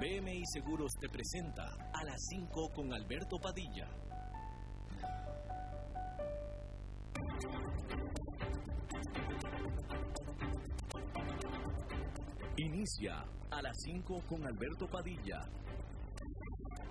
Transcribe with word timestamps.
BMI 0.00 0.44
Seguros 0.46 0.92
te 1.00 1.08
presenta 1.08 1.64
a 1.92 2.04
las 2.04 2.24
5 2.28 2.72
con 2.72 2.92
Alberto 2.92 3.40
Padilla. 3.40 3.88
Inicia 12.58 13.24
a 13.50 13.60
las 13.60 13.76
5 13.82 14.22
con 14.28 14.46
Alberto 14.46 14.88
Padilla. 14.88 15.40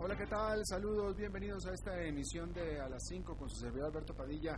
Hola, 0.00 0.16
¿qué 0.16 0.26
tal? 0.26 0.64
Saludos, 0.64 1.16
bienvenidos 1.16 1.66
a 1.66 1.72
esta 1.72 2.00
emisión 2.04 2.52
de 2.52 2.80
A 2.80 2.88
las 2.88 3.02
5 3.08 3.36
con 3.36 3.50
su 3.50 3.56
servidor 3.56 3.88
Alberto 3.88 4.14
Padilla. 4.14 4.56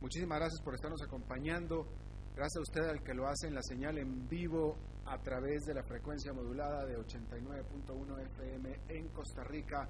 Muchísimas 0.00 0.40
gracias 0.40 0.60
por 0.62 0.74
estarnos 0.74 1.00
acompañando. 1.00 1.86
Gracias 2.34 2.56
a 2.56 2.60
usted 2.60 2.88
al 2.88 3.04
que 3.04 3.14
lo 3.14 3.28
hace 3.28 3.46
en 3.46 3.54
la 3.54 3.62
señal 3.62 3.98
en 3.98 4.28
vivo 4.28 4.76
a 5.06 5.16
través 5.22 5.64
de 5.66 5.74
la 5.74 5.84
frecuencia 5.84 6.32
modulada 6.32 6.84
de 6.86 6.98
89.1 6.98 8.20
FM 8.32 8.80
en 8.88 9.08
Costa 9.10 9.44
Rica 9.44 9.88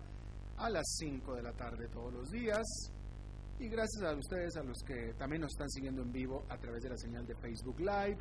a 0.59 0.69
las 0.69 0.85
5 0.99 1.35
de 1.35 1.43
la 1.43 1.55
tarde 1.55 1.89
todos 1.89 2.13
los 2.13 2.31
días. 2.31 2.67
Y 3.59 3.69
gracias 3.69 4.03
a 4.03 4.15
ustedes, 4.15 4.55
a 4.57 4.63
los 4.63 4.83
que 4.87 5.15
también 5.15 5.41
nos 5.41 5.53
están 5.53 5.71
siguiendo 5.71 6.03
en 6.03 6.13
vivo 6.13 6.45
a 6.51 6.59
través 6.59 6.83
de 6.83 6.91
la 6.91 6.99
señal 6.99 7.27
de 7.27 7.35
Facebook 7.37 7.81
Live. 7.81 8.19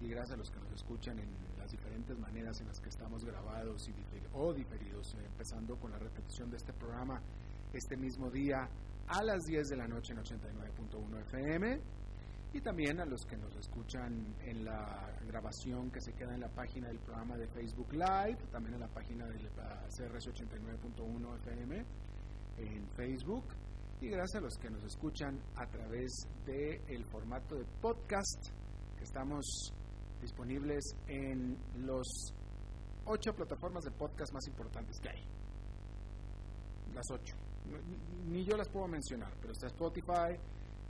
Y 0.00 0.08
gracias 0.08 0.32
a 0.32 0.38
los 0.38 0.50
que 0.50 0.60
nos 0.60 0.72
escuchan 0.72 1.18
en 1.18 1.49
diferentes 1.70 2.18
maneras 2.18 2.60
en 2.60 2.68
las 2.68 2.80
que 2.80 2.88
estamos 2.88 3.24
grabados 3.24 3.88
y 3.88 3.94
o 4.32 4.52
diferidos, 4.52 5.14
eh, 5.14 5.24
empezando 5.26 5.76
con 5.76 5.90
la 5.90 5.98
repetición 5.98 6.50
de 6.50 6.56
este 6.56 6.72
programa 6.72 7.20
este 7.72 7.96
mismo 7.96 8.30
día 8.30 8.68
a 9.08 9.22
las 9.22 9.44
10 9.44 9.68
de 9.68 9.76
la 9.76 9.88
noche 9.88 10.12
en 10.12 10.20
89.1 10.20 11.20
FM 11.22 11.80
y 12.52 12.60
también 12.60 13.00
a 13.00 13.04
los 13.04 13.24
que 13.26 13.36
nos 13.36 13.54
escuchan 13.56 14.34
en 14.44 14.64
la 14.64 15.16
grabación 15.26 15.90
que 15.90 16.00
se 16.00 16.12
queda 16.12 16.34
en 16.34 16.40
la 16.40 16.48
página 16.48 16.88
del 16.88 16.98
programa 16.98 17.36
de 17.36 17.46
Facebook 17.48 17.92
Live, 17.92 18.38
también 18.50 18.74
en 18.74 18.80
la 18.80 18.88
página 18.88 19.26
del 19.26 19.48
CRS 19.48 20.28
89.1 20.28 21.36
FM 21.38 21.84
en 22.58 22.88
Facebook. 22.96 23.44
Y 24.00 24.08
gracias 24.08 24.36
a 24.36 24.40
los 24.40 24.56
que 24.56 24.70
nos 24.70 24.82
escuchan 24.84 25.38
a 25.56 25.66
través 25.66 26.26
del 26.46 26.80
el 26.88 27.04
formato 27.04 27.54
de 27.54 27.64
podcast 27.80 28.48
que 28.96 29.04
estamos 29.04 29.72
disponibles 30.20 30.84
en 31.06 31.56
los 31.86 32.34
ocho 33.04 33.32
plataformas 33.34 33.84
de 33.84 33.90
podcast 33.90 34.32
más 34.32 34.46
importantes 34.46 34.98
que 35.00 35.08
hay. 35.10 35.24
Las 36.94 37.10
ocho. 37.10 37.36
Ni 38.26 38.44
yo 38.44 38.56
las 38.56 38.68
puedo 38.68 38.88
mencionar, 38.88 39.32
pero 39.40 39.52
está 39.52 39.66
Spotify, 39.68 40.36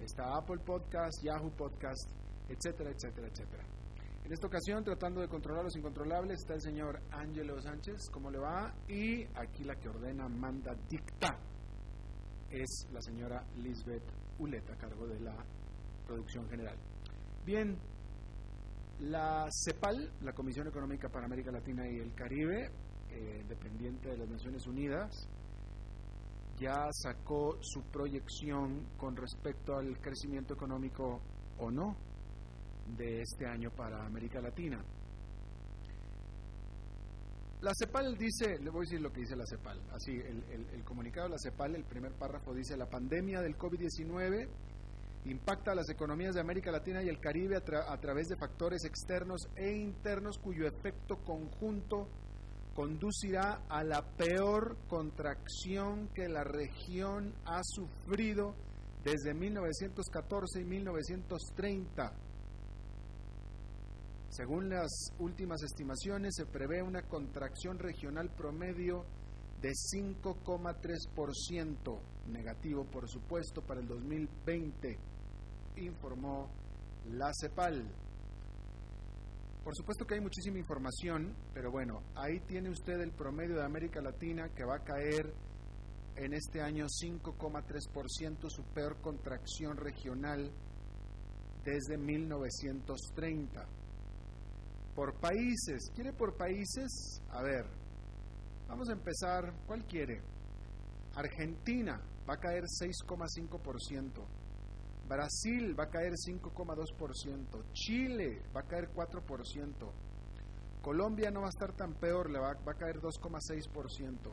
está 0.01 0.37
Apple 0.37 0.59
Podcast, 0.65 1.23
Yahoo 1.23 1.51
Podcast, 1.51 2.11
etcétera, 2.49 2.91
etcétera, 2.91 3.29
etcétera. 3.29 3.65
En 4.25 4.33
esta 4.33 4.47
ocasión, 4.47 4.85
tratando 4.85 5.21
de 5.21 5.29
controlar 5.29 5.65
los 5.65 5.77
incontrolables, 5.77 6.39
está 6.41 6.55
el 6.55 6.61
señor 6.61 7.01
Ángelo 7.11 7.61
Sánchez, 7.61 8.11
¿cómo 8.13 8.31
le 8.31 8.39
va? 8.39 8.73
Y 8.89 9.25
aquí 9.35 9.65
la 9.65 9.75
que 9.77 9.89
ordena, 9.89 10.29
manda, 10.29 10.75
dicta, 10.89 11.37
es 12.51 12.87
la 12.93 13.01
señora 13.01 13.45
Lisbeth 13.57 14.05
Uleta, 14.39 14.75
a 14.75 14.77
cargo 14.77 15.07
de 15.07 15.21
la 15.21 15.35
producción 16.07 16.49
general. 16.49 16.77
Bien, 17.45 17.77
la 19.00 19.49
CEPAL, 19.50 20.12
la 20.21 20.33
Comisión 20.33 20.69
Económica 20.69 21.09
para 21.09 21.27
América 21.27 21.50
Latina 21.50 21.88
y 21.88 21.99
el 21.99 22.15
Caribe, 22.15 22.71
eh, 23.11 23.44
dependiente 23.49 24.11
de 24.11 24.19
las 24.19 24.28
Naciones 24.28 24.66
Unidas, 24.66 25.28
ya 26.59 26.87
sacó 26.93 27.56
su 27.62 27.83
proyección 27.91 28.87
con 28.99 29.16
respecto 29.16 29.75
al 29.77 29.99
crecimiento 30.00 30.53
económico 30.53 31.21
o 31.59 31.71
no 31.71 31.97
de 32.97 33.22
este 33.22 33.47
año 33.47 33.71
para 33.71 34.05
América 34.05 34.41
Latina. 34.41 34.84
La 37.62 37.72
CEPAL 37.75 38.16
dice, 38.16 38.59
le 38.59 38.71
voy 38.71 38.81
a 38.81 38.89
decir 38.89 39.00
lo 39.00 39.12
que 39.12 39.21
dice 39.21 39.37
la 39.37 39.47
CEPAL, 39.47 39.81
así, 39.93 40.12
el, 40.12 40.66
el 40.75 40.84
comunicado 40.84 41.28
de 41.28 41.33
la 41.33 41.39
CEPAL, 41.39 41.75
el 41.75 41.84
primer 41.84 42.12
párrafo 42.12 42.55
dice, 42.55 42.77
la 42.77 42.87
pandemia 42.87 43.41
del 43.41 43.56
COVID-19 43.56 44.49
impacta 45.25 45.73
a 45.73 45.75
las 45.75 45.89
economías 45.91 46.35
de 46.35 46.41
América 46.41 46.71
Latina 46.71 47.03
y 47.03 47.09
el 47.09 47.21
Caribe 47.21 47.57
a, 47.57 47.97
través 47.99 48.29
de 48.29 48.37
factores 48.37 48.85
externos 48.85 49.49
e 49.57 49.71
internos 49.73 50.39
cuyo 50.39 50.67
efecto 50.67 51.17
conjunto 51.25 52.09
conducirá 52.75 53.63
a 53.69 53.85
la 53.85 54.03
peor 54.03 54.79
contracción 54.89 56.09
que 56.15 56.29
la 56.29 56.45
región 56.45 57.35
ha 57.45 57.61
sufrido 57.63 58.55
desde 59.05 59.35
1914 59.35 60.61
y 60.61 60.65
1930. 60.65 62.13
Según 64.31 64.69
las 64.69 65.13
últimas 65.19 65.63
estimaciones, 65.63 66.35
se 66.37 66.47
prevé 66.47 66.83
una 66.83 67.03
contracción 67.03 67.79
regional 67.79 68.31
promedio 68.31 69.05
de 69.60 69.71
5,3%, 69.71 71.98
negativo 72.28 72.84
por 72.84 73.09
supuesto 73.09 73.62
para 73.62 73.81
el 73.81 73.88
2020, 73.88 74.97
informó 75.76 76.48
la 77.10 77.32
CEPAL. 77.38 77.87
Por 79.62 79.76
supuesto 79.76 80.06
que 80.06 80.15
hay 80.15 80.21
muchísima 80.21 80.59
información, 80.59 81.37
pero 81.53 81.71
bueno, 81.71 82.03
ahí 82.15 82.41
tiene 82.41 82.71
usted 82.71 82.98
el 83.00 83.12
promedio 83.12 83.56
de 83.56 83.65
América 83.65 84.00
Latina 84.00 84.48
que 84.54 84.65
va 84.65 84.76
a 84.76 84.84
caer 84.84 85.34
en 86.16 86.32
este 86.32 86.62
año 86.62 86.87
5,3%, 86.87 88.48
su 88.48 88.65
peor 88.75 88.98
contracción 89.00 89.77
regional 89.77 90.50
desde 91.65 91.98
1930. 91.98 93.69
Por 94.94 95.21
países, 95.21 95.91
¿quiere 95.94 96.15
por 96.15 96.37
países? 96.37 97.21
A 97.31 97.42
ver, 97.42 97.66
Vamos 98.71 98.89
a 98.89 98.93
empezar, 98.93 99.53
¿cuál 99.67 99.85
quiere? 99.85 100.23
Argentina 101.17 102.01
va 102.27 102.35
a 102.35 102.37
caer 102.37 102.63
6,5%. 102.63 104.25
Brasil 105.09 105.77
va 105.77 105.85
a 105.85 105.91
caer 105.91 106.13
5,2%. 106.13 107.65
Chile 107.73 108.41
va 108.55 108.61
a 108.61 108.69
caer 108.69 108.89
4%. 108.95 109.75
Colombia 110.83 111.33
no 111.33 111.41
va 111.41 111.47
a 111.47 111.51
estar 111.51 111.73
tan 111.73 111.95
peor, 111.95 112.31
le 112.31 112.39
va, 112.39 112.55
va 112.65 112.73
a 112.73 112.77
caer 112.77 113.01
2,6%. 113.01 114.33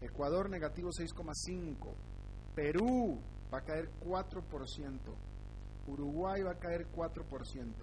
Ecuador 0.00 0.48
negativo 0.48 0.88
6,5%. 0.88 1.94
Perú 2.54 3.20
va 3.52 3.58
a 3.58 3.64
caer 3.64 3.90
4%. 4.00 4.98
Uruguay 5.86 6.42
va 6.42 6.52
a 6.52 6.58
caer 6.58 6.86
4%. 6.90 7.74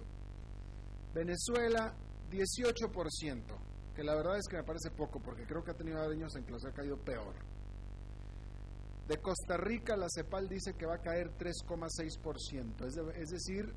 Venezuela 1.14 1.94
18% 2.32 3.77
que 3.98 4.04
la 4.04 4.14
verdad 4.14 4.38
es 4.38 4.46
que 4.46 4.56
me 4.56 4.62
parece 4.62 4.92
poco, 4.92 5.18
porque 5.18 5.44
creo 5.44 5.64
que 5.64 5.72
ha 5.72 5.74
tenido 5.74 6.00
años 6.00 6.32
en 6.36 6.44
que 6.44 6.52
los 6.52 6.64
ha 6.64 6.70
caído 6.70 6.96
peor. 6.98 7.34
De 9.08 9.16
Costa 9.16 9.56
Rica, 9.56 9.96
la 9.96 10.06
CEPAL 10.08 10.48
dice 10.48 10.74
que 10.74 10.86
va 10.86 10.94
a 10.94 11.02
caer 11.02 11.36
3,6%, 11.36 12.86
es, 13.16 13.28
decir, 13.28 13.74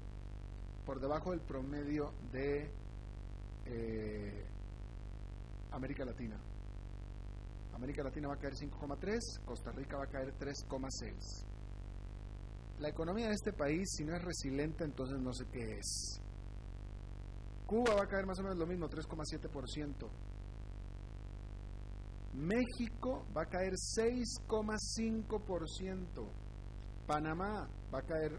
por 0.86 1.00
debajo 1.00 1.32
del 1.32 1.42
promedio 1.42 2.14
de 2.32 2.70
eh, 3.66 4.46
América 5.72 6.06
Latina. 6.06 6.40
América 7.74 8.04
Latina 8.04 8.28
va 8.28 8.36
a 8.36 8.38
caer 8.38 8.54
5,3, 8.54 9.44
Costa 9.44 9.72
Rica 9.72 9.98
va 9.98 10.04
a 10.04 10.08
caer 10.08 10.36
3,6. 10.38 11.48
La 12.78 12.90
economía 12.90 13.30
de 13.30 13.34
este 13.34 13.54
país, 13.54 13.90
si 13.92 14.04
no 14.04 14.16
es 14.16 14.24
resiliente, 14.24 14.84
entonces 14.84 15.20
no 15.20 15.34
sé 15.34 15.46
qué 15.52 15.80
es. 15.80 16.22
Cuba 17.72 17.96
va 17.96 18.04
a 18.04 18.08
caer 18.08 18.26
más 18.26 18.38
o 18.38 18.44
menos 18.44 18.58
lo 18.58 18.68
mismo, 18.68 18.90
3,7%. 18.90 20.10
México 22.34 23.26
va 23.34 23.44
a 23.44 23.46
caer 23.46 23.76
6,5%. 23.76 26.28
Panamá 27.08 27.70
va 27.94 28.00
a 28.00 28.02
caer 28.02 28.38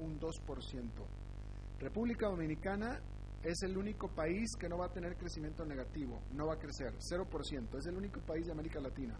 un 0.00 0.20
2%. 0.20 1.06
República 1.78 2.28
Dominicana 2.28 3.00
es 3.42 3.62
el 3.62 3.78
único 3.78 4.14
país 4.14 4.54
que 4.60 4.68
no 4.68 4.76
va 4.76 4.84
a 4.84 4.92
tener 4.92 5.16
crecimiento 5.16 5.64
negativo, 5.64 6.20
no 6.34 6.48
va 6.48 6.56
a 6.56 6.58
crecer, 6.58 6.92
0%. 6.98 7.78
Es 7.78 7.86
el 7.86 7.96
único 7.96 8.20
país 8.20 8.44
de 8.44 8.52
América 8.52 8.80
Latina, 8.80 9.18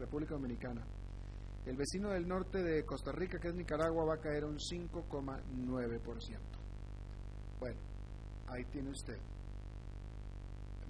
República 0.00 0.34
Dominicana. 0.34 0.84
El 1.64 1.76
vecino 1.76 2.10
del 2.10 2.26
norte 2.26 2.60
de 2.60 2.84
Costa 2.84 3.12
Rica, 3.12 3.38
que 3.38 3.50
es 3.50 3.54
Nicaragua, 3.54 4.04
va 4.04 4.14
a 4.14 4.20
caer 4.20 4.44
un 4.44 4.58
5,9%. 4.58 6.40
Bueno, 7.60 7.78
ahí 8.48 8.64
tiene 8.66 8.90
usted. 8.90 9.18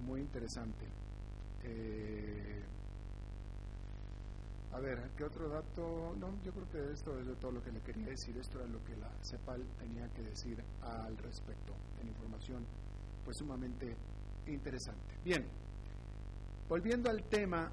Muy 0.05 0.21
interesante. 0.21 0.85
Eh, 1.63 2.63
a 4.73 4.79
ver, 4.79 5.09
¿qué 5.17 5.23
otro 5.23 5.49
dato? 5.49 6.15
No, 6.19 6.41
yo 6.43 6.51
creo 6.51 6.69
que 6.69 6.93
esto 6.93 7.19
es 7.19 7.39
todo 7.39 7.51
lo 7.51 7.63
que 7.63 7.71
le 7.71 7.81
quería 7.81 8.05
decir. 8.07 8.37
Esto 8.37 8.59
era 8.59 8.67
lo 8.67 8.83
que 8.83 8.95
la 8.97 9.09
CEPAL 9.23 9.65
tenía 9.79 10.07
que 10.13 10.21
decir 10.21 10.63
al 10.81 11.17
respecto, 11.17 11.73
en 12.01 12.09
información 12.09 12.65
pues 13.25 13.37
sumamente 13.37 13.95
interesante. 14.45 15.15
Bien, 15.23 15.43
volviendo 16.69 17.09
al 17.09 17.23
tema 17.23 17.71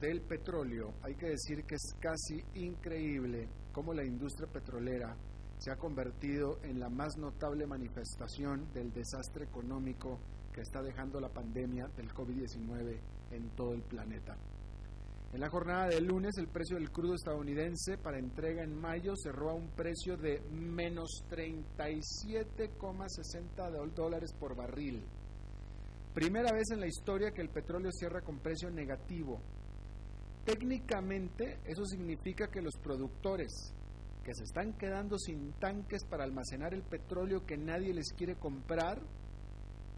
del 0.00 0.20
petróleo, 0.22 0.94
hay 1.02 1.14
que 1.14 1.30
decir 1.30 1.64
que 1.64 1.74
es 1.74 1.94
casi 2.00 2.42
increíble 2.54 3.48
cómo 3.72 3.92
la 3.92 4.04
industria 4.04 4.48
petrolera 4.48 5.16
se 5.62 5.70
ha 5.70 5.76
convertido 5.76 6.58
en 6.64 6.80
la 6.80 6.88
más 6.88 7.16
notable 7.18 7.68
manifestación 7.68 8.72
del 8.72 8.92
desastre 8.92 9.44
económico 9.44 10.18
que 10.52 10.62
está 10.62 10.82
dejando 10.82 11.20
la 11.20 11.28
pandemia 11.28 11.86
del 11.96 12.12
COVID-19 12.12 12.98
en 13.30 13.48
todo 13.50 13.72
el 13.72 13.82
planeta. 13.82 14.36
En 15.32 15.38
la 15.38 15.48
jornada 15.48 15.86
del 15.86 16.04
lunes, 16.04 16.36
el 16.38 16.48
precio 16.48 16.76
del 16.76 16.90
crudo 16.90 17.14
estadounidense 17.14 17.96
para 17.96 18.18
entrega 18.18 18.64
en 18.64 18.74
mayo 18.74 19.14
cerró 19.14 19.50
a 19.50 19.54
un 19.54 19.68
precio 19.68 20.16
de 20.16 20.40
menos 20.50 21.22
37,60 21.30 23.94
dólares 23.94 24.34
por 24.40 24.56
barril. 24.56 25.04
Primera 26.12 26.50
vez 26.52 26.72
en 26.72 26.80
la 26.80 26.88
historia 26.88 27.30
que 27.30 27.40
el 27.40 27.50
petróleo 27.50 27.92
cierra 27.92 28.20
con 28.20 28.40
precio 28.40 28.68
negativo. 28.68 29.40
Técnicamente, 30.44 31.60
eso 31.64 31.84
significa 31.84 32.48
que 32.48 32.60
los 32.60 32.74
productores 32.82 33.72
que 34.22 34.34
se 34.34 34.44
están 34.44 34.72
quedando 34.74 35.18
sin 35.18 35.52
tanques 35.54 36.04
para 36.04 36.24
almacenar 36.24 36.74
el 36.74 36.82
petróleo 36.82 37.44
que 37.44 37.56
nadie 37.56 37.92
les 37.92 38.12
quiere 38.12 38.36
comprar, 38.36 39.00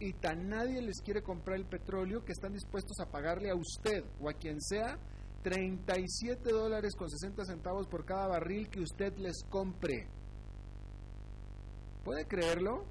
y 0.00 0.12
tan 0.14 0.48
nadie 0.48 0.82
les 0.82 1.00
quiere 1.02 1.22
comprar 1.22 1.56
el 1.56 1.66
petróleo 1.66 2.24
que 2.24 2.32
están 2.32 2.52
dispuestos 2.52 2.98
a 3.00 3.10
pagarle 3.10 3.50
a 3.50 3.54
usted 3.54 4.04
o 4.20 4.28
a 4.28 4.34
quien 4.34 4.60
sea 4.60 4.98
37 5.42 6.50
dólares 6.50 6.94
con 6.96 7.08
60 7.08 7.44
centavos 7.44 7.86
por 7.86 8.04
cada 8.04 8.26
barril 8.26 8.68
que 8.68 8.80
usted 8.80 9.16
les 9.18 9.44
compre. 9.48 10.08
¿Puede 12.02 12.26
creerlo? 12.26 12.84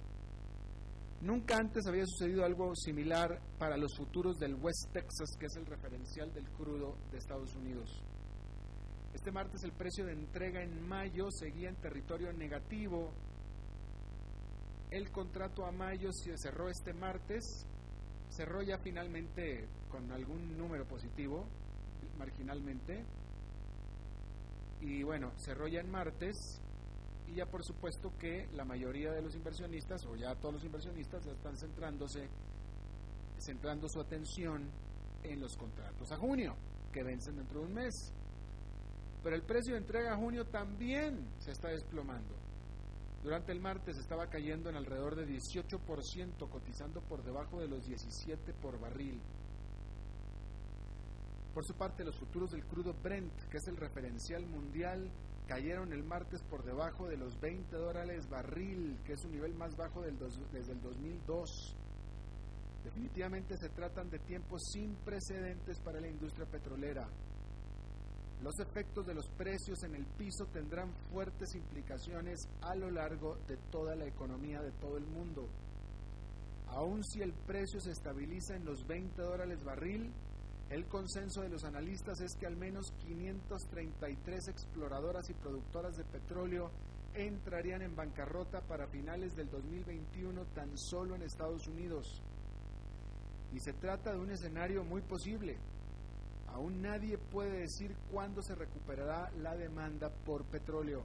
Nunca 1.22 1.58
antes 1.58 1.86
había 1.88 2.06
sucedido 2.06 2.44
algo 2.44 2.76
similar 2.76 3.42
para 3.58 3.78
los 3.78 3.96
futuros 3.96 4.38
del 4.38 4.56
West 4.56 4.92
Texas, 4.92 5.38
que 5.40 5.46
es 5.46 5.56
el 5.56 5.66
referencial 5.66 6.34
del 6.34 6.50
crudo 6.50 6.98
de 7.12 7.18
Estados 7.18 7.56
Unidos. 7.56 8.04
Este 9.14 9.32
martes 9.32 9.64
el 9.64 9.72
precio 9.72 10.06
de 10.06 10.14
entrega 10.14 10.62
en 10.64 10.88
mayo 10.88 11.30
seguía 11.32 11.70
en 11.70 11.76
territorio 11.76 12.34
negativo. 12.34 13.14
El 14.90 15.12
contrato 15.12 15.66
a 15.66 15.72
mayo 15.72 16.12
se 16.12 16.38
cerró 16.38 16.68
este 16.70 16.94
martes, 16.94 17.66
cerró 18.30 18.62
ya 18.64 18.78
finalmente 18.80 19.68
con 19.90 20.12
algún 20.12 20.58
número 20.58 20.86
positivo, 20.86 21.46
marginalmente. 22.18 23.06
Y 24.82 25.04
bueno, 25.04 25.32
cerró 25.38 25.68
ya 25.68 25.80
en 25.80 25.90
martes 25.90 26.60
y 27.28 27.36
ya 27.36 27.46
por 27.46 27.64
supuesto 27.64 28.12
que 28.20 28.48
la 28.54 28.66
mayoría 28.66 29.12
de 29.12 29.22
los 29.22 29.36
inversionistas, 29.36 30.06
o 30.06 30.16
ya 30.16 30.36
todos 30.36 30.56
los 30.56 30.64
inversionistas, 30.66 31.24
ya 31.24 31.32
están 31.32 31.56
centrándose, 31.56 32.28
centrando 33.38 33.88
su 33.88 34.02
atención 34.02 34.70
en 35.24 35.40
los 35.40 35.56
contratos 35.56 36.12
a 36.12 36.18
junio, 36.18 36.56
que 36.92 37.04
vencen 37.04 37.38
dentro 37.38 37.62
de 37.62 37.66
un 37.68 37.74
mes. 37.74 38.14
Pero 39.24 39.36
el 39.36 39.44
precio 39.44 39.74
de 39.74 39.80
entrega 39.80 40.14
a 40.14 40.18
junio 40.18 40.46
también 40.46 41.26
se 41.40 41.52
está 41.52 41.70
desplomando. 41.70 42.36
Durante 43.24 43.54
el 43.54 43.62
martes 43.62 43.98
estaba 43.98 44.28
cayendo 44.28 44.70
en 44.70 44.76
alrededor 44.76 45.16
de 45.16 45.26
18%, 45.26 46.50
cotizando 46.50 47.02
por 47.02 47.24
debajo 47.24 47.62
de 47.62 47.70
los 47.70 47.86
17 47.86 48.54
por 48.56 48.78
barril. 48.82 49.22
Por 51.54 51.64
su 51.66 51.74
parte, 51.76 52.04
los 52.04 52.18
futuros 52.18 52.52
del 52.52 52.66
crudo 52.66 52.94
Brent, 53.02 53.32
que 53.50 53.58
es 53.58 53.68
el 53.68 53.78
referencial 53.78 54.46
mundial, 54.46 55.10
cayeron 55.48 55.94
el 55.94 56.04
martes 56.04 56.42
por 56.44 56.64
debajo 56.64 57.08
de 57.08 57.16
los 57.16 57.40
20 57.40 57.78
dólares 57.78 58.28
barril, 58.28 58.98
que 59.06 59.14
es 59.14 59.22
su 59.22 59.30
nivel 59.30 59.54
más 59.54 59.76
bajo 59.78 60.02
del 60.02 60.18
desde 60.52 60.74
el 60.74 60.82
2002. 60.82 61.76
Definitivamente 62.84 63.56
se 63.56 63.70
tratan 63.70 64.10
de 64.10 64.20
tiempos 64.20 64.62
sin 64.74 64.96
precedentes 64.96 65.80
para 65.80 66.02
la 66.02 66.10
industria 66.10 66.46
petrolera. 66.46 67.08
Los 68.42 68.60
efectos 68.60 69.06
de 69.06 69.14
los 69.14 69.28
precios 69.30 69.84
en 69.84 69.96
el 69.96 70.06
piso 70.06 70.46
tendrán 70.48 70.94
fuertes 71.12 71.56
implicaciones 71.56 72.48
a 72.62 72.76
lo 72.76 72.92
largo 72.92 73.38
de 73.48 73.58
toda 73.72 73.96
la 73.96 74.06
economía 74.06 74.62
de 74.62 74.72
todo 74.74 74.98
el 74.98 75.06
mundo. 75.06 75.48
Aun 76.68 77.04
si 77.04 77.22
el 77.22 77.34
precio 77.34 77.80
se 77.80 77.92
estabiliza 77.92 78.56
en 78.56 78.66
los 78.66 78.86
20 78.88 79.22
dólares 79.22 79.64
barril, 79.64 80.12
el 80.70 80.86
consenso 80.88 81.42
de 81.42 81.50
los 81.50 81.64
analistas 81.66 82.20
es 82.22 82.36
que 82.36 82.48
al 82.48 82.58
menos 82.58 82.92
533 83.06 84.48
exploradoras 84.48 85.30
y 85.30 85.34
productoras 85.34 85.96
de 85.98 86.04
petróleo 86.04 86.72
entrarían 87.14 87.84
en 87.84 87.96
bancarrota 87.96 88.62
para 88.62 88.88
finales 88.88 89.36
del 89.36 89.50
2021 89.52 90.46
tan 90.56 90.76
solo 90.78 91.16
en 91.16 91.22
Estados 91.22 91.68
Unidos. 91.68 92.22
Y 93.54 93.60
se 93.60 93.74
trata 93.74 94.14
de 94.14 94.20
un 94.20 94.32
escenario 94.32 94.84
muy 94.84 95.02
posible. 95.02 95.58
Aún 96.54 96.82
nadie 96.82 97.18
puede 97.18 97.62
decir 97.62 97.96
cuándo 98.12 98.42
se 98.42 98.54
recuperará 98.56 99.32
la 99.42 99.56
demanda 99.56 100.10
por 100.10 100.44
petróleo. 100.46 101.04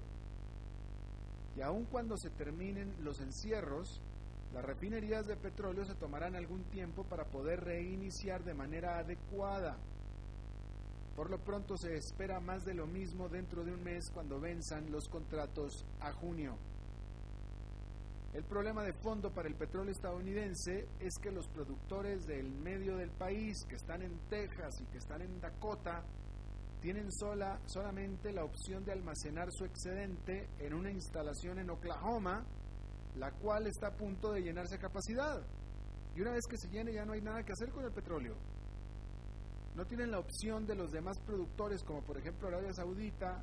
Y 1.56 1.62
aun 1.62 1.86
cuando 1.86 2.16
se 2.16 2.30
terminen 2.30 2.94
los 3.02 3.20
encierros, 3.20 4.00
las 4.52 4.64
refinerías 4.64 5.26
de 5.26 5.36
petróleo 5.36 5.84
se 5.84 5.94
tomarán 5.94 6.36
algún 6.36 6.64
tiempo 6.64 7.04
para 7.04 7.24
poder 7.24 7.64
reiniciar 7.64 8.44
de 8.44 8.54
manera 8.54 8.98
adecuada. 8.98 9.76
Por 11.16 11.30
lo 11.30 11.38
pronto 11.38 11.76
se 11.76 11.96
espera 11.96 12.40
más 12.40 12.64
de 12.64 12.74
lo 12.74 12.86
mismo 12.86 13.28
dentro 13.28 13.64
de 13.64 13.72
un 13.72 13.82
mes 13.82 14.10
cuando 14.10 14.40
venzan 14.40 14.92
los 14.92 15.08
contratos 15.08 15.84
a 16.00 16.12
junio. 16.12 16.56
El 18.34 18.44
problema 18.44 18.82
de 18.82 18.92
fondo 18.92 19.32
para 19.32 19.48
el 19.48 19.54
petróleo 19.54 19.92
estadounidense 19.92 20.86
es 21.00 21.18
que 21.18 21.30
los 21.30 21.48
productores 21.48 22.26
del 22.26 22.50
medio 22.50 22.96
del 22.96 23.10
país, 23.10 23.64
que 23.68 23.76
están 23.76 24.02
en 24.02 24.18
Texas 24.28 24.80
y 24.80 24.86
que 24.86 24.98
están 24.98 25.22
en 25.22 25.40
Dakota, 25.40 26.04
tienen 26.80 27.10
sola, 27.10 27.60
solamente 27.66 28.32
la 28.32 28.44
opción 28.44 28.84
de 28.84 28.92
almacenar 28.92 29.50
su 29.50 29.64
excedente 29.64 30.48
en 30.58 30.74
una 30.74 30.90
instalación 30.90 31.58
en 31.58 31.70
Oklahoma 31.70 32.44
la 33.18 33.32
cual 33.32 33.66
está 33.66 33.88
a 33.88 33.96
punto 33.96 34.32
de 34.32 34.42
llenarse 34.42 34.76
a 34.76 34.78
capacidad. 34.78 35.42
Y 36.14 36.20
una 36.20 36.32
vez 36.32 36.46
que 36.46 36.56
se 36.56 36.68
llene 36.68 36.92
ya 36.92 37.04
no 37.04 37.12
hay 37.12 37.20
nada 37.20 37.42
que 37.44 37.52
hacer 37.52 37.70
con 37.70 37.84
el 37.84 37.92
petróleo. 37.92 38.36
No 39.74 39.86
tienen 39.86 40.10
la 40.10 40.18
opción 40.18 40.66
de 40.66 40.74
los 40.74 40.90
demás 40.90 41.18
productores, 41.20 41.82
como 41.84 42.02
por 42.02 42.18
ejemplo 42.18 42.48
Arabia 42.48 42.72
Saudita 42.72 43.42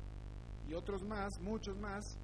y 0.68 0.74
otros 0.74 1.02
más, 1.04 1.40
muchos 1.40 1.78
más, 1.78 2.18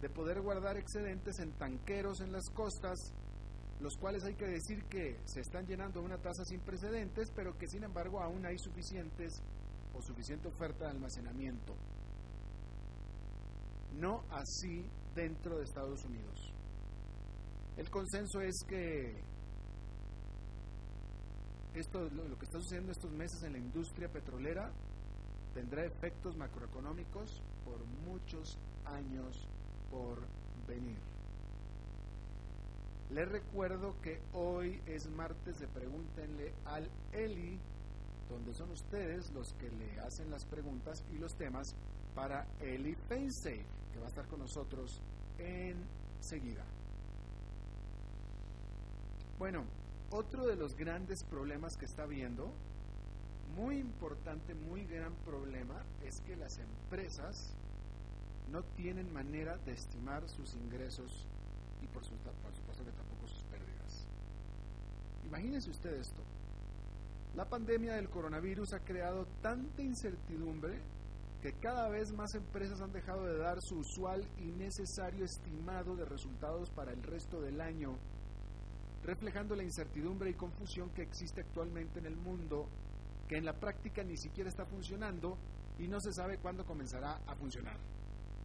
de 0.00 0.10
poder 0.10 0.40
guardar 0.40 0.76
excedentes 0.76 1.38
en 1.38 1.52
tanqueros 1.52 2.20
en 2.20 2.32
las 2.32 2.48
costas, 2.50 2.98
los 3.80 3.96
cuales 3.96 4.24
hay 4.24 4.34
que 4.34 4.46
decir 4.46 4.84
que 4.84 5.18
se 5.24 5.40
están 5.40 5.66
llenando 5.66 6.00
a 6.00 6.02
una 6.02 6.18
tasa 6.18 6.44
sin 6.44 6.60
precedentes, 6.60 7.30
pero 7.34 7.56
que 7.56 7.68
sin 7.68 7.84
embargo 7.84 8.20
aún 8.20 8.44
hay 8.44 8.58
suficientes 8.58 9.42
o 9.94 10.02
suficiente 10.02 10.48
oferta 10.48 10.84
de 10.84 10.90
almacenamiento. 10.90 11.74
No 13.98 14.24
así 14.30 14.84
dentro 15.14 15.56
de 15.56 15.64
Estados 15.64 16.04
Unidos. 16.04 16.52
El 17.76 17.90
consenso 17.90 18.40
es 18.40 18.54
que 18.68 19.14
esto, 21.74 22.08
lo, 22.10 22.38
que 22.38 22.44
está 22.44 22.58
sucediendo 22.58 22.92
estos 22.92 23.12
meses 23.12 23.42
en 23.42 23.52
la 23.52 23.58
industria 23.58 24.08
petrolera 24.08 24.70
tendrá 25.52 25.84
efectos 25.84 26.36
macroeconómicos 26.36 27.42
por 27.64 27.84
muchos 28.06 28.58
años 28.84 29.46
por 29.96 30.18
venir. 30.68 30.98
Les 33.10 33.26
recuerdo 33.28 33.94
que 34.02 34.20
hoy 34.34 34.80
es 34.86 35.08
martes 35.08 35.58
de 35.60 35.68
Pregúntenle 35.68 36.52
al 36.66 36.88
Eli, 37.12 37.58
donde 38.28 38.52
son 38.52 38.70
ustedes 38.72 39.30
los 39.30 39.54
que 39.54 39.70
le 39.70 40.00
hacen 40.00 40.30
las 40.30 40.44
preguntas 40.44 41.02
y 41.14 41.18
los 41.18 41.34
temas 41.34 41.74
para 42.14 42.46
Eli 42.60 42.94
Feinsafe, 43.08 43.64
que 43.92 44.00
va 44.00 44.06
a 44.06 44.08
estar 44.08 44.26
con 44.26 44.40
nosotros 44.40 45.00
enseguida. 45.38 46.64
Bueno, 49.38 49.64
otro 50.10 50.46
de 50.46 50.56
los 50.56 50.76
grandes 50.76 51.22
problemas 51.22 51.76
que 51.76 51.86
está 51.86 52.02
habiendo, 52.02 52.52
muy 53.54 53.78
importante, 53.78 54.54
muy 54.54 54.84
gran 54.84 55.14
problema, 55.24 55.82
es 56.04 56.20
que 56.22 56.36
las 56.36 56.58
empresas 56.58 57.54
no 58.50 58.62
tienen 58.76 59.12
manera 59.12 59.56
de 59.58 59.72
estimar 59.72 60.28
sus 60.28 60.54
ingresos 60.54 61.26
y 61.82 61.86
por, 61.86 62.02
por 62.02 62.54
supuesto 62.54 62.84
que 62.84 62.92
tampoco 62.92 63.26
sus 63.26 63.42
pérdidas. 63.44 64.06
Imagínense 65.24 65.70
usted 65.70 65.94
esto. 65.94 66.22
La 67.34 67.44
pandemia 67.44 67.94
del 67.94 68.08
coronavirus 68.08 68.72
ha 68.74 68.80
creado 68.80 69.26
tanta 69.42 69.82
incertidumbre 69.82 70.80
que 71.42 71.52
cada 71.54 71.88
vez 71.88 72.12
más 72.12 72.34
empresas 72.34 72.80
han 72.80 72.92
dejado 72.92 73.26
de 73.26 73.36
dar 73.36 73.60
su 73.60 73.78
usual 73.78 74.26
y 74.38 74.52
necesario 74.52 75.24
estimado 75.24 75.94
de 75.96 76.06
resultados 76.06 76.70
para 76.70 76.92
el 76.92 77.02
resto 77.02 77.40
del 77.40 77.60
año, 77.60 77.98
reflejando 79.04 79.54
la 79.54 79.64
incertidumbre 79.64 80.30
y 80.30 80.34
confusión 80.34 80.90
que 80.90 81.02
existe 81.02 81.42
actualmente 81.42 81.98
en 81.98 82.06
el 82.06 82.16
mundo, 82.16 82.68
que 83.28 83.36
en 83.36 83.44
la 83.44 83.52
práctica 83.52 84.02
ni 84.02 84.16
siquiera 84.16 84.48
está 84.48 84.64
funcionando 84.64 85.36
y 85.78 85.88
no 85.88 86.00
se 86.00 86.12
sabe 86.12 86.38
cuándo 86.38 86.64
comenzará 86.64 87.20
a 87.26 87.34
funcionar 87.34 87.76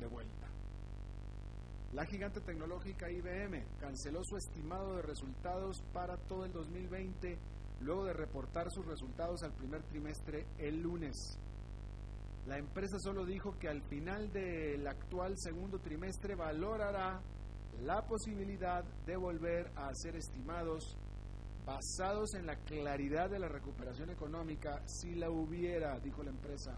vuelta. 0.08 0.48
La 1.94 2.06
gigante 2.06 2.40
tecnológica 2.40 3.12
IBM 3.12 3.66
canceló 3.80 4.24
su 4.24 4.38
estimado 4.38 4.96
de 4.96 5.02
resultados 5.02 5.82
para 5.92 6.16
todo 6.18 6.46
el 6.46 6.54
2020 6.54 7.38
luego 7.82 8.06
de 8.06 8.14
reportar 8.14 8.72
sus 8.72 8.86
resultados 8.86 9.44
al 9.44 9.54
primer 9.54 9.84
trimestre 9.84 10.46
el 10.58 10.82
lunes. 10.82 11.38
La 12.48 12.58
empresa 12.58 12.98
solo 13.00 13.26
dijo 13.26 13.58
que 13.60 13.68
al 13.68 13.82
final 13.84 14.32
del 14.32 14.88
actual 14.88 15.36
segundo 15.38 15.80
trimestre 15.80 16.36
valorará 16.36 17.22
la 17.84 18.06
posibilidad 18.06 18.84
de 19.06 19.16
volver 19.16 19.72
a 19.76 19.90
hacer 19.90 20.16
estimados 20.16 20.98
basados 21.66 22.34
en 22.36 22.46
la 22.46 22.56
claridad 22.56 23.30
de 23.30 23.40
la 23.40 23.48
recuperación 23.48 24.10
económica 24.10 24.82
si 24.88 25.16
la 25.16 25.30
hubiera, 25.30 26.00
dijo 26.00 26.24
la 26.24 26.32
empresa. 26.32 26.76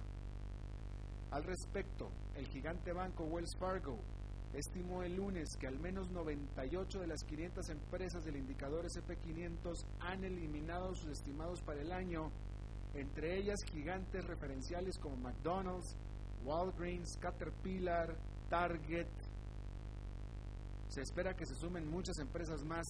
Al 1.31 1.43
respecto, 1.43 2.09
el 2.35 2.47
gigante 2.47 2.93
banco 2.93 3.25
Wells 3.25 3.55
Fargo 3.57 3.97
estimó 4.53 5.03
el 5.03 5.15
lunes 5.15 5.55
que 5.59 5.67
al 5.67 5.79
menos 5.79 6.11
98 6.11 6.99
de 6.99 7.07
las 7.07 7.23
500 7.23 7.69
empresas 7.69 8.23
del 8.23 8.37
indicador 8.37 8.85
SP500 8.85 9.85
han 9.99 10.23
eliminado 10.23 10.93
sus 10.95 11.09
estimados 11.09 11.61
para 11.61 11.81
el 11.81 11.91
año 11.91 12.31
entre 12.93 13.37
ellas 13.37 13.59
gigantes 13.71 14.23
referenciales 14.25 14.97
como 14.99 15.17
McDonald's, 15.17 15.95
Walgreens, 16.45 17.17
Caterpillar, 17.19 18.15
Target. 18.49 19.07
Se 20.89 21.01
espera 21.01 21.35
que 21.35 21.45
se 21.45 21.55
sumen 21.55 21.89
muchas 21.89 22.19
empresas 22.19 22.63
más. 22.63 22.85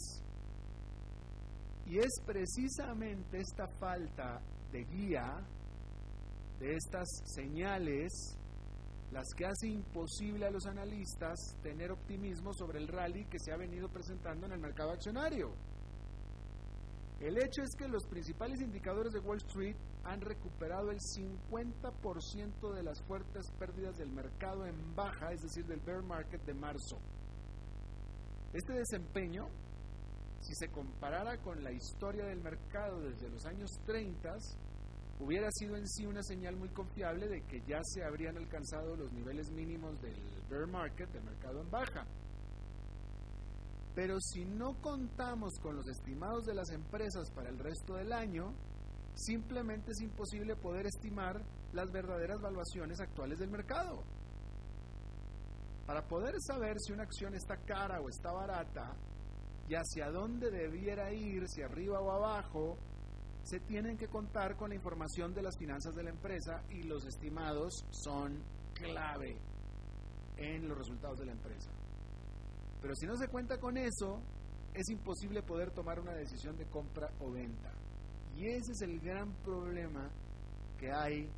Y 1.86 2.00
es 2.00 2.20
precisamente 2.26 3.40
esta 3.40 3.68
falta 3.68 4.42
de 4.72 4.84
guía, 4.86 5.42
de 6.60 6.76
estas 6.76 7.08
señales, 7.26 8.38
las 9.14 9.34
que 9.36 9.46
hace 9.46 9.68
imposible 9.68 10.48
a 10.48 10.52
los 10.52 10.66
analistas 10.66 11.56
tener 11.62 11.92
optimismo 11.92 12.52
sobre 12.52 12.80
el 12.80 12.88
rally 12.88 13.26
que 13.26 13.38
se 13.38 13.52
ha 13.52 13.58
venido 13.58 13.88
presentando 13.88 14.48
en 14.48 14.54
el 14.54 14.60
mercado 14.60 14.92
accionario. 14.92 15.54
El 17.20 17.38
hecho 17.38 17.62
es 17.62 17.76
que 17.76 17.88
los 17.88 18.06
principales 18.08 18.60
indicadores 18.60 19.14
de 19.14 19.20
Wall 19.20 19.38
Street 19.38 19.78
han 20.04 20.20
recuperado 20.20 20.90
el 20.90 21.00
50% 21.00 22.74
de 22.74 22.84
las 22.84 23.02
fuertes 23.04 23.52
pérdidas 23.60 23.98
del 23.98 24.10
mercado 24.10 24.66
en 24.66 24.96
baja, 24.96 25.32
es 25.32 25.44
decir, 25.44 25.66
del 25.66 25.80
bear 25.80 26.02
market 26.02 26.44
de 26.44 26.56
marzo. 26.56 26.98
Este 28.52 28.74
desempeño, 28.74 29.48
si 30.42 30.56
se 30.56 30.70
comparara 30.70 31.38
con 31.38 31.64
la 31.64 31.72
historia 31.72 32.26
del 32.26 32.42
mercado 32.42 33.00
desde 33.00 33.30
los 33.30 33.46
años 33.46 33.80
30, 33.86 34.38
hubiera 35.20 35.50
sido 35.52 35.76
en 35.76 35.88
sí 35.88 36.06
una 36.06 36.24
señal 36.24 36.56
muy 36.56 36.70
confiable 36.70 37.28
de 37.28 37.42
que 37.44 37.62
ya 37.68 37.80
se 37.84 38.04
habrían 38.04 38.38
alcanzado 38.38 38.96
los 38.96 39.12
niveles 39.12 39.52
mínimos 39.52 40.02
del 40.02 40.20
bear 40.50 40.68
market, 40.68 41.10
del 41.12 41.24
mercado 41.24 41.62
en 41.62 41.70
baja. 41.70 42.06
Pero 43.96 44.20
si 44.20 44.44
no 44.46 44.74
contamos 44.82 45.60
con 45.62 45.76
los 45.76 45.88
estimados 45.88 46.46
de 46.46 46.56
las 46.56 46.70
empresas 46.72 47.30
para 47.32 47.50
el 47.50 47.60
resto 47.60 47.96
del 47.96 48.12
año, 48.12 48.54
simplemente 49.14 49.92
es 49.92 50.02
imposible 50.02 50.56
poder 50.56 50.88
estimar 50.88 51.42
las 51.74 51.92
verdaderas 51.92 52.42
valuaciones 52.42 53.00
actuales 53.00 53.38
del 53.38 53.52
mercado. 53.52 54.04
Para 55.86 56.08
poder 56.08 56.36
saber 56.40 56.80
si 56.80 56.92
una 56.92 57.04
acción 57.04 57.36
está 57.36 57.58
cara 57.58 58.02
o 58.02 58.10
está 58.10 58.32
barata 58.32 58.96
y 59.68 59.76
hacia 59.76 60.10
dónde 60.10 60.50
debiera 60.50 61.14
ir, 61.14 61.48
si 61.48 61.62
arriba 61.62 62.00
o 62.00 62.12
abajo, 62.12 62.78
se 63.44 63.60
tienen 63.60 63.98
que 63.98 64.08
contar 64.08 64.56
con 64.56 64.70
la 64.70 64.76
información 64.76 65.34
de 65.34 65.42
las 65.42 65.58
finanzas 65.58 65.94
de 65.96 66.04
la 66.04 66.10
empresa 66.10 66.64
y 66.70 66.84
los 66.84 67.06
estimados 67.06 67.86
son 67.92 68.42
clave 68.74 69.38
en 70.38 70.68
los 70.68 70.78
resultados 70.78 71.20
de 71.20 71.26
la 71.26 71.34
empresa. 71.34 71.70
Pero 72.82 72.96
si 72.96 73.06
no 73.06 73.16
se 73.16 73.28
cuenta 73.28 73.60
con 73.60 73.78
eso, 73.78 74.22
es 74.74 74.90
imposible 74.90 75.44
poder 75.44 75.72
tomar 75.72 76.00
una 76.00 76.14
decisión 76.14 76.58
de 76.58 76.66
compra 76.66 77.10
o 77.20 77.32
venta. 77.32 77.72
Y 78.36 78.48
ese 78.48 78.72
es 78.72 78.82
el 78.82 79.00
gran 79.00 79.32
problema 79.44 80.10
que 80.80 80.92
hay 80.92 81.30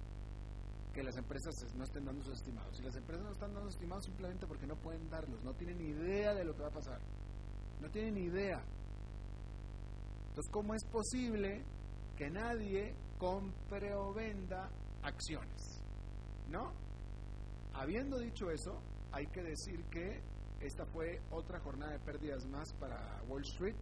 que 0.94 1.04
las 1.04 1.18
empresas 1.18 1.54
no 1.76 1.84
estén 1.84 2.06
dando 2.06 2.24
sus 2.24 2.36
estimados. 2.36 2.80
Y 2.80 2.84
las 2.84 2.96
empresas 2.96 3.26
no 3.26 3.32
están 3.34 3.54
dando 3.54 3.70
sus 3.70 3.76
estimados 3.76 4.06
simplemente 4.06 4.48
porque 4.48 4.66
no 4.66 4.78
pueden 4.78 5.10
darlos, 5.10 5.44
no 5.44 5.54
tienen 5.54 5.82
idea 5.82 6.34
de 6.34 6.46
lo 6.46 6.56
que 6.56 6.62
va 6.62 6.70
a 6.70 6.74
pasar. 6.74 7.02
No 7.82 7.90
tienen 7.90 8.18
idea. 8.18 8.64
Entonces, 10.30 10.52
¿cómo 10.52 10.74
es 10.74 10.86
posible 10.86 11.66
que 12.16 12.30
nadie 12.30 12.96
compre 13.18 13.94
o 13.94 14.14
venda 14.14 14.70
acciones? 15.04 15.82
¿No? 16.50 16.72
Habiendo 17.74 18.20
dicho 18.20 18.50
eso, 18.52 18.82
hay 19.12 19.28
que 19.28 19.44
decir 19.44 19.84
que 19.86 20.22
esta 20.62 20.86
fue 20.86 21.22
otra 21.32 21.60
jornada 21.60 21.92
de 21.92 22.00
pérdidas 22.00 22.46
más 22.48 22.74
para 22.74 23.22
Wall 23.28 23.44
Street. 23.44 23.76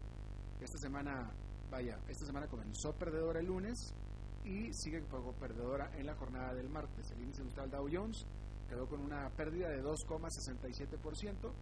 Esta 0.60 0.78
semana 0.78 1.32
vaya, 1.70 2.00
esta 2.08 2.26
semana 2.26 2.48
comenzó 2.48 2.94
perdedora 2.94 3.40
el 3.40 3.48
lunes 3.48 3.94
y 4.44 4.74
sigue 4.74 5.02
como 5.08 5.34
perdedora 5.34 5.92
en 5.98 6.06
la 6.06 6.16
jornada 6.16 6.54
del 6.54 6.70
martes. 6.70 7.12
El 7.12 7.22
índice 7.22 7.42
industrial 7.42 7.70
Dow 7.70 7.88
Jones 7.92 8.26
quedó 8.68 8.88
con 8.88 9.00
una 9.02 9.30
pérdida 9.32 9.70
de 9.70 9.84
2,67%, 9.84 11.54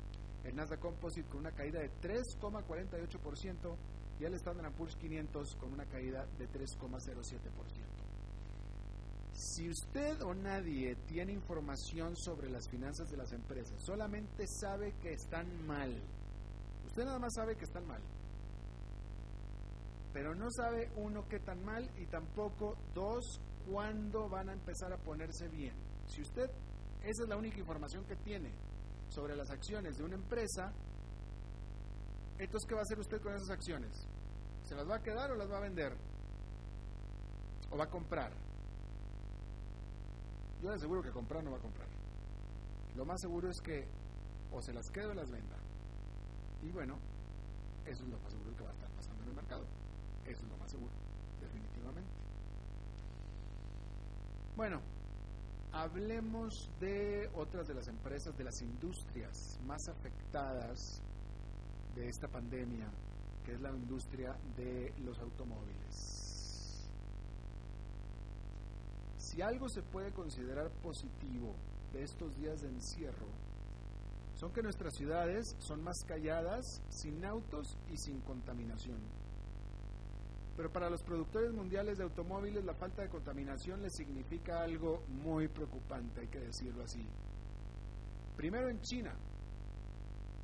el 0.44 0.56
Nasdaq 0.56 0.80
Composite 0.80 1.30
con 1.30 1.40
una 1.40 1.52
caída 1.52 1.80
de 1.80 1.92
3,48% 2.02 3.76
y 4.22 4.26
el 4.26 4.36
Standard 4.36 4.72
Poor's 4.74 4.96
500 4.96 5.56
con 5.56 5.74
una 5.74 5.86
caída 5.86 6.26
de 6.38 6.48
3,07%. 6.48 7.42
Si 9.34 9.68
usted 9.68 10.22
o 10.22 10.34
nadie 10.36 10.96
tiene 11.08 11.34
información 11.34 12.16
sobre 12.16 12.50
las 12.50 12.70
finanzas 12.70 13.10
de 13.10 13.18
las 13.18 13.34
empresas, 13.34 13.84
solamente 13.84 14.46
sabe 14.48 14.94
que 15.02 15.14
están 15.14 15.66
mal. 15.66 16.00
Usted 16.86 17.04
nada 17.04 17.20
más 17.20 17.34
sabe 17.34 17.56
que 17.56 17.66
están 17.66 17.88
mal 17.88 18.02
pero 20.14 20.36
no 20.36 20.50
sabe 20.52 20.90
uno 20.98 21.28
qué 21.28 21.40
tan 21.40 21.64
mal 21.64 21.90
y 21.98 22.06
tampoco 22.08 22.76
dos 22.94 23.40
cuándo 23.70 24.28
van 24.28 24.50
a 24.50 24.54
empezar 24.54 24.92
a 24.92 24.98
ponerse 24.98 25.48
bien. 25.48 25.74
Si 26.08 26.22
usted, 26.22 26.50
esa 27.02 27.24
es 27.24 27.30
la 27.30 27.38
única 27.38 27.60
información 27.60 28.06
que 28.06 28.16
tiene 28.18 28.52
sobre 29.10 29.36
las 29.36 29.50
acciones 29.50 29.98
de 29.98 30.04
una 30.04 30.16
empresa, 30.16 30.74
entonces 32.38 32.68
¿qué 32.68 32.76
va 32.76 32.82
a 32.82 32.84
hacer 32.84 33.00
usted 33.00 33.22
con 33.22 33.34
esas 33.36 33.50
acciones? 33.50 34.08
¿Se 34.72 34.78
las 34.78 34.90
va 34.90 34.96
a 34.96 35.04
quedar 35.04 35.30
o 35.30 35.36
las 35.36 35.52
va 35.52 35.58
a 35.58 35.60
vender? 35.60 35.92
¿O 37.72 37.78
va 37.78 37.84
a 37.84 37.90
comprar? 37.90 38.32
Yo 40.64 40.70
le 40.70 40.76
aseguro 40.76 41.04
que 41.04 41.12
comprar 41.12 41.44
no 41.44 41.52
va 41.52 41.58
a 41.58 41.60
comprar. 41.60 41.90
Lo 42.96 43.04
más 43.04 43.20
seguro 43.20 43.50
es 43.50 43.60
que 43.60 43.86
o 44.50 44.62
se 44.62 44.72
las 44.72 44.90
quede 44.90 45.08
o 45.08 45.14
las 45.14 45.30
venda. 45.30 45.58
Y 46.64 46.72
bueno, 46.72 46.98
eso 47.86 48.02
es 48.06 48.10
lo 48.10 48.18
más 48.20 48.32
seguro 48.32 48.56
que 48.56 48.64
va 48.64 48.70
a 48.70 48.74
estar 48.74 48.90
pasando 48.92 49.24
en 49.24 49.30
el 49.32 49.36
mercado. 49.36 49.66
Eso 50.26 50.42
es 50.42 50.50
lo 50.50 50.58
más 50.58 50.72
seguro, 50.72 50.94
definitivamente. 51.42 52.12
Bueno, 54.56 54.80
hablemos 55.74 56.70
de 56.80 57.30
otras 57.36 57.68
de 57.68 57.74
las 57.74 57.90
empresas, 57.90 58.38
de 58.38 58.46
las 58.46 58.62
industrias 58.62 59.60
más 59.66 59.90
afectadas 59.90 61.02
de 61.94 62.08
esta 62.08 62.30
pandemia, 62.30 62.88
que 63.46 63.54
es 63.54 63.62
la 63.62 63.72
industria 63.72 64.36
de 64.58 64.94
los 65.04 65.20
automóviles. 65.20 66.90
Si 69.18 69.42
algo 69.42 69.70
se 69.70 69.82
puede 69.82 70.12
considerar 70.12 70.70
positivo 70.84 71.56
de 71.94 72.04
estos 72.04 72.36
días 72.36 72.62
de 72.62 72.70
encierro, 72.70 73.28
son 74.36 74.52
que 74.52 74.64
nuestras 74.64 74.96
ciudades 74.96 75.56
son 75.60 75.84
más 75.84 76.04
calladas, 76.08 76.82
sin 76.90 77.24
autos 77.24 77.78
y 77.92 77.98
sin 77.98 78.20
contaminación. 78.22 79.00
Pero 80.58 80.72
para 80.72 80.90
los 80.90 81.02
productores 81.04 81.54
mundiales 81.54 81.98
de 81.98 82.04
automóviles 82.04 82.66
la 82.66 82.74
falta 82.74 83.04
de 83.04 83.10
contaminación 83.10 83.82
les 83.82 83.96
significa 83.96 84.64
algo 84.64 85.04
muy 85.08 85.48
preocupante, 85.48 86.22
hay 86.22 86.28
que 86.28 86.40
decirlo 86.40 86.84
así. 86.84 87.06
Primero 88.36 88.70
en 88.70 88.82
China, 88.82 89.14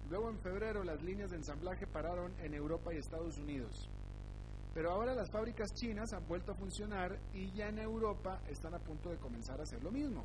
luego 0.10 0.30
en 0.30 0.40
febrero 0.40 0.84
las 0.84 1.02
líneas 1.02 1.32
de 1.32 1.38
ensamblaje 1.38 1.88
pararon 1.88 2.34
en 2.42 2.54
Europa 2.54 2.94
y 2.94 2.98
Estados 2.98 3.38
Unidos. 3.38 3.90
Pero 4.74 4.92
ahora 4.92 5.16
las 5.16 5.32
fábricas 5.32 5.74
chinas 5.74 6.14
han 6.14 6.28
vuelto 6.28 6.52
a 6.52 6.56
funcionar 6.56 7.18
y 7.34 7.52
ya 7.52 7.70
en 7.70 7.80
Europa 7.80 8.42
están 8.48 8.76
a 8.76 8.80
punto 8.80 9.10
de 9.10 9.18
comenzar 9.18 9.60
a 9.60 9.64
hacer 9.64 9.84
lo 9.84 9.92
mismo. 9.92 10.24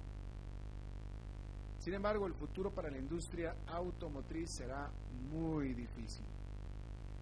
Sin 1.78 1.94
embargo, 1.94 2.26
el 2.26 2.34
futuro 2.34 2.70
para 2.70 2.90
la 2.90 2.98
industria 2.98 3.56
automotriz 3.66 4.50
será 4.56 4.90
muy 5.30 5.74
difícil. 5.74 6.24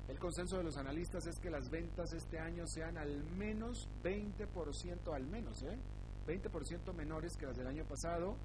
El 0.09 0.19
consenso 0.19 0.59
de 0.59 0.65
los 0.65 0.77
analistas 0.77 1.25
es 1.27 1.39
que 1.39 1.51
las 1.51 1.71
ventas 1.71 2.13
este 2.13 2.39
año 2.41 2.67
sean 2.67 2.99
al 2.99 3.23
menos 3.37 3.89
20%, 4.03 5.15
al 5.15 5.27
menos, 5.27 5.63
¿eh? 5.63 5.79
20% 6.27 6.93
menores 6.93 7.37
que 7.37 7.47
las 7.47 7.57
del 7.57 7.69
año 7.69 7.85
pasado. 7.85 8.37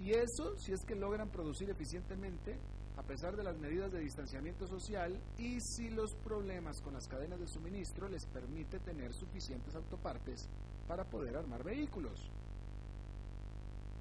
Y 0.00 0.10
eso 0.10 0.56
si 0.58 0.72
es 0.72 0.84
que 0.84 0.96
logran 0.96 1.30
producir 1.30 1.70
eficientemente 1.70 2.58
a 2.96 3.02
pesar 3.02 3.36
de 3.36 3.42
las 3.42 3.58
medidas 3.58 3.90
de 3.90 4.00
distanciamiento 4.00 4.66
social 4.66 5.18
y 5.38 5.60
si 5.60 5.90
los 5.90 6.14
problemas 6.16 6.80
con 6.82 6.94
las 6.94 7.08
cadenas 7.08 7.40
de 7.40 7.46
suministro 7.46 8.08
les 8.08 8.26
permite 8.26 8.78
tener 8.80 9.14
suficientes 9.14 9.74
autopartes 9.74 10.48
para 10.86 11.04
poder 11.04 11.36
armar 11.36 11.64
vehículos. 11.64 12.30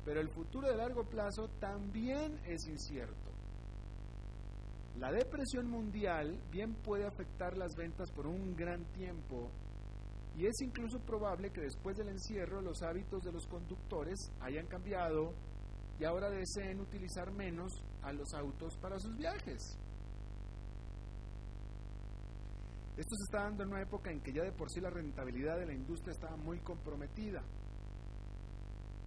Pero 0.03 0.19
el 0.19 0.29
futuro 0.29 0.67
de 0.67 0.75
largo 0.75 1.03
plazo 1.03 1.47
también 1.59 2.39
es 2.45 2.67
incierto. 2.67 3.31
La 4.99 5.11
depresión 5.11 5.69
mundial 5.69 6.37
bien 6.51 6.73
puede 6.75 7.05
afectar 7.05 7.57
las 7.57 7.75
ventas 7.75 8.11
por 8.11 8.27
un 8.27 8.55
gran 8.55 8.83
tiempo 8.91 9.49
y 10.37 10.45
es 10.45 10.61
incluso 10.61 10.99
probable 10.99 11.51
que 11.51 11.61
después 11.61 11.97
del 11.97 12.09
encierro 12.09 12.61
los 12.61 12.81
hábitos 12.81 13.23
de 13.23 13.31
los 13.31 13.47
conductores 13.47 14.31
hayan 14.41 14.67
cambiado 14.67 15.33
y 15.99 16.03
ahora 16.03 16.29
deseen 16.29 16.79
utilizar 16.81 17.31
menos 17.31 17.81
a 18.03 18.11
los 18.11 18.33
autos 18.33 18.77
para 18.77 18.99
sus 18.99 19.15
viajes. 19.17 19.77
Esto 22.97 23.15
se 23.15 23.23
está 23.23 23.43
dando 23.43 23.63
en 23.63 23.69
una 23.69 23.81
época 23.81 24.11
en 24.11 24.21
que 24.21 24.33
ya 24.33 24.43
de 24.43 24.51
por 24.51 24.69
sí 24.69 24.79
la 24.79 24.89
rentabilidad 24.89 25.57
de 25.57 25.65
la 25.65 25.73
industria 25.73 26.11
estaba 26.11 26.35
muy 26.37 26.59
comprometida. 26.59 27.41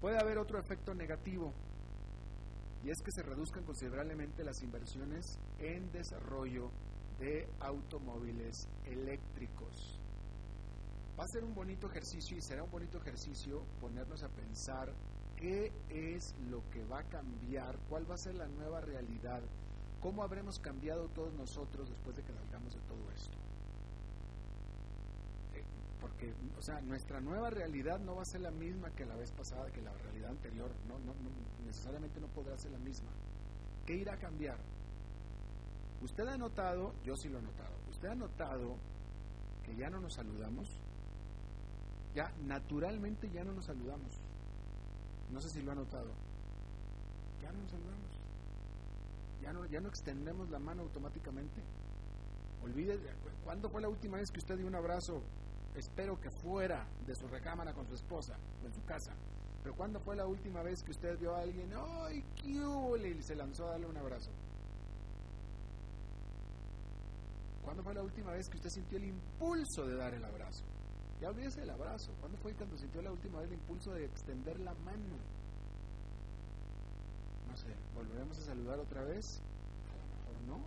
Puede 0.01 0.19
haber 0.19 0.39
otro 0.39 0.59
efecto 0.59 0.95
negativo, 0.95 1.53
y 2.85 2.91
es 2.91 3.01
que 3.03 3.13
se 3.13 3.23
reduzcan 3.23 3.65
considerablemente 3.65 4.45
las 4.45 4.61
inversiones 4.63 5.39
en 5.59 5.91
desarrollo 5.91 6.71
de 7.19 7.49
automóviles 7.61 8.69
eléctricos. 8.85 9.99
Va 11.19 11.25
a 11.25 11.29
ser 11.29 11.45
un 11.45 11.55
bonito 11.55 11.87
ejercicio 11.89 12.37
y 12.37 12.43
será 12.43 12.63
un 12.63 12.71
bonito 12.71 12.99
ejercicio 12.99 13.63
ponernos 13.81 14.23
a 14.23 14.29
pensar 14.29 14.93
qué 15.45 15.71
es 15.91 16.35
lo 16.51 16.63
que 16.71 16.83
va 16.87 17.01
a 17.01 17.05
cambiar, 17.05 17.77
cuál 17.91 18.11
va 18.11 18.15
a 18.15 18.19
ser 18.19 18.35
la 18.35 18.47
nueva 18.47 18.81
realidad, 18.81 19.43
cómo 20.01 20.23
habremos 20.23 20.59
cambiado 20.59 21.09
todos 21.09 21.35
nosotros 21.35 21.87
después 21.91 22.17
de 22.17 22.23
que 22.23 22.33
salgamos 22.33 22.73
de 22.73 22.81
todo 22.81 23.13
esto. 23.15 23.37
Eh, 25.55 25.63
porque, 26.01 26.33
o 26.59 26.63
sea, 26.63 26.81
nuestra 26.81 27.21
nueva 27.21 27.51
realidad 27.51 28.01
no 28.01 28.17
va 28.17 28.23
a 28.23 28.25
ser 28.25 28.41
la 28.41 28.53
misma 28.53 28.91
que 28.93 29.05
la 29.05 29.17
vez 29.17 29.33
pasada, 29.33 29.71
que 29.71 29.83
la 29.83 29.93
realidad 29.93 30.31
anterior, 30.31 30.71
no, 30.89 30.99
no, 31.01 31.13
necesariamente 31.67 32.21
no 32.21 32.29
podrá 32.29 32.57
ser 32.57 32.71
la 32.71 32.79
misma. 32.79 33.11
¿Qué 33.85 33.97
irá 33.97 34.15
a 34.15 34.19
cambiar? 34.19 34.57
Usted 36.01 36.27
ha 36.27 36.39
notado, 36.39 36.95
yo 37.05 37.17
sí 37.17 37.29
lo 37.29 37.39
he 37.39 37.43
notado, 37.43 37.75
usted 37.91 38.09
ha 38.09 38.15
notado 38.15 38.77
que 39.63 39.77
ya 39.77 39.91
no 39.91 40.01
nos 40.01 40.15
saludamos, 40.15 40.71
ya 42.15 42.33
naturalmente 42.47 43.29
ya 43.31 43.45
no 43.45 43.53
nos 43.53 43.67
saludamos. 43.67 44.23
No 45.31 45.41
sé 45.41 45.51
si 45.51 45.63
lo 45.63 45.73
ha 45.73 45.75
notado. 45.75 46.13
Ya 47.43 47.53
no 47.53 47.59
nos 47.61 47.71
saludamos. 47.71 48.11
Ya 49.43 49.53
no, 49.53 49.67
ya 49.67 49.81
no 49.81 49.89
extendemos 49.89 50.51
la 50.51 50.59
mano 50.59 50.83
automáticamente. 50.83 51.63
Olvide, 52.63 52.99
¿cuándo 53.45 53.69
fue 53.69 53.83
la 53.83 53.89
última 53.89 54.17
vez 54.17 54.31
que 54.31 54.39
usted 54.39 54.57
dio 54.57 54.67
un 54.67 54.75
abrazo? 54.75 55.23
Espero 55.75 56.19
que 56.21 56.31
fuera 56.31 56.87
de 57.07 57.15
su 57.15 57.27
recámara 57.27 57.75
con 57.75 57.87
su 57.87 57.95
esposa 57.95 58.39
o 58.63 58.67
en 58.67 58.73
su 58.73 58.83
casa. 58.85 59.13
Pero 59.63 59.75
¿cuándo 59.77 60.01
fue 60.01 60.15
la 60.15 60.27
última 60.27 60.63
vez 60.63 60.83
que 60.83 60.93
usted 60.93 61.19
vio 61.19 61.35
a 61.35 61.41
alguien, 61.41 61.71
¡ay, 61.75 62.23
qué 62.37 62.51
Y 62.51 63.23
se 63.23 63.35
lanzó 63.35 63.67
a 63.67 63.71
darle 63.73 63.87
un 63.87 63.97
abrazo. 63.97 64.31
¿Cuándo 67.65 67.83
fue 67.83 67.95
la 67.95 68.03
última 68.03 68.33
vez 68.33 68.49
que 68.49 68.57
usted 68.57 68.71
sintió 68.71 68.99
el 68.99 69.05
impulso 69.07 69.87
de 69.87 69.97
dar 69.97 70.13
el 70.15 70.25
abrazo? 70.25 70.65
Ya 71.25 71.31
olvídese 71.31 71.63
el 71.63 71.71
abrazo. 71.71 72.13
¿Cuándo 72.21 72.37
fue 72.37 72.53
cuando 72.53 72.77
sintió 72.77 73.01
la 73.01 73.11
última 73.11 73.41
vez 73.41 73.49
el 73.49 73.55
impulso 73.55 73.95
de 73.95 74.05
extender 74.05 74.61
la 74.61 74.75
mano? 74.85 75.17
No 77.49 77.57
sé, 77.57 77.69
¿volveremos 77.95 78.39
a 78.41 78.43
saludar 78.43 78.79
otra 78.79 79.03
vez? 79.05 79.41
A 79.89 79.97
lo 79.97 80.05
mejor 80.05 80.61
no. 80.61 80.67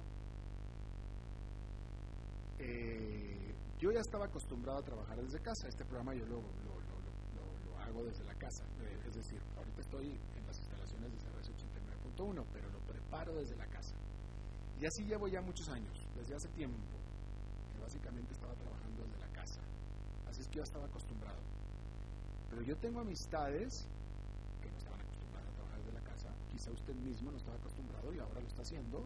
Eh, 2.58 3.54
yo 3.78 3.91
ya 3.91 4.00
estaba 4.00 4.26
acostumbrado 4.26 4.80
a 4.80 4.82
trabajar 4.82 5.22
desde 5.22 5.39
casa. 5.41 5.67
Este 5.67 5.86
programa 5.86 6.15
yo 6.15 6.26
lo, 6.26 6.41
hago 7.86 8.04
desde 8.06 8.24
la 8.24 8.34
casa. 8.34 8.63
Eh, 8.82 9.10
es 9.10 9.13
decir, 9.13 9.39
ahorita 9.58 9.82
estoy 9.82 10.08
en 10.08 10.48
las 10.48 10.58
instalaciones 10.58 11.12
de 11.12 11.17
CRS 11.20 11.52
89.1, 12.17 12.43
pero 12.52 12.67
lo 12.72 12.80
preparo 12.80 13.36
desde 13.36 13.56
la 13.58 13.67
casa. 13.67 13.93
Y 14.82 14.88
así 14.88 15.06
llevo 15.06 15.28
ya 15.28 15.39
muchos 15.39 15.70
años, 15.70 16.02
desde 16.15 16.34
hace 16.34 16.48
tiempo, 16.48 16.82
que 17.76 17.80
básicamente 17.80 18.34
estaba 18.34 18.56
trabajando 18.56 19.04
desde 19.04 19.20
la 19.20 19.27
es 20.41 20.47
que 20.47 20.58
yo 20.58 20.63
estaba 20.63 20.86
acostumbrado. 20.86 21.38
Pero 22.50 22.62
yo 22.62 22.76
tengo 22.78 23.00
amistades 23.02 23.88
que 24.62 24.69
no 24.69 24.78
estaban 24.78 25.00
acostumbradas 25.02 25.50
a 25.50 25.54
trabajar 25.54 25.80
desde 25.80 25.93
la 25.93 26.02
casa. 26.02 26.30
Quizá 26.52 26.71
usted 26.71 26.95
mismo 26.95 27.32
no 27.32 27.38
estaba 27.38 27.58
acostumbrado 27.58 28.13
y 28.13 28.19
ahora 28.19 28.41
lo 28.41 28.47
está 28.47 28.62
haciendo. 28.62 29.06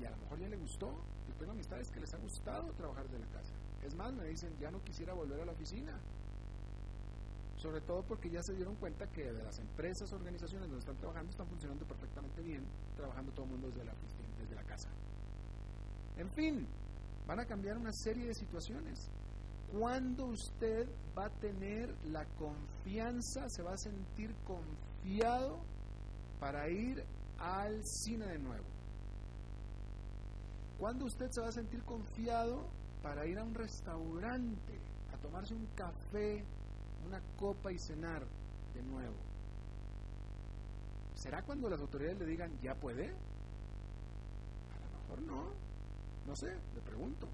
Y 0.00 0.04
a 0.04 0.10
lo 0.10 0.16
mejor 0.18 0.38
ya 0.38 0.48
le 0.48 0.56
gustó. 0.56 0.86
Yo 1.28 1.34
tengo 1.38 1.52
amistades 1.52 1.90
que 1.90 2.00
les 2.00 2.12
ha 2.14 2.18
gustado 2.18 2.72
trabajar 2.72 3.04
desde 3.08 3.18
la 3.18 3.32
casa. 3.32 3.52
Es 3.84 3.94
más, 3.94 4.12
me 4.12 4.24
dicen, 4.26 4.52
ya 4.60 4.70
no 4.70 4.82
quisiera 4.82 5.14
volver 5.14 5.40
a 5.40 5.46
la 5.46 5.52
oficina. 5.52 5.98
Sobre 7.56 7.80
todo 7.80 8.02
porque 8.02 8.30
ya 8.30 8.42
se 8.42 8.54
dieron 8.54 8.76
cuenta 8.76 9.06
que 9.08 9.32
de 9.32 9.42
las 9.42 9.58
empresas, 9.58 10.12
organizaciones 10.12 10.68
donde 10.68 10.80
están 10.80 10.96
trabajando 10.96 11.30
están 11.30 11.48
funcionando 11.48 11.84
perfectamente 11.86 12.40
bien, 12.42 12.64
trabajando 12.96 13.32
todo 13.32 13.46
el 13.46 13.50
mundo 13.52 13.68
desde 13.68 13.84
la, 13.84 13.92
desde 14.38 14.54
la 14.54 14.62
casa. 14.62 14.88
En 16.16 16.30
fin, 16.30 16.66
van 17.26 17.40
a 17.40 17.46
cambiar 17.46 17.76
una 17.76 17.92
serie 17.92 18.26
de 18.26 18.34
situaciones. 18.34 19.10
¿Cuándo 19.72 20.26
usted 20.26 20.88
va 21.16 21.26
a 21.26 21.30
tener 21.30 21.94
la 22.06 22.24
confianza, 22.36 23.48
se 23.50 23.62
va 23.62 23.74
a 23.74 23.76
sentir 23.76 24.34
confiado 24.46 25.58
para 26.40 26.70
ir 26.70 27.04
al 27.38 27.84
cine 27.84 28.26
de 28.26 28.38
nuevo? 28.38 28.64
¿Cuándo 30.78 31.04
usted 31.04 31.30
se 31.30 31.40
va 31.40 31.48
a 31.48 31.52
sentir 31.52 31.82
confiado 31.82 32.66
para 33.02 33.26
ir 33.26 33.38
a 33.38 33.44
un 33.44 33.54
restaurante, 33.54 34.78
a 35.12 35.18
tomarse 35.18 35.54
un 35.54 35.66
café, 35.74 36.44
una 37.06 37.20
copa 37.36 37.70
y 37.70 37.78
cenar 37.78 38.22
de 38.74 38.82
nuevo? 38.82 39.16
¿Será 41.14 41.42
cuando 41.42 41.68
las 41.68 41.80
autoridades 41.80 42.20
le 42.20 42.26
digan, 42.26 42.58
ya 42.62 42.74
puede? 42.74 43.08
A 43.08 44.78
lo 44.78 45.00
mejor 45.00 45.22
no. 45.22 45.52
No 46.26 46.36
sé, 46.36 46.54
le 46.74 46.80
pregunto. 46.80 47.28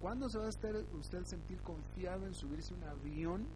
¿Cuándo 0.00 0.28
se 0.28 0.38
va 0.38 0.46
a 0.46 0.50
estar 0.50 0.74
usted 0.94 1.24
sentir 1.24 1.60
confiado 1.62 2.26
en 2.26 2.34
subirse 2.34 2.74
un 2.74 2.84
avión 2.84 3.46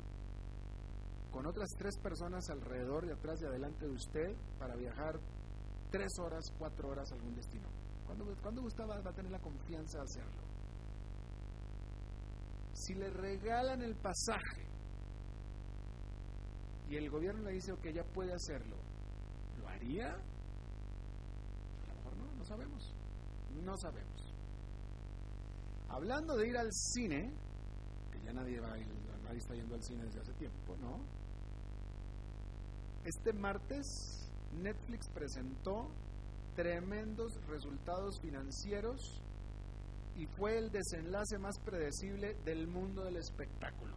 con 1.31 1.47
otras 1.47 1.69
tres 1.79 1.97
personas 1.99 2.49
alrededor 2.51 3.05
y 3.07 3.11
atrás 3.11 3.41
y 3.43 3.45
adelante 3.45 3.87
de 3.87 3.93
usted 3.93 4.35
para 4.59 4.75
viajar 4.75 5.21
tres 5.91 6.11
horas, 6.19 6.45
cuatro 6.59 6.89
horas 6.89 7.11
a 7.13 7.15
algún 7.15 7.35
destino? 7.35 7.69
¿Cuándo, 8.07 8.25
¿cuándo 8.43 8.63
usted 8.63 8.85
va, 8.85 8.97
a 8.97 9.13
tener 9.13 9.31
la 9.31 9.39
confianza 9.39 9.99
de 9.99 10.05
hacerlo? 10.05 10.43
Si 12.73 12.95
le 12.95 13.11
regalan 13.11 13.83
el 13.83 13.95
pasaje 13.95 14.67
y 16.89 16.97
el 16.97 17.11
gobierno 17.11 17.43
le 17.43 17.53
dice, 17.53 17.73
que 17.83 17.93
ya 17.93 18.03
puede 18.03 18.33
hacerlo, 18.33 18.77
¿lo 19.61 19.69
haría? 19.69 20.09
A 20.09 20.17
lo 21.87 21.95
mejor 21.95 22.17
no, 22.17 22.33
no 22.37 22.45
sabemos. 22.45 22.95
No 23.63 23.77
sabemos. 23.77 24.20
Hablando 25.91 26.37
de 26.37 26.49
ir 26.49 26.57
al 26.57 26.73
cine, 26.73 27.31
que 28.13 28.21
ya 28.25 28.33
nadie, 28.33 28.61
va 28.61 28.69
nadie 29.25 29.39
está 29.39 29.55
yendo 29.55 29.75
al 29.75 29.83
cine 29.83 30.05
desde 30.05 30.21
hace 30.21 30.33
tiempo, 30.35 30.77
¿no? 30.81 31.01
Este 33.05 33.33
martes 33.33 34.31
Netflix 34.63 35.09
presentó 35.09 35.89
tremendos 36.55 37.41
resultados 37.47 38.21
financieros 38.21 39.23
y 40.17 40.27
fue 40.27 40.59
el 40.59 40.71
desenlace 40.71 41.39
más 41.39 41.59
predecible 41.61 42.35
del 42.45 42.67
mundo 42.67 43.05
del 43.05 43.17
espectáculo. 43.17 43.95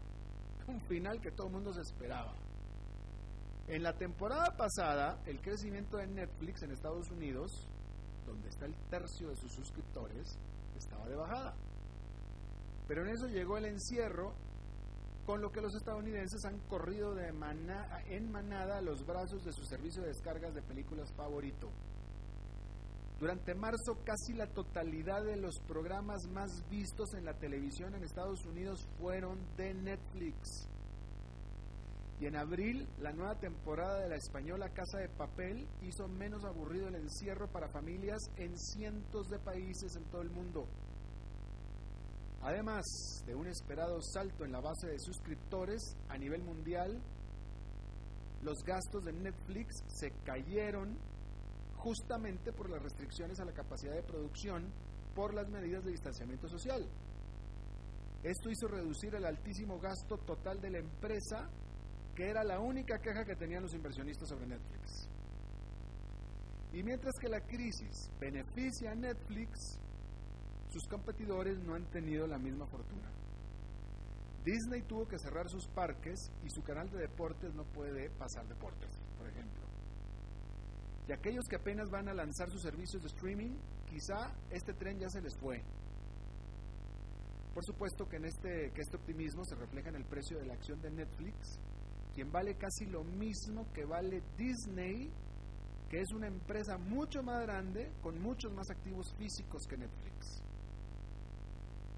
Un 0.68 0.80
final 0.82 1.20
que 1.20 1.32
todo 1.32 1.48
el 1.48 1.54
mundo 1.54 1.74
se 1.74 1.82
esperaba. 1.82 2.34
En 3.68 3.84
la 3.84 3.94
temporada 3.94 4.56
pasada, 4.56 5.22
el 5.26 5.42
crecimiento 5.42 5.98
de 5.98 6.08
Netflix 6.08 6.64
en 6.64 6.72
Estados 6.72 7.10
Unidos, 7.12 7.68
donde 8.26 8.50
está 8.50 8.66
el 8.66 8.76
tercio 8.90 9.30
de 9.30 9.36
sus 9.36 9.52
suscriptores, 9.52 10.38
estaba 10.78 11.08
de 11.08 11.16
bajada. 11.16 11.56
Pero 12.88 13.04
en 13.04 13.10
eso 13.10 13.28
llegó 13.28 13.58
el 13.58 13.66
encierro, 13.66 14.34
con 15.26 15.42
lo 15.42 15.52
que 15.52 15.62
los 15.62 15.74
estadounidenses 15.76 16.44
han 16.46 16.60
corrido 16.68 17.16
de 17.16 17.30
en 18.10 18.32
manada 18.32 18.78
a 18.78 18.82
los 18.82 19.06
brazos 19.06 19.44
de 19.46 19.54
su 19.54 19.64
servicio 19.64 20.02
de 20.02 20.10
descargas 20.10 20.54
de 20.54 20.62
películas 20.62 21.12
favorito. 21.14 21.70
Durante 23.20 23.56
marzo 23.56 24.00
casi 24.04 24.34
la 24.34 24.48
totalidad 24.48 25.24
de 25.24 25.38
los 25.38 25.60
programas 25.60 26.28
más 26.28 26.68
vistos 26.70 27.14
en 27.14 27.24
la 27.24 27.34
televisión 27.34 27.96
en 27.96 28.04
Estados 28.04 28.46
Unidos 28.46 28.86
fueron 29.00 29.40
de 29.56 29.74
Netflix. 29.74 30.68
Y 32.20 32.26
en 32.26 32.36
abril, 32.36 32.88
la 33.00 33.14
nueva 33.14 33.40
temporada 33.40 34.00
de 34.00 34.10
la 34.10 34.16
española 34.16 34.70
Casa 34.74 34.98
de 34.98 35.10
Papel 35.10 35.68
hizo 35.82 36.08
menos 36.08 36.44
aburrido 36.44 36.90
el 36.90 36.96
encierro 36.96 37.48
para 37.48 37.70
familias 37.70 38.30
en 38.38 38.58
cientos 38.58 39.30
de 39.30 39.40
países 39.40 39.96
en 39.96 40.04
todo 40.06 40.22
el 40.22 40.30
mundo. 40.30 40.68
Además 42.44 43.24
de 43.26 43.36
un 43.36 43.48
esperado 43.48 44.02
salto 44.02 44.44
en 44.44 44.52
la 44.52 44.60
base 44.60 44.88
de 44.88 45.00
suscriptores 45.00 45.96
a 46.10 46.18
nivel 46.18 46.44
mundial, 46.44 47.02
los 48.42 48.64
gastos 48.66 49.06
de 49.06 49.14
Netflix 49.14 49.82
se 49.88 50.12
cayeron 50.26 50.98
justamente 51.78 52.52
por 52.52 52.70
las 52.70 52.84
restricciones 52.84 53.40
a 53.40 53.46
la 53.46 53.54
capacidad 53.54 53.94
de 53.94 54.04
producción 54.04 54.74
por 55.16 55.34
las 55.34 55.48
medidas 55.48 55.86
de 55.86 55.92
distanciamiento 55.92 56.50
social. 56.50 56.86
Esto 58.24 58.50
hizo 58.50 58.68
reducir 58.68 59.16
el 59.16 59.26
altísimo 59.26 59.80
gasto 59.80 60.18
total 60.18 60.60
de 60.60 60.72
la 60.72 60.80
empresa, 60.80 61.50
que 62.14 62.30
era 62.30 62.44
la 62.44 62.60
única 62.60 63.00
queja 63.00 63.24
que 63.24 63.36
tenían 63.36 63.64
los 63.64 63.74
inversionistas 63.74 64.28
sobre 64.28 64.48
Netflix. 64.48 65.08
Y 66.74 66.84
mientras 66.84 67.14
que 67.22 67.30
la 67.30 67.40
crisis 67.40 68.10
beneficia 68.20 68.92
a 68.92 68.96
Netflix, 68.96 69.80
sus 70.74 70.88
competidores 70.88 71.60
no 71.60 71.76
han 71.76 71.86
tenido 71.92 72.26
la 72.26 72.40
misma 72.40 72.66
fortuna. 72.66 73.08
Disney 74.44 74.82
tuvo 74.82 75.08
que 75.08 75.20
cerrar 75.20 75.48
sus 75.48 75.68
parques 75.68 76.32
y 76.44 76.50
su 76.50 76.64
canal 76.64 76.90
de 76.90 76.98
deportes 76.98 77.54
no 77.54 77.64
puede 77.64 78.10
pasar 78.10 78.48
deportes, 78.48 78.90
por 79.16 79.28
ejemplo. 79.28 79.62
Y 81.08 81.12
aquellos 81.12 81.46
que 81.48 81.58
apenas 81.58 81.92
van 81.92 82.10
a 82.10 82.14
lanzar 82.16 82.50
sus 82.50 82.64
servicios 82.64 83.04
de 83.04 83.10
streaming, 83.10 83.56
quizá 83.88 84.32
este 84.50 84.74
tren 84.74 84.98
ya 84.98 85.10
se 85.10 85.22
les 85.22 85.38
fue. 85.38 85.62
Por 87.54 87.64
supuesto 87.64 88.08
que 88.08 88.16
en 88.16 88.26
este 88.26 88.72
que 88.74 88.82
este 88.82 88.98
optimismo 88.98 89.46
se 89.46 89.54
refleja 89.54 89.90
en 89.90 89.98
el 89.98 90.06
precio 90.06 90.40
de 90.40 90.48
la 90.48 90.56
acción 90.56 90.82
de 90.82 90.90
Netflix, 90.90 91.60
quien 92.16 92.32
vale 92.32 92.56
casi 92.56 92.88
lo 92.88 93.04
mismo 93.04 93.72
que 93.74 93.86
vale 93.86 94.24
Disney, 94.36 95.12
que 95.88 96.02
es 96.02 96.12
una 96.14 96.28
empresa 96.28 96.80
mucho 96.80 97.22
más 97.22 97.44
grande 97.44 97.92
con 98.02 98.20
muchos 98.20 98.52
más 98.54 98.72
activos 98.72 99.14
físicos 99.20 99.68
que 99.68 99.78
Netflix. 99.78 100.43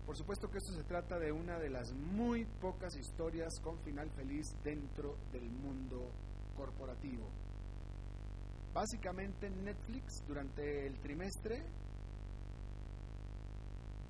Por 0.05 0.15
supuesto 0.15 0.51
que 0.51 0.59
esto 0.59 0.71
se 0.71 0.83
trata 0.83 1.17
de 1.17 1.31
una 1.31 1.57
de 1.57 1.69
las 1.69 1.91
muy 1.91 2.45
pocas 2.45 2.95
historias 2.95 3.59
con 3.59 3.79
final 3.79 4.09
feliz 4.11 4.55
dentro 4.63 5.17
del 5.31 5.49
mundo 5.49 6.11
corporativo. 6.55 7.27
Básicamente 8.71 9.49
Netflix 9.49 10.23
durante 10.27 10.85
el 10.85 10.99
trimestre 10.99 11.63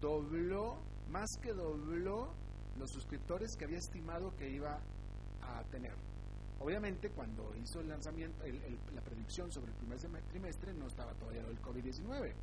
dobló, 0.02 0.76
más 1.10 1.30
que 1.42 1.54
dobló, 1.54 2.34
los 2.78 2.92
suscriptores 2.92 3.56
que 3.56 3.64
había 3.64 3.78
estimado 3.78 4.36
que 4.36 4.50
iba 4.50 4.78
a 5.42 5.64
tener. 5.72 5.94
Obviamente 6.60 7.10
cuando 7.10 7.56
hizo 7.56 7.80
el 7.80 7.88
lanzamiento, 7.88 8.44
la 8.94 9.02
predicción 9.02 9.50
sobre 9.50 9.72
el 9.72 9.78
primer 9.78 10.24
trimestre 10.24 10.74
no 10.74 10.88
estaba 10.88 11.14
todavía 11.14 11.42
el 11.42 11.62
COVID-19 11.62 12.34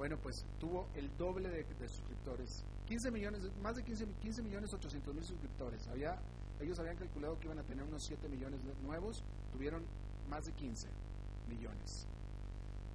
bueno, 0.00 0.16
pues 0.16 0.46
tuvo 0.58 0.88
el 0.94 1.14
doble 1.18 1.50
de, 1.50 1.62
suscriptores. 1.86 2.64
15 2.86 3.10
millones, 3.10 3.42
más 3.60 3.76
de 3.76 3.84
15, 3.84 4.06
15 4.22 4.42
millones 4.42 4.72
800 4.72 5.14
mil 5.14 5.22
suscriptores. 5.22 5.86
Había, 5.88 6.18
ellos 6.58 6.78
habían 6.78 6.96
calculado 6.96 7.38
que 7.38 7.48
iban 7.48 7.58
a 7.58 7.64
tener 7.64 7.84
unos 7.84 8.04
7 8.06 8.26
millones 8.30 8.60
nuevos, 8.82 9.22
tuvieron 9.52 9.82
más 10.30 10.46
de 10.46 10.52
15 10.52 10.88
millones. 11.50 12.06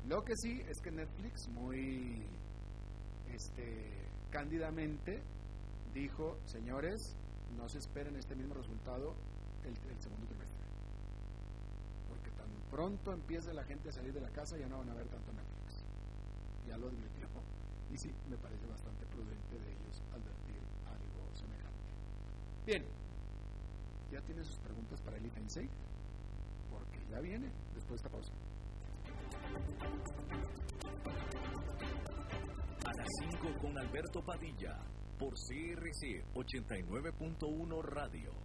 Lo 0.07 0.25
que 0.25 0.35
sí 0.35 0.63
es 0.67 0.81
que 0.81 0.89
Netflix 0.89 1.47
muy 1.49 2.23
este, 3.31 4.07
cándidamente 4.31 5.21
dijo, 5.93 6.39
señores, 6.45 7.15
no 7.55 7.69
se 7.69 7.77
esperen 7.77 8.15
este 8.15 8.33
mismo 8.33 8.55
resultado 8.55 9.13
el, 9.63 9.77
el 9.91 10.01
segundo 10.01 10.25
trimestre. 10.25 10.65
Porque 12.09 12.31
tan 12.31 12.49
pronto 12.71 13.13
empiece 13.13 13.53
la 13.53 13.63
gente 13.63 13.89
a 13.89 13.91
salir 13.91 14.11
de 14.11 14.21
la 14.21 14.31
casa 14.31 14.57
ya 14.57 14.67
no 14.67 14.79
van 14.79 14.89
a 14.89 14.95
ver 14.95 15.05
tanto 15.05 15.31
Netflix 15.33 15.54
ya 16.67 16.77
lo 16.77 16.87
advirtió. 16.87 17.15
Y 17.91 17.97
sí, 17.97 18.11
me 18.29 18.37
parece 18.37 18.65
bastante 18.65 19.05
prudente 19.05 19.57
de 19.57 19.71
ellos 19.71 20.01
advertir 20.11 20.61
algo 20.85 21.33
semejante. 21.33 21.85
Bien, 22.65 22.83
¿ya 24.11 24.21
tiene 24.21 24.43
sus 24.43 24.57
preguntas 24.59 24.99
para 25.01 25.17
el 25.17 25.25
IFENSEI? 25.27 25.69
Porque 26.69 27.05
ya 27.09 27.19
viene 27.21 27.51
después 27.73 28.01
de 28.01 28.07
esta 28.07 28.09
pausa. 28.09 28.33
A 32.85 32.93
las 32.97 33.07
5 33.31 33.59
con 33.61 33.77
Alberto 33.77 34.21
Padilla, 34.25 34.77
por 35.17 35.33
CRC 35.33 36.25
89.1 36.33 37.81
Radio. 37.83 38.44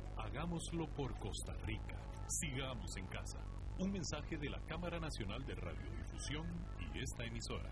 Hagámoslo 0.23 0.87
por 0.95 1.17
Costa 1.17 1.53
Rica. 1.65 1.97
Sigamos 2.27 2.95
en 2.95 3.07
casa. 3.07 3.39
Un 3.79 3.91
mensaje 3.91 4.37
de 4.37 4.49
la 4.49 4.61
Cámara 4.67 4.99
Nacional 4.99 5.43
de 5.45 5.55
Radiodifusión 5.55 6.45
y 6.93 6.99
esta 6.99 7.25
emisora. 7.25 7.71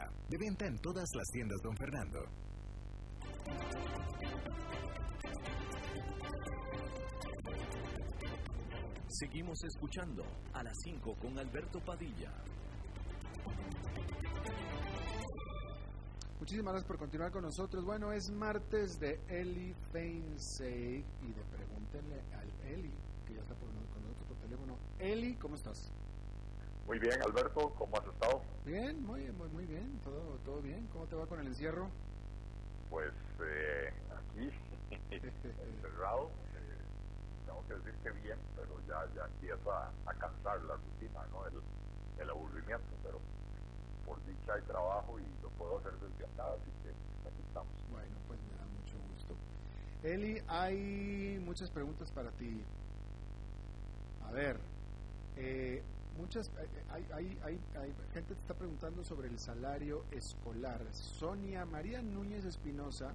De 0.29 0.37
venta 0.37 0.65
en 0.65 0.77
todas 0.79 1.09
las 1.15 1.27
tiendas, 1.31 1.61
don 1.61 1.75
Fernando. 1.75 2.19
Seguimos 9.07 9.63
escuchando 9.63 10.23
a 10.53 10.63
las 10.63 10.77
5 10.83 11.15
con 11.15 11.37
Alberto 11.37 11.79
Padilla. 11.79 12.31
Muchísimas 16.39 16.73
gracias 16.73 16.87
por 16.87 16.97
continuar 16.97 17.31
con 17.31 17.43
nosotros. 17.43 17.85
Bueno, 17.85 18.11
es 18.11 18.31
martes 18.31 18.97
de 18.99 19.19
Eli 19.27 19.75
Feinsey 19.91 21.05
y 21.21 21.33
de 21.33 21.43
pregúntenle 21.51 22.19
al 22.33 22.49
Eli, 22.65 22.93
que 23.27 23.35
ya 23.35 23.41
está 23.41 23.53
por, 23.53 23.69
con 23.69 24.01
nosotros 24.01 24.27
por 24.27 24.37
teléfono. 24.37 24.77
Eli, 24.97 25.35
¿cómo 25.35 25.55
estás? 25.55 25.91
Muy 26.87 26.99
bien, 26.99 27.21
Alberto, 27.21 27.73
¿cómo 27.77 27.97
has 27.97 28.05
estado? 28.05 28.41
Bien, 28.65 29.01
muy, 29.05 29.31
muy, 29.31 29.49
muy 29.49 29.65
bien, 29.65 29.99
todo, 30.03 30.37
todo 30.43 30.61
bien. 30.61 30.87
¿Cómo 30.91 31.05
te 31.05 31.15
va 31.15 31.25
con 31.25 31.39
el 31.39 31.47
encierro? 31.47 31.87
Pues 32.89 33.13
eh, 33.45 33.93
aquí, 34.11 34.49
encerrado, 35.11 36.29
eh, 36.55 36.77
tengo 37.45 37.63
que 37.67 37.75
decir 37.75 37.93
que 38.03 38.11
bien, 38.21 38.37
pero 38.55 38.79
ya, 38.87 39.07
ya 39.15 39.25
empieza 39.25 39.87
a 40.05 40.13
cansar 40.15 40.61
la 40.63 40.75
rutina, 40.75 41.25
¿no? 41.31 41.47
El, 41.47 41.61
el 42.21 42.29
aburrimiento, 42.29 42.83
pero 43.03 43.19
por 44.05 44.17
dicha 44.25 44.53
hay 44.53 44.61
trabajo 44.63 45.17
y 45.19 45.41
lo 45.41 45.49
puedo 45.51 45.77
hacer 45.77 45.93
desde 45.93 46.25
acá, 46.25 46.51
así 46.53 46.71
que 46.83 46.89
aquí 46.89 47.41
estamos. 47.47 47.71
Bueno, 47.89 48.15
pues 48.27 48.39
me 48.51 48.57
da 48.57 48.65
mucho 48.65 48.97
gusto. 49.13 49.35
Eli, 50.03 50.41
hay 50.47 51.41
muchas 51.45 51.69
preguntas 51.71 52.11
para 52.11 52.31
ti. 52.31 52.61
A 54.27 54.31
ver, 54.31 54.57
eh, 55.37 55.81
muchas 56.17 56.47
eh, 56.49 56.67
hay, 56.89 57.07
hay, 57.13 57.39
hay, 57.43 57.59
hay, 57.79 57.93
gente 58.13 58.35
te 58.35 58.41
está 58.41 58.53
preguntando 58.53 59.03
sobre 59.03 59.27
el 59.27 59.39
salario 59.39 60.05
escolar. 60.11 60.81
Sonia 60.93 61.65
María 61.65 62.01
Núñez 62.01 62.45
Espinosa 62.45 63.13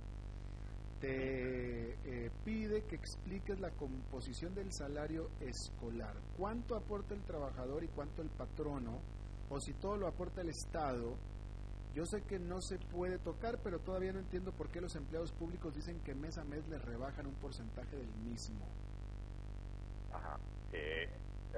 te 1.01 1.93
eh, 2.05 2.31
pide 2.45 2.85
que 2.85 2.97
expliques 2.97 3.61
la 3.61 3.71
composición 3.71 4.55
del 4.55 4.73
salario 4.73 5.31
escolar. 5.41 6.15
¿Cuánto 6.37 6.75
aporta 6.75 7.15
el 7.15 7.23
trabajador 7.23 7.85
y 7.85 7.89
cuánto 7.89 8.23
el 8.23 8.31
patrono? 8.31 9.01
O 9.51 9.61
si 9.61 9.75
todo 9.75 9.97
lo 9.97 10.07
aporta 10.07 10.41
el 10.41 10.49
Estado. 10.49 11.17
Yo 11.95 12.05
sé 12.05 12.23
que 12.23 12.39
no 12.39 12.61
se 12.61 12.79
puede 12.79 13.19
tocar, 13.19 13.59
pero 13.63 13.79
todavía 13.79 14.13
no 14.13 14.19
entiendo 14.19 14.53
por 14.53 14.69
qué 14.69 14.83
los 14.83 14.95
empleados 14.97 15.33
públicos 15.33 15.75
dicen 15.75 15.99
que 16.01 16.15
mes 16.15 16.37
a 16.37 16.45
mes 16.45 16.67
les 16.69 16.83
rebajan 16.85 17.27
un 17.27 17.35
porcentaje 17.35 17.97
del 17.97 18.15
mismo. 18.17 18.67
Ajá. 20.13 20.39
Eh, 20.73 21.09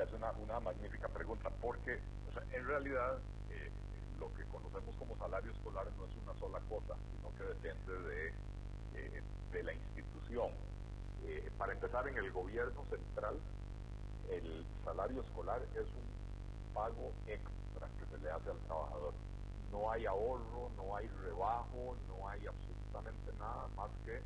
es 0.03 0.13
una, 0.13 0.31
una 0.33 0.61
magnífica 0.61 1.09
pregunta 1.09 1.51
porque 1.61 1.99
en 2.53 2.67
realidad 2.67 3.19
eh, 3.51 3.71
lo 4.21 4.33
que 4.35 4.45
conocemos 4.45 4.95
como 4.99 5.17
salario 5.17 5.51
escolar 5.51 5.87
no 5.97 6.05
es 6.05 6.17
una 6.23 6.35
sola 6.39 6.61
cosa, 6.69 6.95
sino 7.11 7.35
que 7.37 7.45
depende 7.45 7.99
de, 8.09 8.29
eh, 8.95 9.23
de 9.53 9.63
la 9.63 9.73
institución. 9.73 10.51
Eh, 11.25 11.51
para 11.59 11.73
empezar, 11.73 12.07
en 12.07 12.17
el 12.17 12.31
gobierno 12.31 12.85
central, 12.89 13.37
el 14.31 14.65
salario 14.85 15.23
escolar 15.23 15.63
es 15.75 15.87
un 15.87 16.75
pago 16.75 17.13
extra 17.27 17.89
que 17.99 18.07
se 18.07 18.19
le 18.23 18.31
hace 18.31 18.51
al 18.51 18.59
trabajador. 18.67 19.15
No 19.73 19.91
hay 19.91 20.07
ahorro, 20.07 20.71
no 20.77 20.97
hay 20.97 21.09
rebajo, 21.25 21.97
no 22.07 22.29
hay 22.29 22.47
absolutamente 22.47 23.33
nada 23.39 23.67
más 23.77 23.91
que 24.05 24.21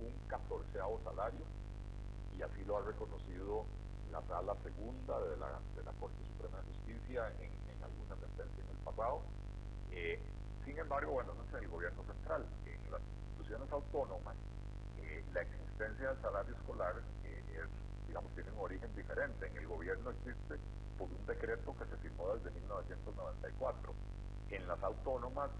un 0.00 0.12
catorceavo 0.28 1.00
salario 1.04 1.44
y 2.36 2.42
así 2.42 2.64
lo 2.64 2.78
ha 2.78 2.82
reconocido 2.82 3.64
la 4.10 4.22
sala 4.22 4.54
segunda 4.62 5.20
de 5.20 5.36
la, 5.36 5.60
de 5.76 5.82
la 5.84 5.92
Corte 5.92 6.16
Suprema 6.24 6.58
de 6.58 6.64
Justicia 6.72 7.32
en, 7.40 7.52
en 7.52 7.84
alguna 7.84 8.16
sentencia 8.16 8.64
en 8.64 8.70
el 8.70 8.82
pasado. 8.84 9.22
Eh, 9.92 10.18
sin 10.64 10.78
embargo, 10.78 11.12
bueno, 11.12 11.34
no 11.34 11.44
es 11.44 11.62
el 11.62 11.68
gobierno 11.68 12.02
central, 12.04 12.44
en 12.66 12.90
las 12.90 13.00
instituciones 13.02 13.70
autónomas, 13.72 14.36
eh, 14.98 15.24
la 15.32 15.42
existencia 15.42 16.08
del 16.08 16.20
salario 16.20 16.54
escolar 16.54 16.94
eh, 17.24 17.42
es, 17.52 18.06
digamos, 18.06 18.32
tiene 18.34 18.50
un 18.52 18.60
origen 18.60 18.94
diferente. 18.94 19.46
En 19.46 19.56
el 19.56 19.66
gobierno 19.66 20.10
existe 20.10 20.56
por 20.98 21.08
un 21.08 21.26
decreto 21.26 21.74
que 21.78 21.84
se 21.86 21.96
firmó 21.98 22.34
desde 22.36 22.50
1994. 22.50 23.94
En 24.50 24.66
las 24.66 24.82
autónomas 24.82 25.50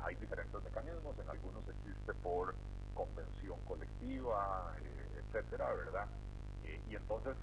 hay 0.00 0.14
diferentes 0.14 0.62
mecanismos, 0.62 1.18
en 1.18 1.28
algunos 1.28 1.62
existe 1.68 2.14
por 2.22 2.54
convención 2.94 3.58
colectiva, 3.66 4.74
etcétera, 5.16 5.74
¿verdad? 5.74 6.06
Y 6.90 6.96
entonces 6.96 7.36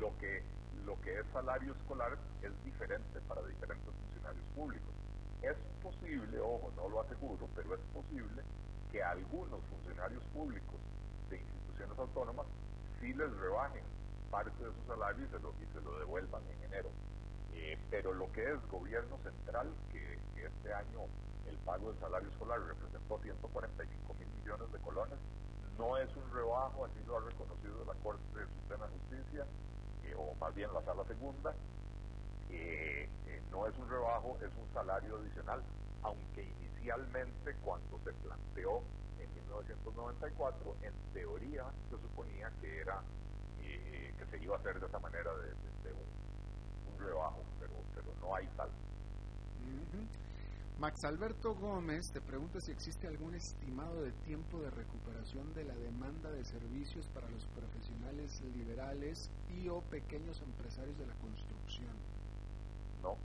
lo 0.00 0.16
que 0.18 0.42
lo 0.84 1.00
que 1.00 1.18
es 1.18 1.26
salario 1.32 1.72
escolar 1.72 2.16
es 2.42 2.64
diferente 2.64 3.20
para 3.26 3.42
diferentes 3.42 3.92
funcionarios 3.92 4.44
públicos. 4.54 4.94
Es 5.42 5.56
posible, 5.82 6.38
ojo, 6.38 6.72
no 6.76 6.88
lo 6.88 7.00
aseguro, 7.00 7.48
pero 7.56 7.74
es 7.74 7.80
posible 7.92 8.42
que 8.92 9.02
algunos 9.02 9.60
funcionarios 9.64 10.22
públicos 10.32 10.78
de 11.28 11.38
instituciones 11.38 11.98
autónomas 11.98 12.46
sí 13.00 13.12
les 13.12 13.36
rebajen 13.36 13.82
parte 14.30 14.64
de 14.64 14.70
su 14.70 14.86
salario 14.86 15.24
y 15.24 15.28
se 15.28 15.38
lo, 15.40 15.52
y 15.60 15.66
se 15.74 15.80
lo 15.80 15.98
devuelvan 15.98 16.42
en 16.50 16.62
enero. 16.64 16.90
Eh, 17.54 17.76
pero 17.90 18.12
lo 18.12 18.30
que 18.32 18.44
es 18.44 18.68
gobierno 18.70 19.18
central, 19.24 19.72
que, 19.90 20.18
que 20.34 20.46
este 20.46 20.72
año 20.72 21.00
el 21.48 21.56
pago 21.58 21.90
del 21.90 22.00
salario 22.00 22.28
escolar 22.28 22.60
representó 22.60 23.18
145 23.18 24.14
mil 24.14 24.28
millones 24.38 24.72
de 24.72 24.78
colones, 24.80 25.18
no 25.78 25.96
es 25.98 26.08
un 26.16 26.30
rebajo, 26.32 26.84
así 26.84 26.98
lo 27.06 27.16
ha 27.16 27.20
reconocido 27.20 27.84
la 27.86 27.94
Corte 28.02 28.22
Suprema 28.62 28.88
Justicia, 28.88 29.46
eh, 30.04 30.14
o 30.16 30.34
más 30.36 30.54
bien 30.54 30.72
la 30.72 30.82
Sala 30.82 31.04
Segunda, 31.04 31.54
eh, 32.50 33.08
eh, 33.26 33.42
no 33.50 33.66
es 33.66 33.76
un 33.76 33.88
rebajo, 33.88 34.38
es 34.40 34.50
un 34.56 34.72
salario 34.72 35.16
adicional, 35.16 35.62
aunque 36.02 36.44
inicialmente 36.44 37.54
cuando 37.64 37.98
se 38.04 38.12
planteó 38.12 38.82
en 39.20 39.34
1994, 39.34 40.76
en 40.82 40.92
teoría 41.12 41.64
se 41.90 41.96
suponía 41.98 42.50
que 42.60 42.80
era 42.80 43.02
que 43.58 44.24
se 44.30 44.42
iba 44.42 44.54
a 44.54 44.58
hacer 44.58 44.78
de 44.78 44.86
esa 44.86 44.98
manera 45.00 45.30
de, 45.34 45.48
de, 45.48 45.92
un, 45.92 46.98
rebajo, 46.98 47.42
pero, 47.60 47.72
pero 47.94 48.06
no 48.20 48.34
hay 48.34 48.46
tal. 48.56 48.70
Max 50.78 51.04
Alberto 51.04 51.54
Gómez 51.54 52.12
te 52.12 52.20
pregunta 52.20 52.60
si 52.60 52.70
existe 52.70 53.06
algún 53.08 53.34
estimado 53.34 54.02
de 54.02 54.12
tiempo 54.12 54.60
de 54.60 54.68
recuperación 54.68 55.54
de 55.54 55.64
la 55.64 55.74
demanda 55.74 56.30
de 56.30 56.44
servicios 56.44 57.08
para 57.14 57.30
los 57.30 57.46
profesionales 57.46 58.42
liberales 58.54 59.30
y 59.48 59.70
o 59.70 59.80
pequeños 59.80 60.42
empresarios 60.42 60.98
de 60.98 61.06
la 61.06 61.14
construcción. 61.14 61.96
No. 63.02 63.16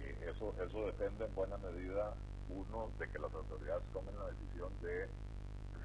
Eh, 0.00 0.30
eso, 0.30 0.52
eso 0.62 0.84
depende 0.84 1.24
en 1.24 1.34
buena 1.34 1.56
medida, 1.56 2.12
uno, 2.50 2.90
de 2.98 3.08
que 3.08 3.18
las 3.18 3.32
autoridades 3.32 3.82
tomen 3.94 4.14
la 4.18 4.26
decisión 4.26 4.70
de 4.82 5.08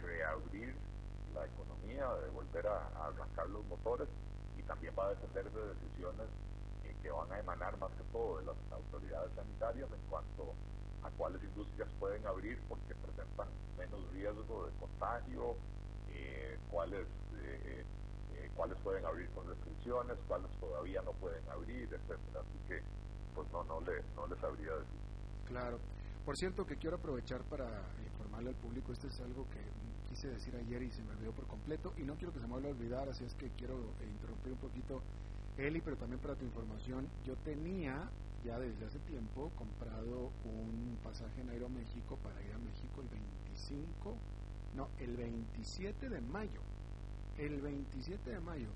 reabrir 0.04 0.76
la 1.34 1.46
economía, 1.46 2.14
de 2.22 2.30
volver 2.32 2.68
a, 2.68 2.86
a 3.00 3.08
arrancar 3.08 3.48
los 3.50 3.66
motores, 3.68 4.10
y 4.60 4.64
también 4.64 4.94
va 5.00 5.06
a 5.06 5.10
depender 5.12 5.50
de 5.54 5.74
decisiones 5.74 6.28
que 7.02 7.10
van 7.10 7.32
a 7.32 7.40
emanar 7.40 7.78
más 7.78 7.92
que 7.92 8.04
todo 8.12 8.38
de 8.40 8.46
las 8.46 8.56
autoridades 8.72 9.32
sanitarias 9.36 9.90
en 9.92 10.10
cuanto 10.10 10.54
a 11.04 11.10
cuáles 11.12 11.44
industrias 11.44 11.90
pueden 12.00 12.26
abrir 12.26 12.60
porque 12.68 12.96
presentan 12.96 13.48
menos 13.78 14.00
riesgo 14.12 14.66
de 14.66 14.74
contagio, 14.80 15.56
eh, 16.10 16.58
cuáles 16.72 17.08
eh, 17.36 17.86
eh, 18.36 18.52
cuáles 18.56 18.78
pueden 18.80 19.06
abrir 19.06 19.30
con 19.32 19.48
restricciones, 19.48 20.18
cuáles 20.28 20.52
todavía 20.60 21.02
no 21.02 21.12
pueden 21.14 21.48
abrir, 21.50 21.84
etcétera. 21.84 22.42
Así 22.42 22.60
que 22.68 22.82
pues 23.36 23.48
no 23.52 23.64
no 23.64 23.82
le 23.82 24.04
no 24.16 24.28
les 24.28 24.40
sabría 24.40 24.74
decir. 24.74 25.00
Claro. 25.46 25.80
Por 26.26 26.36
cierto 26.36 26.66
que 26.66 26.76
quiero 26.76 26.98
aprovechar 26.98 27.42
para 27.44 27.68
informarle 28.04 28.50
al 28.50 28.56
público, 28.56 28.92
esto 28.92 29.08
es 29.08 29.18
algo 29.22 29.48
que 29.50 29.62
quise 30.10 30.28
decir 30.28 30.54
ayer 30.56 30.82
y 30.82 30.92
se 30.92 31.02
me 31.04 31.12
olvidó 31.12 31.32
por 31.32 31.48
completo 31.48 31.94
y 31.98 32.04
no 32.04 32.16
quiero 32.16 32.34
que 32.34 32.40
se 32.40 32.48
me 32.48 32.52
vuelva 32.52 32.70
a 32.70 32.72
olvidar, 32.72 33.08
así 33.08 33.24
es 33.24 33.34
que 33.36 33.50
quiero 33.52 33.76
interrumpir 34.02 34.52
un 34.52 34.60
poquito 34.60 35.02
Eli, 35.58 35.82
pero 35.82 35.98
también 35.98 36.22
para 36.22 36.36
tu 36.36 36.46
información, 36.46 37.08
yo 37.26 37.36
tenía 37.38 38.08
ya 38.46 38.60
desde 38.60 38.86
hace 38.86 39.00
tiempo 39.00 39.52
comprado 39.56 40.32
un 40.46 40.98
pasaje 41.04 41.42
en 41.42 41.50
Aeroméxico 41.50 42.16
para 42.18 42.40
ir 42.44 42.54
a 42.54 42.60
México 42.60 43.02
el 43.02 43.10
25, 43.10 44.16
no, 44.76 44.88
el 45.00 45.18
27 45.18 46.10
de 46.10 46.22
mayo, 46.22 46.62
el 47.38 47.60
27 47.62 48.30
de 48.30 48.40
mayo. 48.40 48.70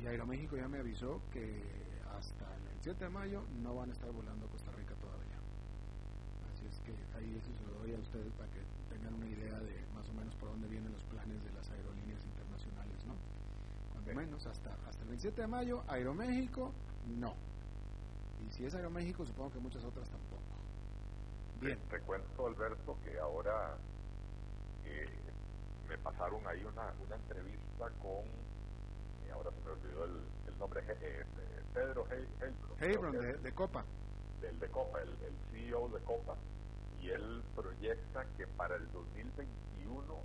Y 0.00 0.06
Aeroméxico 0.06 0.56
ya 0.56 0.68
me 0.68 0.78
avisó 0.78 1.20
que 1.32 1.60
hasta 2.16 2.46
el 2.54 2.62
27 2.62 3.04
de 3.04 3.10
mayo 3.10 3.42
no 3.62 3.74
van 3.74 3.90
a 3.90 3.92
estar 3.92 4.12
volando 4.12 4.46
a 4.46 4.50
Costa 4.50 4.70
Rica 4.72 4.94
todavía. 4.94 5.38
es 6.64 6.78
que 6.80 6.92
ahí 7.18 7.34
eso 7.34 7.50
se 7.58 7.66
lo 7.66 7.80
doy 7.80 7.94
a 7.94 7.98
ustedes 7.98 8.32
para 8.34 8.48
que 8.50 8.62
tengan 8.88 9.14
una 9.14 9.26
idea 9.26 9.58
de 9.58 9.84
más 9.94 10.08
o 10.08 10.12
menos 10.12 10.34
por 10.36 10.50
dónde 10.50 10.68
vienen 10.68 10.92
los 10.92 11.02
planes 11.04 11.42
de 11.42 11.50
las 11.52 11.68
aerolíneas 11.70 12.22
internacionales, 12.24 13.04
¿no? 13.04 13.47
Menos 14.14 14.46
hasta, 14.46 14.74
hasta 14.86 15.02
el 15.02 15.08
27 15.08 15.40
de 15.42 15.46
mayo, 15.46 15.82
Aeroméxico, 15.88 16.72
no. 17.06 17.34
Y 18.46 18.52
si 18.52 18.64
es 18.64 18.74
Aeroméxico, 18.74 19.24
supongo 19.24 19.52
que 19.52 19.58
muchas 19.58 19.84
otras 19.84 20.08
tampoco. 20.08 20.42
Bien. 21.60 21.78
Te, 21.90 22.00
cuento, 22.00 22.46
Alberto, 22.46 22.96
que 23.04 23.18
ahora 23.18 23.76
eh, 24.84 25.08
me 25.88 25.98
pasaron 25.98 26.46
ahí 26.46 26.62
una, 26.64 26.92
una 27.04 27.16
entrevista 27.16 27.90
con, 28.00 28.24
y 29.26 29.30
ahora 29.30 29.50
se 29.50 29.60
me 29.64 29.70
olvidó 29.70 30.04
el, 30.04 30.20
el 30.46 30.58
nombre, 30.58 30.82
eh, 30.86 31.24
Pedro 31.74 32.06
Heybron. 32.80 33.42
de, 33.42 33.52
Copa. 33.52 33.84
Del 34.40 34.58
de 34.58 34.68
Copa, 34.68 35.00
el, 35.02 35.10
el 35.10 35.34
CEO 35.50 35.88
de 35.88 36.00
Copa. 36.00 36.36
Y 37.00 37.10
él 37.10 37.42
proyecta 37.54 38.24
que 38.36 38.46
para 38.46 38.76
el 38.76 38.90
2021 38.92 39.67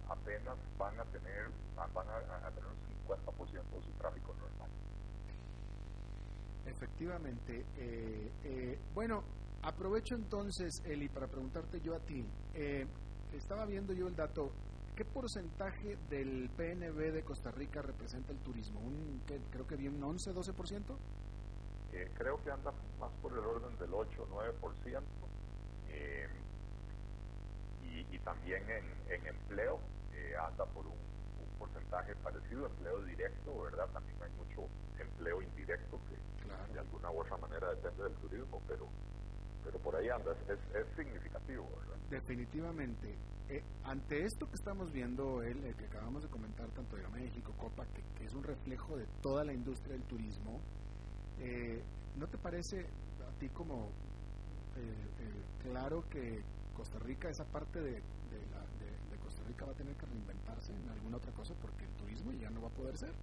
apenas 0.09 0.57
van 0.77 0.99
a 0.99 1.05
tener, 1.05 1.49
van 1.75 2.07
a, 2.07 2.47
a 2.47 2.51
tener 2.51 2.69
un 2.69 3.05
50% 3.07 3.63
de 3.75 3.81
su 3.81 3.91
tráfico 3.97 4.33
normal. 4.33 4.69
Efectivamente. 6.65 7.65
Eh, 7.77 8.31
eh, 8.43 8.79
bueno, 8.93 9.23
aprovecho 9.61 10.15
entonces, 10.15 10.81
Eli, 10.85 11.09
para 11.09 11.27
preguntarte 11.27 11.81
yo 11.81 11.95
a 11.95 11.99
ti. 11.99 12.25
Eh, 12.53 12.85
estaba 13.33 13.65
viendo 13.65 13.93
yo 13.93 14.07
el 14.07 14.15
dato. 14.15 14.51
¿Qué 14.95 15.05
porcentaje 15.05 15.97
del 16.09 16.51
PNB 16.55 17.11
de 17.11 17.23
Costa 17.23 17.49
Rica 17.51 17.81
representa 17.81 18.31
el 18.31 18.37
turismo? 18.39 18.79
Un, 18.79 19.21
creo 19.49 19.65
que 19.65 19.75
bien 19.75 19.95
un 19.95 20.03
11, 20.03 20.35
12%. 20.35 20.81
Eh, 21.93 22.11
creo 22.15 22.41
que 22.43 22.51
anda 22.51 22.71
más 22.99 23.11
por 23.21 23.33
el 23.33 23.39
orden 23.39 23.77
del 23.79 23.93
8 23.93 24.27
9%. 24.29 25.01
Y, 27.93 28.15
y, 28.15 28.19
también 28.19 28.63
en, 28.69 29.13
en 29.13 29.27
empleo 29.27 29.79
eh, 30.13 30.33
anda 30.35 30.65
por 30.65 30.85
un, 30.87 30.93
un, 30.93 31.59
porcentaje 31.59 32.15
parecido, 32.17 32.65
empleo 32.65 33.03
directo, 33.03 33.61
¿verdad? 33.61 33.87
También 33.93 34.17
hay 34.21 34.31
mucho 34.31 34.67
empleo 34.99 35.41
indirecto 35.41 35.99
que 36.09 36.23
de 36.73 36.79
alguna 36.79 37.11
u 37.11 37.21
otra 37.21 37.37
manera 37.37 37.69
depende 37.69 38.03
del 38.03 38.13
turismo, 38.15 38.61
pero 38.67 38.87
pero 39.63 39.79
por 39.79 39.95
ahí 39.95 40.09
anda, 40.09 40.33
es, 40.49 40.59
es, 40.75 40.95
significativo, 40.97 41.69
¿verdad? 41.79 41.95
Definitivamente. 42.09 43.15
Eh, 43.47 43.63
ante 43.85 44.25
esto 44.25 44.45
que 44.49 44.55
estamos 44.55 44.91
viendo, 44.91 45.41
el, 45.41 45.63
el, 45.63 45.75
que 45.75 45.85
acabamos 45.85 46.23
de 46.23 46.29
comentar, 46.29 46.67
tanto 46.71 46.97
de 46.97 47.07
México, 47.09 47.53
Copa, 47.57 47.85
que, 47.93 48.01
que, 48.17 48.25
es 48.25 48.33
un 48.33 48.43
reflejo 48.43 48.97
de 48.97 49.05
toda 49.21 49.45
la 49.45 49.53
industria 49.53 49.93
del 49.93 50.03
turismo, 50.03 50.59
eh, 51.39 51.81
¿No 52.15 52.27
te 52.27 52.37
parece 52.37 52.81
a 52.81 53.39
ti 53.39 53.49
como 53.49 53.89
eh, 54.75 55.07
eh, 55.19 55.43
claro 55.63 56.03
que 56.09 56.43
Costa 56.75 56.99
Rica, 56.99 57.29
esa 57.29 57.45
parte 57.45 57.79
de, 57.79 57.91
la, 58.51 59.17
Costa 59.23 59.43
Rica 59.47 59.65
va 59.65 59.71
a 59.71 59.75
tener 59.75 59.95
que 59.95 60.05
reinventarse 60.05 60.73
en 60.73 60.89
alguna 60.89 61.17
otra 61.17 61.31
cosa 61.31 61.53
porque 61.61 61.85
el 61.85 61.91
turismo 61.91 62.33
ya 62.33 62.49
no 62.49 62.61
va 62.61 62.67
a 62.67 62.71
poder 62.71 62.97
ser? 62.97 63.13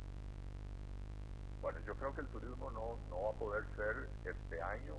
Bueno, 1.61 1.79
yo 1.87 1.95
creo 1.95 2.15
que 2.15 2.23
el 2.23 2.29
turismo 2.29 2.71
no, 2.71 2.97
no 3.11 3.23
va 3.23 3.31
a 3.31 3.35
poder 3.35 3.65
ser 3.77 4.09
este 4.25 4.63
año 4.63 4.95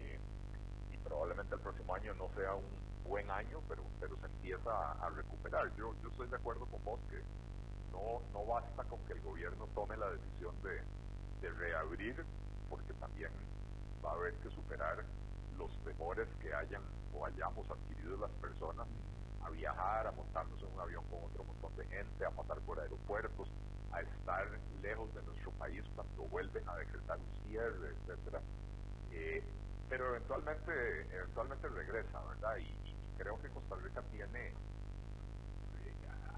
y, 0.00 0.94
y 0.94 0.98
probablemente 0.98 1.54
el 1.54 1.60
próximo 1.60 1.94
año 1.94 2.14
no 2.14 2.28
sea 2.34 2.54
un 2.54 2.64
buen 3.08 3.30
año, 3.30 3.60
pero, 3.68 3.82
pero 4.00 4.16
se 4.16 4.26
empieza 4.26 4.70
a, 4.70 4.92
a, 5.06 5.10
recuperar. 5.10 5.70
Yo, 5.76 5.94
yo 6.02 6.08
estoy 6.08 6.28
de 6.28 6.36
acuerdo 6.36 6.66
con 6.66 6.82
vos 6.84 7.00
que 7.10 7.22
no, 7.92 8.20
no 8.32 8.44
basta 8.44 8.82
con 8.84 8.98
que 9.06 9.12
el 9.12 9.20
gobierno 9.20 9.68
tome 9.74 9.96
la 9.96 10.10
decisión 10.10 10.54
de, 10.62 10.82
de 11.40 11.52
reabrir 11.54 12.24
porque 12.68 12.92
también 12.94 13.30
va 14.04 14.10
a 14.10 14.14
haber 14.14 14.34
que 14.34 14.50
superar 14.50 15.04
los 15.60 15.70
temores 15.84 16.26
que 16.40 16.52
hayan 16.54 16.82
o 17.14 17.26
hayamos 17.26 17.70
adquirido 17.70 18.16
las 18.16 18.30
personas 18.40 18.88
a 19.44 19.50
viajar, 19.50 20.06
a 20.06 20.12
montarnos 20.12 20.58
en 20.62 20.72
un 20.72 20.80
avión 20.80 21.04
con 21.10 21.22
otro 21.24 21.44
montón 21.44 21.76
de 21.76 21.84
gente, 21.86 22.24
a 22.24 22.30
pasar 22.30 22.58
por 22.60 22.80
aeropuertos, 22.80 23.48
a 23.92 24.00
estar 24.00 24.48
lejos 24.82 25.14
de 25.14 25.22
nuestro 25.22 25.50
país 25.52 25.84
cuando 25.94 26.22
vuelven 26.24 26.66
a 26.66 26.76
decretar 26.76 27.18
un 27.18 27.48
cierre, 27.48 27.90
etcétera. 27.90 28.40
Eh, 29.12 29.42
pero 29.90 30.08
eventualmente, 30.16 30.72
eventualmente 31.14 31.68
regresa, 31.68 32.22
¿verdad? 32.22 32.56
Y, 32.58 32.96
creo 33.18 33.38
que 33.42 33.50
Costa 33.50 33.76
Rica 33.76 34.00
tiene, 34.12 34.48
eh, 34.48 34.54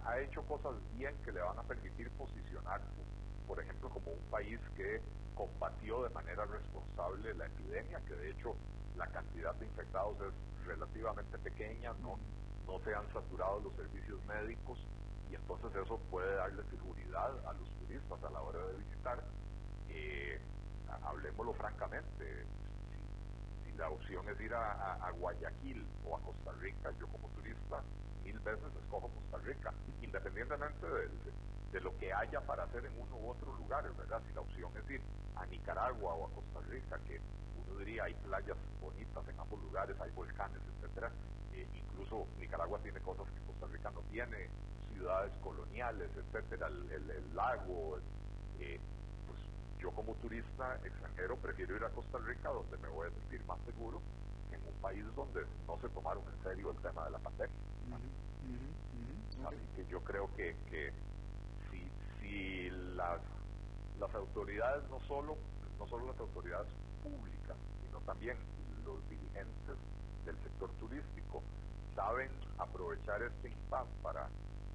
ha 0.04 0.18
hecho 0.18 0.42
cosas 0.42 0.74
bien 0.96 1.14
que 1.24 1.30
le 1.30 1.40
van 1.40 1.56
a 1.56 1.62
permitir 1.62 2.11
posicionarse, 2.18 3.02
por 3.46 3.61
ejemplo, 3.61 3.88
como 3.88 4.11
un 4.11 4.30
país 4.32 4.58
que 4.76 5.00
combatió 5.37 6.02
de 6.02 6.11
manera 6.11 6.44
responsable 6.44 7.35
la 7.35 7.46
epidemia, 7.46 8.00
que 8.00 8.16
de 8.16 8.30
hecho 8.30 8.56
la 8.96 9.07
cantidad 9.09 9.55
de 9.57 9.66
infectados 9.66 10.16
es 10.20 10.66
relativamente 10.66 11.38
pequeña, 11.38 11.92
no, 12.00 12.18
no 12.66 12.78
se 12.85 12.94
han 12.94 13.11
saturado 13.12 13.61
los 13.61 13.74
servicios 13.74 14.24
médicos 14.26 14.78
y 15.31 15.35
entonces 15.35 15.70
eso 15.74 15.98
puede 16.11 16.35
darle 16.35 16.62
seguridad 16.70 17.33
a 17.46 17.52
los 17.55 17.70
turistas 17.78 18.22
a 18.22 18.31
la 18.31 18.40
hora 18.42 18.66
de 18.66 18.76
visitar. 18.78 19.24
Eh, 19.88 20.40
hablemoslo 21.02 21.55
francamente, 21.55 22.46
si, 23.64 23.72
la 23.72 23.88
opción 23.88 24.28
es 24.28 24.40
ir 24.40 24.52
a, 24.52 24.94
a, 24.94 25.11
Guayaquil 25.12 25.85
o 26.05 26.16
a 26.16 26.20
Costa 26.20 26.52
Rica, 26.61 26.92
yo 27.00 27.07
como 27.09 27.28
turista 27.31 27.83
mil 28.22 28.38
veces 28.40 28.68
escojo 28.83 29.09
Costa 29.09 29.38
Rica, 29.38 29.72
independientemente 30.02 30.87
del, 30.87 31.11
de 31.72 31.81
lo 31.81 31.96
que 31.98 32.12
haya 32.12 32.40
para 32.42 32.64
hacer 32.64 32.85
en 32.85 32.92
uno 33.00 33.16
u 33.16 33.31
otro 33.31 33.57
lugar, 33.57 33.90
¿verdad? 33.96 34.22
Si 34.28 34.35
la 34.35 34.42
opción 34.42 34.70
es 34.76 34.90
ir 34.90 35.00
a 35.37 35.46
Nicaragua 35.46 36.14
o 36.14 36.26
a 36.26 36.31
Costa 36.31 36.61
Rica, 36.68 36.98
que 37.07 37.18
diría 37.78 38.04
hay 38.04 38.14
playas 38.14 38.56
bonitas 38.80 39.26
en 39.28 39.38
ambos 39.38 39.61
lugares, 39.62 39.96
hay 40.00 40.11
volcanes, 40.12 40.61
etcétera, 40.76 41.11
eh, 41.52 41.66
incluso 41.74 42.26
Nicaragua 42.38 42.78
tiene 42.80 43.00
cosas 43.00 43.26
que 43.30 43.40
Costa 43.46 43.66
Rica 43.66 43.90
no 43.90 44.00
tiene, 44.11 44.48
ciudades 44.92 45.32
coloniales, 45.42 46.11
etcétera, 46.16 46.68
el, 46.68 46.92
el, 46.92 47.11
el 47.11 47.37
lago, 47.37 47.98
eh, 48.61 48.78
pues 49.26 49.38
yo 49.80 49.90
como 49.92 50.14
turista 50.16 50.76
extranjero 50.85 51.37
prefiero 51.37 51.76
ir 51.76 51.85
a 51.85 51.90
Costa 51.90 52.18
Rica 52.18 52.50
donde 52.50 52.76
me 52.78 52.88
voy 52.88 53.08
a 53.08 53.11
sentir 53.11 53.44
más 53.46 53.58
seguro 53.64 54.00
que 54.50 54.56
en 54.56 54.62
un 54.66 54.74
país 54.80 55.04
donde 55.16 55.42
no 55.66 55.78
se 55.80 55.88
tomaron 55.88 56.22
en 56.24 56.42
serio 56.42 56.70
el 56.70 56.76
tema 56.78 57.04
de 57.04 57.11
la 57.11 57.18
pandemia. 57.18 57.56
Uh 57.88 57.94
-huh, 57.94 59.44
uh 59.44 59.44
-huh, 59.44 59.48
Así 59.48 59.66
que 59.74 59.87
yo 59.87 60.00
creo 60.00 60.28
que, 60.37 60.56
que 60.70 60.92
y 62.32 62.70
las, 62.96 63.20
las 63.98 64.14
autoridades, 64.14 64.88
no 64.88 65.00
solo, 65.00 65.37
no 65.78 65.87
solo 65.87 66.06
las 66.06 66.18
autoridades 66.18 66.68
públicas, 67.02 67.56
sino 67.84 67.98
también 68.00 68.36
los 68.84 68.98
dirigentes 69.08 69.76
del 70.24 70.36
sector 70.42 70.70
turístico, 70.80 71.42
saben 71.94 72.30
aprovechar 72.58 73.22
este 73.22 73.48
impasse 73.48 73.90
para, 74.02 74.28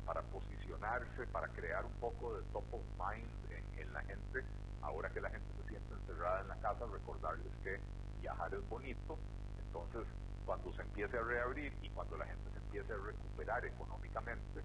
para 0.06 0.22
posicionarse, 0.24 1.26
para 1.32 1.48
crear 1.50 1.86
un 1.86 1.94
poco 1.94 2.36
de 2.36 2.44
top 2.54 2.66
of 2.74 2.82
mind 3.00 3.28
en, 3.52 3.80
en 3.80 3.94
la 3.94 4.02
gente, 4.04 4.44
ahora 4.82 5.10
que 5.10 5.22
la 5.22 5.30
gente 5.30 5.48
se 5.62 5.70
siente 5.70 5.94
encerrada 5.94 6.42
en 6.42 6.48
la 6.50 6.56
casa, 6.58 6.86
recordarles 6.92 7.52
que 7.64 7.80
viajar 8.22 8.54
es 8.54 8.70
bonito, 8.70 9.18
entonces 9.66 10.04
cuando 10.46 10.72
se 10.74 10.82
empiece 10.82 11.18
a 11.18 11.22
reabrir 11.24 11.74
y 11.82 11.90
cuando 11.90 12.18
la 12.18 12.26
gente 12.26 12.50
se 12.52 12.58
empiece 12.60 12.94
a 12.94 12.98
recuperar 12.98 13.66
económicamente, 13.66 14.62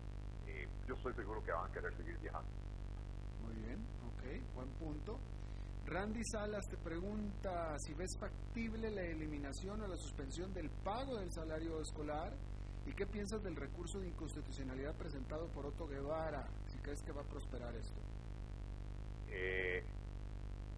eh, 0.46 0.68
yo 0.86 0.94
estoy 0.94 1.12
seguro 1.14 1.42
que 1.44 1.52
van 1.52 1.70
a 1.70 1.72
querer 1.72 1.96
seguir 1.96 2.16
viajando. 2.18 2.50
Muy 3.42 3.54
bien, 3.54 3.78
ok, 4.06 4.54
buen 4.54 4.68
punto. 4.78 5.18
Randy 5.86 6.24
Salas 6.24 6.68
te 6.68 6.76
pregunta 6.76 7.78
si 7.78 7.92
ves 7.94 8.16
factible 8.18 8.90
la 8.90 9.02
eliminación 9.02 9.80
o 9.82 9.86
la 9.86 9.96
suspensión 9.96 10.52
del 10.54 10.70
pago 10.70 11.16
del 11.18 11.30
salario 11.30 11.80
escolar 11.80 12.32
y 12.86 12.92
qué 12.92 13.06
piensas 13.06 13.42
del 13.42 13.56
recurso 13.56 14.00
de 14.00 14.08
inconstitucionalidad 14.08 14.94
presentado 14.94 15.48
por 15.48 15.66
Otto 15.66 15.86
Guevara, 15.86 16.46
si 16.68 16.78
crees 16.78 17.02
que 17.02 17.12
va 17.12 17.22
a 17.22 17.24
prosperar 17.24 17.74
esto. 17.74 18.00
Eh, 19.28 19.84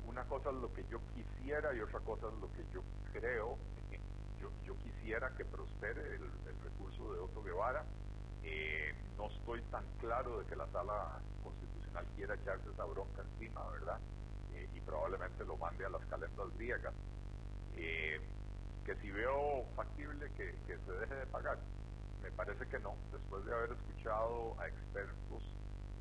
una 0.07 0.25
cosa 0.25 0.51
es 0.51 0.57
lo 0.57 0.73
que 0.73 0.85
yo 0.91 0.99
quisiera 1.15 1.75
y 1.75 1.81
otra 1.81 2.01
cosa 2.01 2.29
es 2.29 2.41
lo 2.41 2.51
que 2.53 2.65
yo 2.73 2.83
creo. 3.13 3.59
Yo, 4.41 4.51
yo 4.63 4.77
quisiera 4.77 5.35
que 5.39 5.45
prospere 5.47 6.17
el, 6.17 6.21
recurso 6.63 7.15
de 7.15 7.21
Otto 7.21 7.43
Guevara. 7.43 7.83
Eh, 8.43 8.93
no 9.17 9.29
estoy 9.29 9.63
tan 9.71 9.85
claro 10.01 10.41
de 10.41 10.47
que 10.47 10.55
la 10.55 10.67
sala 10.67 11.19
constitucional 11.43 12.05
quiera 12.15 12.35
echarse 12.35 12.69
esa 12.69 12.85
bronca 12.85 13.23
encima, 13.23 13.67
¿verdad? 13.71 13.99
Eh, 14.85 14.87
probablemente 14.87 15.45
lo 15.45 15.57
mande 15.57 15.85
a 15.85 15.89
las 15.89 16.05
calendas 16.07 16.49
griegas. 16.57 16.95
Eh, 17.77 18.21
que 18.85 18.95
si 18.97 19.11
veo 19.11 19.65
factible 19.75 20.31
que, 20.37 20.55
que, 20.67 20.79
se 20.79 20.93
deje 20.93 21.15
de 21.15 21.27
pagar, 21.27 21.59
me 22.23 22.31
parece 22.33 22.67
que 22.67 22.79
no. 22.81 22.95
Después 23.13 23.45
de 23.45 23.55
haber 23.55 23.73
escuchado 23.73 24.55
a 24.61 24.69
expertos 24.69 25.43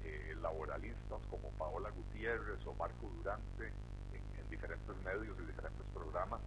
eh, 0.04 0.36
laboralistas 0.42 1.22
como 1.30 1.50
Paola 1.52 1.90
Gutiérrez 1.92 2.66
o 2.66 2.74
Marco 2.74 3.10
Durante 3.18 3.68
en, 3.68 4.40
en 4.40 4.50
diferentes 4.50 4.96
medios 5.04 5.38
y 5.40 5.46
diferentes 5.46 5.86
programas, 5.94 6.42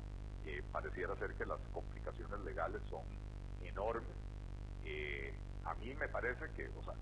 pareciera 0.71 1.17
ser 1.17 1.35
que 1.35 1.45
las 1.45 1.59
complicaciones 1.73 2.39
legales 2.41 2.81
son 2.89 3.03
enormes. 3.65 4.17
a 5.65 5.75
mí 5.75 5.93
me 5.95 6.07
parece 6.09 6.49
que, 6.55 6.69
o 6.69 6.85
sea, 6.85 6.95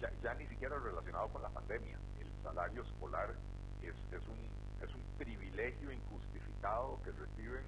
ya, 0.00 0.10
ya, 0.22 0.34
ni 0.34 0.46
siquiera 0.46 0.78
relacionado 0.78 1.28
con 1.28 1.42
la 1.42 1.50
pandemia. 1.50 1.98
El 2.18 2.42
salario 2.42 2.82
escolar 2.82 3.34
es, 3.86 3.94
es, 4.12 4.24
un, 4.28 4.38
es 4.86 4.94
un 4.94 5.02
privilegio 5.18 5.92
injustificado 5.92 6.98
que 7.04 7.12
reciben 7.12 7.64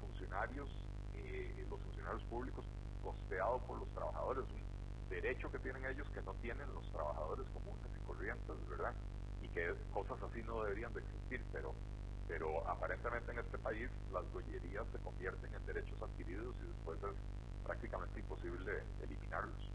funcionarios 0.00 0.68
eh, 1.14 1.66
los 1.68 1.80
funcionarios 1.80 2.22
públicos 2.24 2.64
costeado 3.02 3.58
por 3.66 3.78
los 3.78 3.88
trabajadores, 3.90 4.44
un 4.44 5.08
derecho 5.08 5.50
que 5.50 5.58
tienen 5.58 5.84
ellos 5.86 6.08
que 6.10 6.22
no 6.22 6.34
tienen 6.34 6.72
los 6.74 6.90
trabajadores 6.92 7.46
comunes 7.52 7.86
y 7.96 8.06
corrientes, 8.06 8.56
¿verdad? 8.68 8.94
Y 9.42 9.48
que 9.48 9.74
cosas 9.92 10.18
así 10.22 10.42
no 10.42 10.62
deberían 10.62 10.92
de 10.94 11.00
existir, 11.00 11.44
pero 11.52 11.74
pero 12.30 12.64
aparentemente 12.68 13.32
en 13.32 13.40
este 13.40 13.58
país 13.58 13.90
las 14.12 14.24
gollerías 14.32 14.86
se 14.92 14.98
convierten 14.98 15.52
en 15.52 15.66
derechos 15.66 16.00
adquiridos 16.00 16.54
y 16.62 16.68
después 16.68 16.96
es 17.02 17.66
prácticamente 17.66 18.20
imposible 18.20 18.84
eliminarlos. 19.02 19.70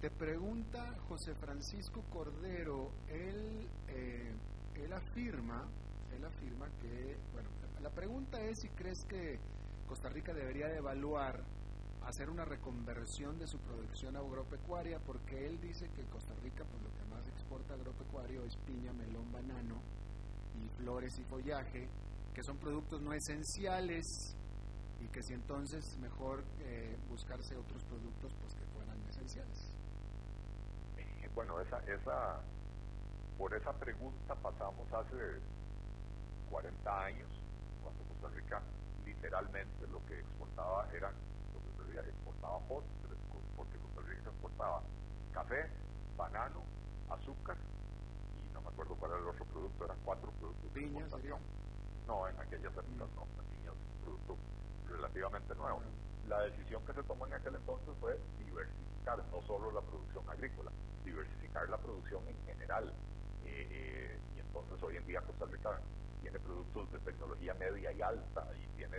Te 0.00 0.10
pregunta 0.10 0.94
José 1.08 1.34
Francisco 1.34 2.02
Cordero, 2.10 2.90
él, 3.08 3.66
eh, 3.88 4.30
él 4.74 4.92
afirma, 4.92 5.66
él 6.14 6.22
afirma 6.22 6.66
que, 6.82 7.16
bueno, 7.32 7.48
la 7.82 7.88
pregunta 7.90 8.38
es 8.42 8.60
si 8.60 8.68
crees 8.68 9.04
que 9.06 9.38
Costa 9.88 10.10
Rica 10.10 10.34
debería 10.34 10.68
de 10.68 10.78
evaluar 10.78 11.42
hacer 12.04 12.28
una 12.28 12.44
reconversión 12.44 13.38
de 13.38 13.46
su 13.46 13.58
producción 13.58 14.16
agropecuaria, 14.16 14.98
porque 15.00 15.46
él 15.46 15.58
dice 15.60 15.88
que 15.88 16.02
Costa 16.04 16.34
Rica, 16.42 16.64
pues 16.64 16.82
lo 16.82 16.92
que 16.94 17.04
más 17.10 17.26
exporta 17.28 17.74
agropecuario 17.74 18.44
es 18.44 18.54
piña, 18.58 18.92
melón, 18.92 19.32
banano 19.32 19.80
y 20.60 20.68
flores 20.78 21.18
y 21.18 21.24
follaje, 21.24 21.88
que 22.34 22.42
son 22.42 22.58
productos 22.58 23.00
no 23.00 23.12
esenciales 23.14 24.36
y 25.00 25.08
que 25.08 25.22
si 25.22 25.32
entonces 25.32 25.96
mejor 25.98 26.44
eh, 26.60 26.96
buscarse 27.08 27.56
otros 27.56 27.82
productos 27.84 28.32
pues 28.40 28.54
que 28.54 28.64
fueran 28.66 29.02
esenciales. 29.08 29.75
Bueno, 31.36 31.60
esa, 31.60 31.76
esa, 31.80 32.40
por 33.36 33.52
esa 33.52 33.70
pregunta 33.74 34.34
pasamos 34.36 34.90
hace 34.90 35.36
40 36.50 37.04
años, 37.04 37.28
cuando 37.82 38.02
Costa 38.04 38.28
Rica 38.34 38.62
literalmente 39.04 39.86
lo 39.92 40.00
que 40.06 40.18
exportaba 40.18 40.88
eran, 40.96 41.12
lo 41.52 41.60
que 41.60 41.76
se 41.76 41.82
decía, 41.92 42.08
exportaba 42.08 42.58
postres, 42.60 43.20
porque 43.54 43.76
Costa 43.76 44.00
Rica 44.08 44.30
exportaba 44.30 44.80
café, 45.34 45.68
banano, 46.16 46.62
azúcar 47.10 47.58
y 47.60 48.54
no 48.54 48.62
me 48.62 48.68
acuerdo 48.68 48.94
cuál 48.96 49.10
era 49.12 49.20
el 49.20 49.28
otro 49.28 49.44
producto, 49.44 49.84
eran 49.84 49.98
cuatro 50.06 50.32
productos 50.40 50.72
de 50.72 50.80
exportación. 50.86 51.38
No, 52.06 52.28
en 52.28 52.40
aquellas 52.40 52.72
épocas 52.72 53.08
no, 53.12 53.28
la 53.36 53.44
piña 53.52 53.72
es 53.76 53.76
un 53.76 54.00
producto 54.00 54.36
relativamente 54.88 55.54
nuevo. 55.54 55.82
La 56.30 56.40
decisión 56.48 56.82
que 56.86 56.94
se 56.94 57.02
tomó 57.02 57.26
en 57.26 57.34
aquel 57.34 57.56
entonces 57.56 57.92
fue 58.00 58.18
diversificar 58.38 58.95
no 59.14 59.40
solo 59.46 59.70
la 59.70 59.80
producción 59.82 60.28
agrícola, 60.28 60.72
diversificar 61.04 61.68
la 61.68 61.78
producción 61.78 62.26
en 62.26 62.36
general. 62.44 62.92
Eh, 63.44 63.68
eh, 63.70 64.18
y 64.34 64.40
entonces 64.40 64.82
hoy 64.82 64.96
en 64.96 65.06
día 65.06 65.20
Costa 65.20 65.46
Rica 65.46 65.80
tiene 66.20 66.40
productos 66.40 66.90
de 66.90 66.98
tecnología 66.98 67.54
media 67.54 67.92
y 67.92 68.02
alta 68.02 68.48
y 68.56 68.66
tiene 68.76 68.96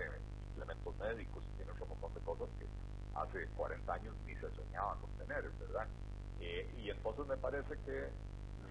implementos 0.50 0.98
médicos 0.98 1.44
y 1.44 1.58
tiene 1.58 1.72
un 1.74 1.90
montón 1.90 2.14
de 2.14 2.22
cosas 2.22 2.48
que 2.58 2.66
hace 3.16 3.48
40 3.58 3.94
años 3.94 4.16
ni 4.26 4.34
se 4.36 4.50
soñaba 4.56 4.96
con 4.96 5.10
tener, 5.18 5.52
¿verdad? 5.60 5.88
Eh, 6.40 6.74
y 6.78 6.90
entonces 6.90 7.28
me 7.28 7.36
parece 7.36 7.78
que 7.80 8.10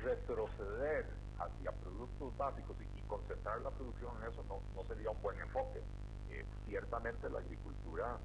retroceder 0.03 1.07
hacia 1.39 1.73
productos 1.73 2.37
básicos 2.39 2.77
y, 2.81 2.97
concentrar 3.07 3.61
la 3.61 3.71
producción 3.71 4.11
en 4.21 4.33
eso 4.33 4.45
no, 4.49 4.61
no 4.75 4.85
sería 4.89 5.11
un 5.11 5.23
buen 5.23 5.39
enfoque. 5.39 5.81
Eh, 6.29 6.45
ciertamente 6.67 7.31
la 7.31 7.39
agricultura, 7.39 8.19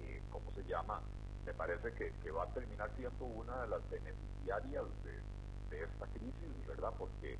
eh, 0.00 0.22
¿cómo 0.30 0.52
se 0.52 0.62
llama? 0.64 1.00
Me 1.46 1.54
parece 1.54 1.92
que, 1.92 2.30
va 2.32 2.42
a 2.42 2.48
terminar 2.48 2.90
siendo 2.96 3.24
una 3.24 3.62
de 3.62 3.68
las 3.68 3.90
beneficiarias 3.90 4.84
de, 5.04 5.82
esta 5.82 6.06
crisis, 6.06 6.66
¿verdad? 6.66 6.92
Porque 6.98 7.38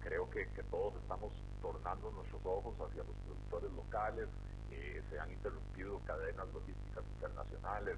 creo 0.00 0.30
que, 0.30 0.46
todos 0.70 0.94
estamos 1.02 1.32
tornando 1.60 2.10
nuestros 2.12 2.40
ojos 2.44 2.74
hacia 2.80 3.02
los 3.02 3.16
productores 3.26 3.72
locales, 3.72 4.28
eh, 4.70 5.02
se 5.10 5.18
han 5.18 5.32
interrumpido 5.32 5.98
cadenas 6.06 6.46
logísticas 6.54 7.02
internacionales 7.14 7.96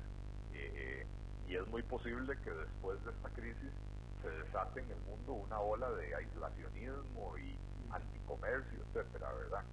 eh, 0.55 0.73
eh, 0.75 1.07
y 1.47 1.57
es 1.57 1.67
muy 1.69 1.83
posible 1.83 2.39
que 2.43 2.51
después 2.51 3.05
de 3.05 3.11
esta 3.11 3.29
crisis 3.31 3.73
se 4.23 4.31
desate 4.31 4.81
en 4.81 4.91
el 4.91 5.01
mundo 5.01 5.33
una 5.35 5.61
ola 5.61 5.91
de 5.91 6.15
aislacionismo 6.15 7.37
y 7.37 7.55
anticomercio, 7.91 8.79
etcétera, 8.89 9.31
¿verdad? 9.33 9.65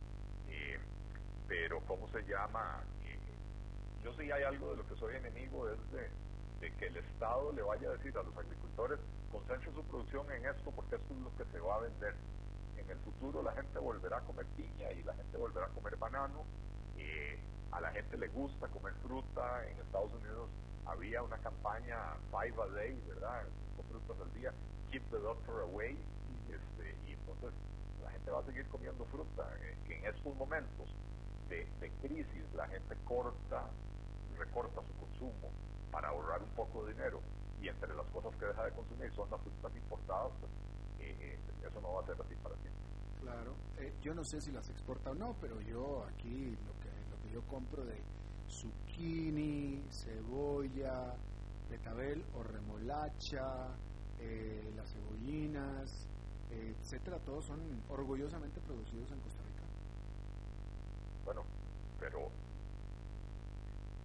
pero, 1.48 1.80
¿cómo 1.88 2.10
se 2.10 2.22
llama? 2.24 2.84
Yo 4.04 4.14
sí 4.14 4.32
hay 4.32 4.44
algo 4.44 4.72
de 4.72 4.78
lo 4.78 4.88
que 4.88 4.96
soy 4.96 5.16
enemigo, 5.16 5.70
es 5.70 5.80
de, 5.92 6.10
que 6.60 6.88
el 6.88 6.98
Estado 6.98 7.52
le 7.54 7.62
vaya 7.62 7.90
a 7.90 7.92
decir 7.94 8.18
a 8.18 8.24
los 8.24 8.36
agricultores, 8.36 9.00
concentre 9.32 9.72
su 9.74 9.84
producción 9.84 10.30
en 10.32 10.46
esto 10.46 10.72
porque 10.72 10.96
esto 10.96 11.14
es 11.14 11.20
lo 11.20 11.36
que 11.38 11.46
se 11.52 11.60
va 11.60 11.76
a 11.76 11.80
vender. 11.80 12.16
En 12.78 12.90
el 12.90 12.98
futuro 13.00 13.42
la 13.42 13.54
gente 13.54 13.80
volverá 13.80 14.18
a 14.18 14.22
comer 14.22 14.46
piña 14.58 14.92
y 14.92 15.04
la 15.04 15.14
gente 15.14 15.38
volverá 15.38 15.68
a 15.68 15.70
comer 15.70 15.96
banano. 15.98 16.46
Eh, 16.98 17.40
a 17.72 17.82
la 17.82 17.92
gente 17.92 18.18
le 18.18 18.28
gusta 18.30 18.68
comer 18.68 18.94
fruta. 19.04 19.66
En 19.70 19.78
Estados 19.78 20.12
Unidos 20.14 20.50
había 20.86 21.22
una 21.24 21.38
campaña 21.38 21.98
Five 22.32 22.62
a 22.62 22.68
Day, 22.74 23.02
¿verdad? 23.08 23.44
Cinco 23.60 23.84
frutas 23.90 24.18
al 24.22 24.34
día. 24.34 24.54
Keep 24.92 25.04
the 25.10 25.20
doctor 25.20 25.62
away. 25.62 25.98
Este, 26.50 26.96
y 27.08 27.14
entonces 27.14 27.52
la 28.04 28.12
gente 28.12 28.32
va 28.32 28.40
a 28.40 28.46
seguir 28.46 28.68
comiendo 28.68 29.06
fruta. 29.06 29.50
En, 29.62 29.92
en 29.92 30.06
estos 30.06 30.36
momentos 30.36 30.90
de, 31.50 31.66
de 31.80 31.90
crisis 32.02 32.54
la 32.56 32.68
gente 32.68 32.96
corta, 33.06 33.64
recorta 34.38 34.82
su 34.82 34.94
consumo 35.00 35.50
para 35.92 36.10
ahorrar 36.10 36.42
un 36.42 36.50
poco 36.50 36.86
de 36.86 36.94
dinero 36.94 37.22
y 37.62 37.70
entre 37.70 37.94
las 37.96 38.06
cosas 38.08 38.36
que 38.36 38.46
deja 38.46 38.66
de 38.66 38.72
consumir 38.72 39.12
son 39.14 39.30
las 39.32 39.42
frutas 39.42 39.76
importadas, 39.76 40.32
pues, 40.40 40.52
eh, 41.00 41.16
eh, 41.20 41.40
eso 41.68 41.82
no 41.82 41.94
va 41.94 42.02
a 42.02 42.06
ser 42.06 42.16
así 42.22 42.36
para 42.36 42.56
siempre. 42.58 42.84
Claro, 43.22 43.56
eh, 43.78 43.94
yo 44.02 44.14
no 44.14 44.24
sé 44.24 44.40
si 44.42 44.52
las 44.52 44.70
exporta 44.70 45.12
o 45.12 45.16
no, 45.16 45.36
pero 45.42 45.60
yo 45.62 46.06
aquí 46.06 46.56
lo 46.66 46.74
que, 46.80 46.90
lo 47.10 47.22
que 47.24 47.34
yo 47.34 47.42
compro 47.48 47.84
de 47.84 48.00
zucchini, 48.48 49.84
cebolla, 49.90 51.16
betabel 51.70 52.24
o 52.36 52.44
remolacha, 52.44 53.68
las 54.76 54.92
cebollinas, 54.92 56.08
etcétera, 56.50 57.20
todos 57.20 57.46
son 57.46 57.60
orgullosamente 57.90 58.60
producidos 58.62 59.12
en 59.12 59.20
Costa 59.20 59.42
Rica. 59.44 59.47
Bueno, 61.28 61.44
pero 62.00 62.32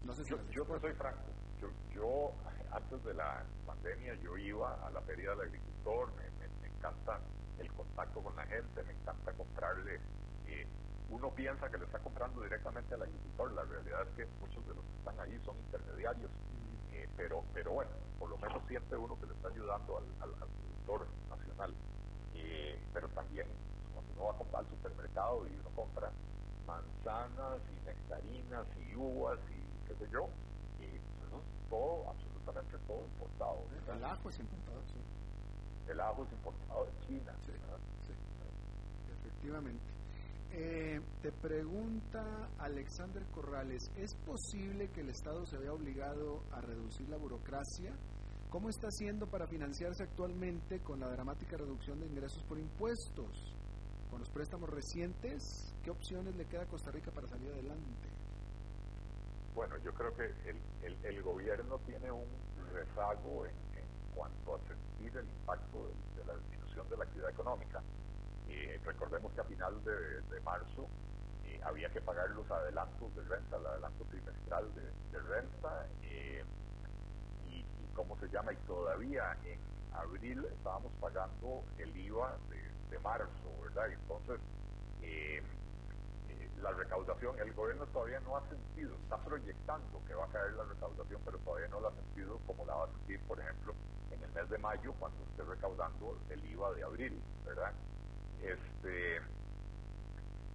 no 0.03 0.13
sé 0.13 0.25
si 0.25 0.31
yo, 0.31 0.39
yo 0.51 0.65
no 0.65 0.81
soy 0.81 0.93
franco. 0.95 1.23
Yo, 1.61 1.69
yo 1.95 2.33
antes 2.73 3.05
de 3.05 3.15
la 3.15 3.45
pandemia 3.65 4.17
yo 4.17 4.37
iba 4.37 4.75
a 4.85 4.91
la 4.91 5.01
feria 5.03 5.31
del 5.31 5.43
agricultor, 5.43 6.13
me, 6.17 6.67
encanta 6.67 7.21
el 7.61 7.73
contacto 7.75 8.21
con 8.25 8.35
la 8.35 8.43
gente, 8.47 8.83
me 8.83 8.93
encanta 8.93 9.33
comprarle. 9.35 10.01
Eh, 10.49 10.67
uno 11.11 11.31
piensa 11.31 11.71
que 11.71 11.79
le 11.79 11.85
está 11.85 12.01
comprando 12.01 12.43
directamente 12.43 12.93
al 12.93 13.03
agricultor, 13.03 13.53
la 13.53 13.63
realidad 13.67 14.03
es 14.03 14.17
que 14.17 14.27
muchos 14.41 14.67
de 14.67 14.75
los 14.75 14.85
que 14.85 14.97
están 14.99 15.21
ahí 15.21 15.41
son 15.45 15.57
intermediarios, 15.59 16.31
eh, 16.91 17.09
pero, 17.17 17.45
pero 17.55 17.71
bueno, 17.71 17.93
por 18.19 18.31
lo 18.31 18.39
menos 18.39 18.67
siente 18.67 18.97
uno 18.97 19.17
que 19.21 19.27
le 19.27 19.35
está 19.35 19.47
ayudando 19.47 19.99
al, 19.99 20.05
al, 20.23 20.35
productor 20.35 21.07
nacional. 21.31 21.73
Eh, 22.35 22.77
pero 22.93 23.07
también 23.11 23.47
cuando 23.95 24.13
uno 24.15 24.25
va 24.25 24.33
a 24.33 24.39
comprar 24.39 24.65
al 24.65 24.71
supermercado 24.71 25.47
y 25.47 25.55
uno 25.55 25.71
compra 25.77 26.11
manzanas 26.67 27.61
y 27.71 27.87
nectarinas 27.87 28.67
y 28.79 28.95
uvas 28.97 29.39
y 29.51 29.89
qué 29.89 29.95
sé 29.95 30.11
yo, 30.13 30.29
y 30.81 30.99
todo 31.69 32.11
absolutamente 32.11 32.79
todo 32.87 33.05
importado. 33.05 33.65
El 33.97 34.05
ajo 34.05 34.29
es 34.29 34.39
importado, 34.39 34.83
sí. 34.87 35.01
El 35.91 36.01
ajo 36.01 36.25
es 36.25 36.33
importado 36.33 36.87
de 36.87 37.07
China. 37.07 37.35
Sí, 37.45 37.53
sí. 38.07 38.13
efectivamente. 39.21 39.93
Eh, 40.55 41.01
te 41.23 41.33
pregunta 41.33 42.51
Alexander 42.59 43.25
Corrales, 43.33 43.91
¿es 43.97 44.15
posible 44.17 44.91
que 44.91 45.01
el 45.01 45.09
Estado 45.09 45.47
se 45.47 45.57
vea 45.57 45.73
obligado 45.73 46.43
a 46.53 46.61
reducir 46.61 47.09
la 47.09 47.17
burocracia? 47.17 47.91
¿Cómo 48.51 48.69
está 48.69 48.89
haciendo 48.89 49.27
para 49.27 49.47
financiarse 49.47 50.03
actualmente 50.03 50.81
con 50.81 51.01
la 51.01 51.09
dramática 51.09 51.57
reducción 51.57 52.01
de 52.01 52.07
ingresos 52.07 52.43
por 52.45 52.59
impuestos? 52.59 53.57
Con 54.11 54.21
los 54.21 54.29
préstamos 54.29 54.69
recientes, 54.69 55.72
¿qué 55.83 55.91
opciones 55.91 56.35
le 56.37 56.45
queda 56.47 56.63
a 56.63 56.67
Costa 56.67 56.91
Rica 56.91 57.11
para 57.11 57.27
salir 57.27 57.51
adelante? 57.51 58.09
Bueno, 59.55 59.77
yo 59.79 59.93
creo 59.93 60.15
que 60.17 60.25
el, 60.49 60.57
el, 60.83 61.05
el 61.05 61.23
gobierno 61.23 61.79
tiene 61.81 62.11
un 62.11 62.27
rezago 62.73 63.45
en, 63.47 63.55
en, 63.77 63.85
cuanto 64.15 64.55
a 64.55 64.59
sentir 64.61 65.17
el 65.17 65.27
impacto 65.27 65.91
de, 66.17 66.25
la 66.25 66.35
disminución 66.37 66.89
de 66.89 66.97
la 66.97 67.05
actividad 67.05 67.31
económica. 67.31 67.83
Eh, 68.49 68.81
recordemos 68.85 69.33
que 69.33 69.41
a 69.41 69.45
final 69.45 69.85
de, 69.85 70.21
de 70.23 70.41
marzo 70.41 70.87
eh, 71.45 71.61
había 71.65 71.91
que 71.91 72.01
pagar 72.01 72.31
los 72.31 72.51
adelantos 72.51 73.15
de 73.15 73.23
renta, 73.23 73.57
el 73.57 73.67
adelanto 73.67 74.05
trimestral 74.05 74.65
de, 74.75 75.19
renta, 75.21 75.87
eh, 76.03 76.45
y, 77.51 77.59
y, 77.59 77.91
cómo 77.95 78.17
se 78.19 78.29
llama, 78.29 78.53
y 78.53 78.57
todavía 78.67 79.37
en 79.45 79.59
abril 79.95 80.45
estábamos 80.47 80.93
pagando 81.01 81.63
el 81.79 81.95
IVA 81.97 82.37
de, 82.49 82.91
de 82.91 82.99
marzo, 83.01 83.61
¿verdad? 83.63 83.89
Y 83.91 83.95
entonces, 83.95 84.41
la 86.63 86.71
recaudación, 86.71 87.39
el 87.41 87.53
gobierno 87.53 87.87
todavía 87.87 88.21
no 88.21 88.37
ha 88.37 88.49
sentido, 88.49 88.95
está 89.03 89.17
proyectando 89.19 90.01
que 90.07 90.15
va 90.15 90.25
a 90.25 90.29
caer 90.29 90.53
la 90.53 90.65
recaudación, 90.65 91.21
pero 91.25 91.39
todavía 91.39 91.69
no 91.69 91.81
la 91.81 91.89
ha 91.89 91.93
sentido 91.93 92.39
como 92.47 92.65
la 92.65 92.75
va 92.75 92.85
a 92.85 92.89
sentir, 92.89 93.21
por 93.27 93.41
ejemplo, 93.41 93.75
en 94.13 94.23
el 94.23 94.31
mes 94.31 94.49
de 94.49 94.59
mayo, 94.59 94.93
cuando 94.99 95.19
esté 95.25 95.43
recaudando 95.43 96.17
el 96.31 96.45
IVA 96.45 96.73
de 96.75 96.85
abril, 96.85 97.23
¿verdad? 97.45 97.73
Este, 98.43 99.21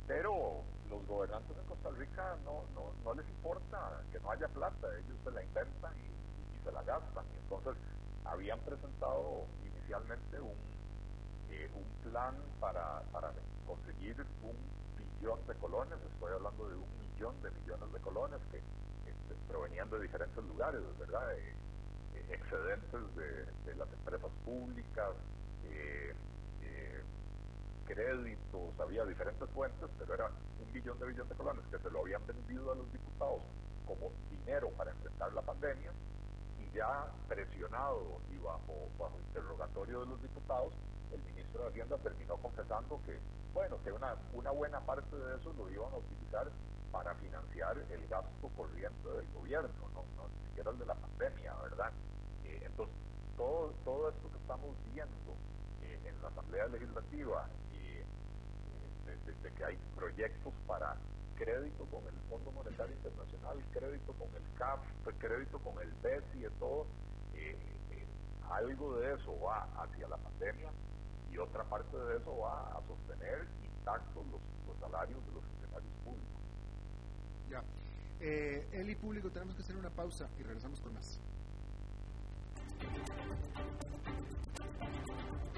pero 0.07 0.63
los 0.89 1.05
gobernantes 1.07 1.55
de 1.55 1.63
Costa 1.63 1.89
Rica 1.97 2.37
no, 2.45 2.63
no, 2.73 2.93
no 3.03 3.13
les 3.13 3.27
importa 3.27 4.01
que 4.11 4.19
no 4.21 4.31
haya 4.31 4.47
plata, 4.47 4.87
ellos 4.97 5.17
se 5.23 5.31
la 5.31 5.43
inventan 5.43 5.93
y, 5.97 6.63
se 6.63 6.71
la 6.71 6.83
gastan. 6.83 7.25
entonces 7.43 7.75
habían 8.25 8.59
presentado 8.59 9.45
inicialmente 9.65 10.41
un, 10.41 10.57
eh, 11.49 11.69
un 11.73 12.11
plan 12.11 12.35
para, 12.59 13.01
para 13.11 13.31
conseguir 13.65 14.19
un 14.43 14.55
billón 15.19 15.39
de 15.47 15.53
colones, 15.55 15.97
estoy 16.13 16.33
hablando 16.33 16.69
de 16.69 16.75
un 16.75 17.13
millón 17.13 17.41
de 17.41 17.51
millones 17.51 17.93
de 17.93 17.99
colones 17.99 18.39
que 18.51 18.57
este, 18.57 19.35
provenían 19.47 19.89
de 19.89 20.01
diferentes 20.01 20.43
lugares, 20.43 20.81
¿verdad? 20.99 21.37
Eh, 21.37 21.53
eh, 22.15 22.25
excedentes 22.29 23.15
de, 23.15 23.75
las 23.75 23.91
empresas 23.93 24.31
públicas, 24.43 25.11
créditos, 27.87 28.79
había 28.79 29.05
diferentes 29.05 29.49
fuentes, 29.51 29.89
pero 29.97 30.13
era 30.13 30.27
un 30.27 30.73
billón 30.73 30.99
de 30.99 31.07
billones 31.07 31.29
de 31.29 31.35
colones 31.35 31.65
que 31.71 31.79
se 31.79 31.89
lo 31.89 32.01
habían 32.01 32.21
vendido 32.27 32.71
a 32.71 32.75
los 32.75 32.91
diputados 32.91 33.41
como 33.87 34.11
dinero 34.29 34.69
para 34.77 34.91
enfrentar 34.91 35.33
la 35.33 35.41
pandemia 35.41 35.91
y 36.59 36.75
ya 36.75 37.07
presionado 37.27 38.19
y 38.29 38.37
bajo, 38.37 38.89
bajo 38.99 39.17
interrogatorio 39.27 40.01
de 40.01 40.05
los 40.07 40.21
diputados, 40.21 40.73
el 41.11 41.21
ministro 41.23 41.63
de 41.63 41.69
Hacienda 41.69 41.97
terminó 41.97 42.37
confesando 42.37 42.99
que, 43.05 43.17
bueno, 43.53 43.77
que 43.83 43.91
una, 43.91 44.15
una 44.33 44.51
buena 44.51 44.79
parte 44.81 45.15
de 45.15 45.35
eso 45.37 45.53
lo 45.53 45.69
iban 45.69 45.93
a 45.93 45.97
utilizar 45.97 46.47
para 46.91 47.15
financiar 47.15 47.77
el 47.77 48.07
gasto 48.07 48.49
corriente 48.55 49.09
del 49.09 49.27
gobierno, 49.33 49.69
no, 49.93 50.03
no 50.15 50.27
ni 50.27 50.47
siquiera 50.47 50.71
el 50.71 50.79
de 50.79 50.85
la 50.85 50.95
pandemia, 50.95 51.53
¿verdad? 51.63 51.91
Eh, 52.45 52.61
entonces, 52.65 52.95
todo, 53.35 53.73
todo 53.83 54.09
esto 54.09 54.31
que 54.31 54.37
estamos 54.37 54.75
viendo 54.93 55.33
eh, 55.83 55.99
en 56.05 56.21
la 56.21 56.29
Asamblea 56.29 56.67
Legislativa 56.67 57.47
de, 57.71 59.51
que 59.51 59.63
hay 59.63 59.77
proyectos 59.95 60.53
para 60.65 60.95
crédito 61.35 61.85
con 61.85 62.03
el 62.05 62.13
Fondo 62.29 62.51
Monetario 62.51 62.95
Internacional, 62.95 63.57
crédito 63.71 64.13
con 64.13 64.27
el 64.35 64.57
CAF, 64.57 64.79
crédito 65.19 65.59
con 65.59 65.79
el 65.81 65.91
BES 66.03 66.23
y 66.35 66.39
de 66.39 66.49
todo, 66.59 66.85
eh, 67.35 67.55
eh, 67.91 68.05
algo 68.49 68.97
de 68.97 69.13
eso 69.13 69.39
va 69.39 69.67
hacia 69.77 70.07
la 70.07 70.17
pandemia 70.17 70.69
y 71.31 71.37
otra 71.37 71.63
parte 71.63 71.97
de 71.97 72.17
eso 72.17 72.37
va 72.37 72.77
a 72.77 72.81
sostener 72.87 73.47
intactos 73.63 74.25
los, 74.27 74.41
salarios 74.79 75.25
de 75.25 75.31
los 75.31 75.43
funcionarios 75.43 75.93
públicos. 76.03 76.41
Ya. 77.49 77.63
Eh, 78.19 78.67
Eli 78.73 78.95
Público, 78.95 79.31
tenemos 79.31 79.55
que 79.55 79.61
hacer 79.61 79.75
una 79.75 79.89
pausa 79.89 80.29
y 80.37 80.43
regresamos 80.43 80.79
con 80.81 80.93
más. 80.93 81.19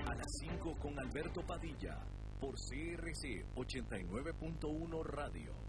A 0.05 0.15
las 0.15 0.32
5 0.41 0.76
con 0.82 0.97
Alberto 0.99 1.41
Padilla 1.45 1.99
por 2.39 2.55
CRC 2.55 3.45
89.1 3.55 5.03
Radio. 5.05 5.68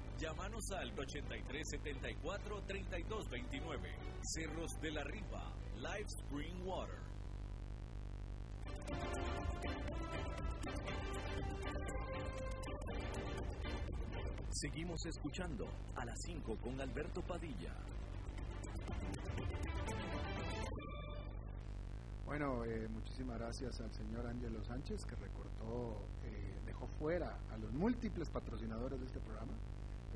Llámanos 0.19 0.71
al 0.71 0.95
8374-3229. 0.95 3.79
Cerros 4.21 4.79
de 4.81 4.91
la 4.91 5.03
Riva, 5.03 5.53
Live 5.75 6.07
Spring 6.07 6.65
Water. 6.65 6.99
Seguimos 14.51 15.05
escuchando 15.05 15.67
a 15.95 16.05
las 16.05 16.21
5 16.23 16.57
con 16.57 16.79
Alberto 16.79 17.21
Padilla. 17.21 17.73
Bueno, 22.25 22.63
eh, 22.65 22.87
muchísimas 22.87 23.39
gracias 23.39 23.81
al 23.81 23.91
señor 23.91 24.27
Ángelo 24.27 24.63
Sánchez 24.63 25.03
que 25.05 25.15
recortó, 25.15 26.05
eh, 26.23 26.61
dejó 26.65 26.87
fuera 26.99 27.39
a 27.51 27.57
los 27.57 27.73
múltiples 27.73 28.29
patrocinadores 28.29 28.99
de 28.99 29.07
este 29.07 29.19
programa 29.19 29.53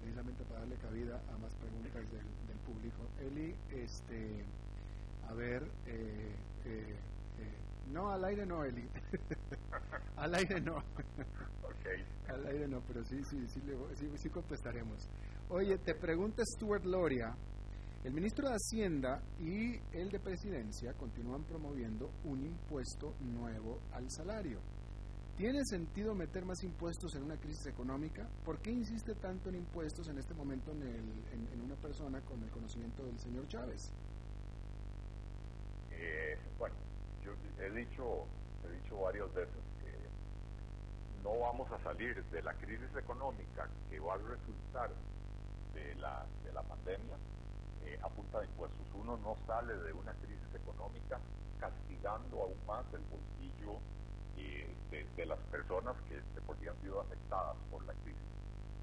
precisamente 0.05 0.43
para 0.43 0.59
darle 0.59 0.75
cabida 0.75 1.19
a 1.33 1.37
más 1.39 1.55
preguntas 1.55 1.93
del, 2.11 2.57
público. 2.59 3.07
Eli, 3.19 3.55
este, 3.71 4.45
a 5.27 5.33
ver, 5.33 5.63
eh, 5.87 6.35
eh, 6.65 6.95
eh, 7.39 7.89
no 7.91 8.11
al 8.11 8.23
aire 8.25 8.45
no, 8.45 8.63
Eli. 8.63 8.87
al 10.17 10.35
aire 10.35 10.61
no. 10.61 10.77
Al 12.27 12.45
aire 12.47 12.67
no, 12.67 12.81
pero 12.87 13.03
sí, 13.03 13.23
sí, 13.23 13.47
sí, 13.47 13.61
sí, 13.95 14.11
sí 14.15 14.29
contestaremos. 14.29 15.07
Oye, 15.49 15.77
te 15.79 15.95
pregunta 15.95 16.43
Stuart 16.55 16.85
Loria, 16.85 17.35
el 18.03 18.13
ministro 18.13 18.47
de 18.49 18.55
Hacienda 18.55 19.21
y 19.39 19.75
el 19.91 20.09
de 20.11 20.19
Presidencia 20.19 20.93
continúan 20.93 21.43
promoviendo 21.43 22.11
un 22.25 22.43
impuesto 22.43 23.15
nuevo 23.21 23.79
al 23.91 24.09
salario. 24.11 24.59
¿Tiene 25.37 25.65
sentido 25.65 26.15
meter 26.15 26.45
más 26.45 26.63
impuestos 26.63 27.13
en 27.15 27.23
una 27.23 27.35
crisis 27.35 27.65
económica? 27.65 28.25
¿Por 28.45 28.59
qué 28.59 28.71
insiste 28.71 29.15
tanto 29.15 29.49
en 29.49 29.55
impuestos 29.55 30.07
en 30.07 30.17
este 30.17 30.33
momento 30.33 30.71
en, 30.71 30.81
en, 30.81 31.61
una 31.61 31.75
persona 31.75 32.21
con 32.21 32.41
el 32.41 32.49
conocimiento 32.49 33.03
del 33.03 33.19
señor 33.19 33.45
Chávez? 33.49 33.91
Eh, 35.91 36.37
bueno, 36.57 36.75
yo 37.21 37.33
he 37.61 37.69
dicho, 37.69 38.25
he 38.63 38.81
dicho 38.81 38.97
varias 38.97 39.33
veces 39.33 39.61
que 39.83 41.21
no 41.21 41.37
vamos 41.37 41.69
a 41.69 41.83
salir 41.83 42.23
de 42.23 42.41
la 42.41 42.53
crisis 42.53 42.95
económica 42.95 43.67
que 43.89 43.99
va 43.99 44.13
a 44.13 44.17
resultar 44.17 44.89
de 45.73 45.95
la, 45.95 46.25
de 46.45 46.53
la 46.53 46.63
pandemia 46.63 47.17
eh, 47.83 47.99
a 48.01 48.07
punta 48.07 48.39
de 48.39 48.45
impuestos. 48.45 48.87
Uno 48.93 49.17
no 49.17 49.35
sale 49.45 49.75
de 49.75 49.91
una 49.91 50.13
crisis 50.13 50.55
económica 50.55 51.19
castigando 51.59 52.41
aún 52.41 52.65
más 52.65 52.85
el 52.93 53.01
bolsillo 53.01 53.81
de, 54.35 55.25
las 55.25 55.39
personas 55.51 55.95
que 56.07 56.19
sí 56.59 56.67
han 56.67 56.81
sido 56.81 57.01
afectadas 57.01 57.55
por 57.69 57.83
la 57.85 57.93
crisis. 57.93 58.21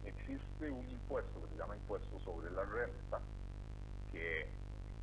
Existe 0.04 0.70
un 0.70 0.88
impuesto 0.88 1.40
que 1.42 1.48
se 1.48 1.56
llama 1.56 1.76
impuesto 1.76 2.18
sobre 2.20 2.50
la 2.50 2.64
renta 2.64 3.20
que, 4.12 4.46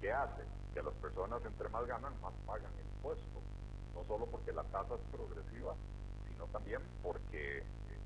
que 0.02 0.12
hace 0.12 0.44
que 0.74 0.84
las 0.84 0.94
personas 0.96 1.44
entre 1.46 1.70
más 1.70 1.86
ganan, 1.88 2.14
más 2.22 2.34
pagan 2.46 2.72
el 2.78 2.86
impuesto. 2.86 3.42
No 3.96 4.04
solo 4.06 4.26
porque 4.28 4.52
la 4.54 4.64
tasa 4.64 4.96
es 4.96 5.02
progresiva, 5.12 5.76
sino 6.28 6.46
también 6.48 6.82
porque, 7.02 7.60
eh, 7.60 7.66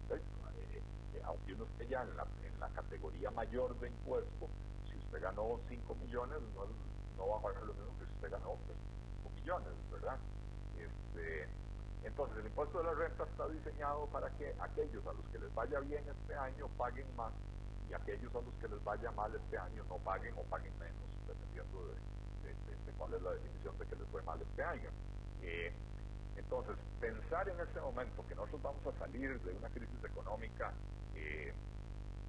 eh, 0.10 1.22
aunque 1.26 1.54
uno 1.54 1.66
esté 1.66 1.88
ya 1.88 2.04
en 2.04 2.16
la, 2.16 2.26
en 2.44 2.60
la 2.60 2.70
categoría 2.70 3.32
mayor 3.32 3.78
de 3.80 3.90
impuesto, 3.90 4.48
si 4.90 4.98
usted 4.98 5.22
ganó 5.22 5.60
5 5.68 5.96
millones, 5.96 6.40
no, 6.56 6.66
no 7.18 7.30
va 7.30 7.38
a 7.38 7.42
pagar 7.42 7.64
lo 7.64 7.74
mismo 7.74 7.98
que 8.00 8.06
si 8.06 8.14
usted 8.14 8.32
ganó 8.32 8.58
5 8.66 8.74
pues, 9.24 9.36
millones, 9.36 9.74
¿verdad? 9.92 10.18
Este, 10.78 11.48
entonces, 12.04 12.38
el 12.40 12.46
impuesto 12.48 12.80
de 12.80 12.84
la 12.84 12.94
renta 12.94 13.24
está 13.24 13.48
diseñado 13.48 14.06
para 14.08 14.30
que 14.32 14.54
aquellos 14.60 15.06
a 15.08 15.14
los 15.14 15.26
que 15.32 15.40
les 15.40 15.54
vaya 15.56 15.80
bien 15.80 16.04
este 16.08 16.36
año 16.36 16.68
paguen 16.78 17.08
más 17.16 17.32
y 17.90 17.94
aquellos 17.94 18.34
a 18.36 18.42
los 18.42 18.54
que 18.56 18.68
les 18.68 18.84
vaya 18.84 19.12
mal 19.12 19.34
este 19.34 19.58
año 19.58 19.84
no 19.88 19.98
paguen 20.00 20.34
o 20.38 20.44
paguen 20.44 20.78
menos, 20.80 21.04
dependiendo 21.28 21.88
de, 21.88 21.94
cuál 22.98 23.14
es 23.14 23.22
la 23.22 23.32
definición 23.32 23.78
de 23.80 23.86
que 23.86 23.96
les 23.96 24.08
fue 24.10 24.22
mal 24.24 24.42
este 24.42 24.64
año. 24.64 24.90
Eh, 25.42 25.74
entonces, 26.36 26.76
pensar 27.00 27.48
en 27.48 27.60
este 27.60 27.80
momento 27.80 28.26
que 28.28 28.36
nosotros 28.36 28.62
vamos 28.62 28.86
a 28.88 29.00
salir 29.00 29.40
de 29.42 29.54
una 29.54 29.70
crisis 29.70 30.04
económica 30.04 30.72
eh, 31.16 31.54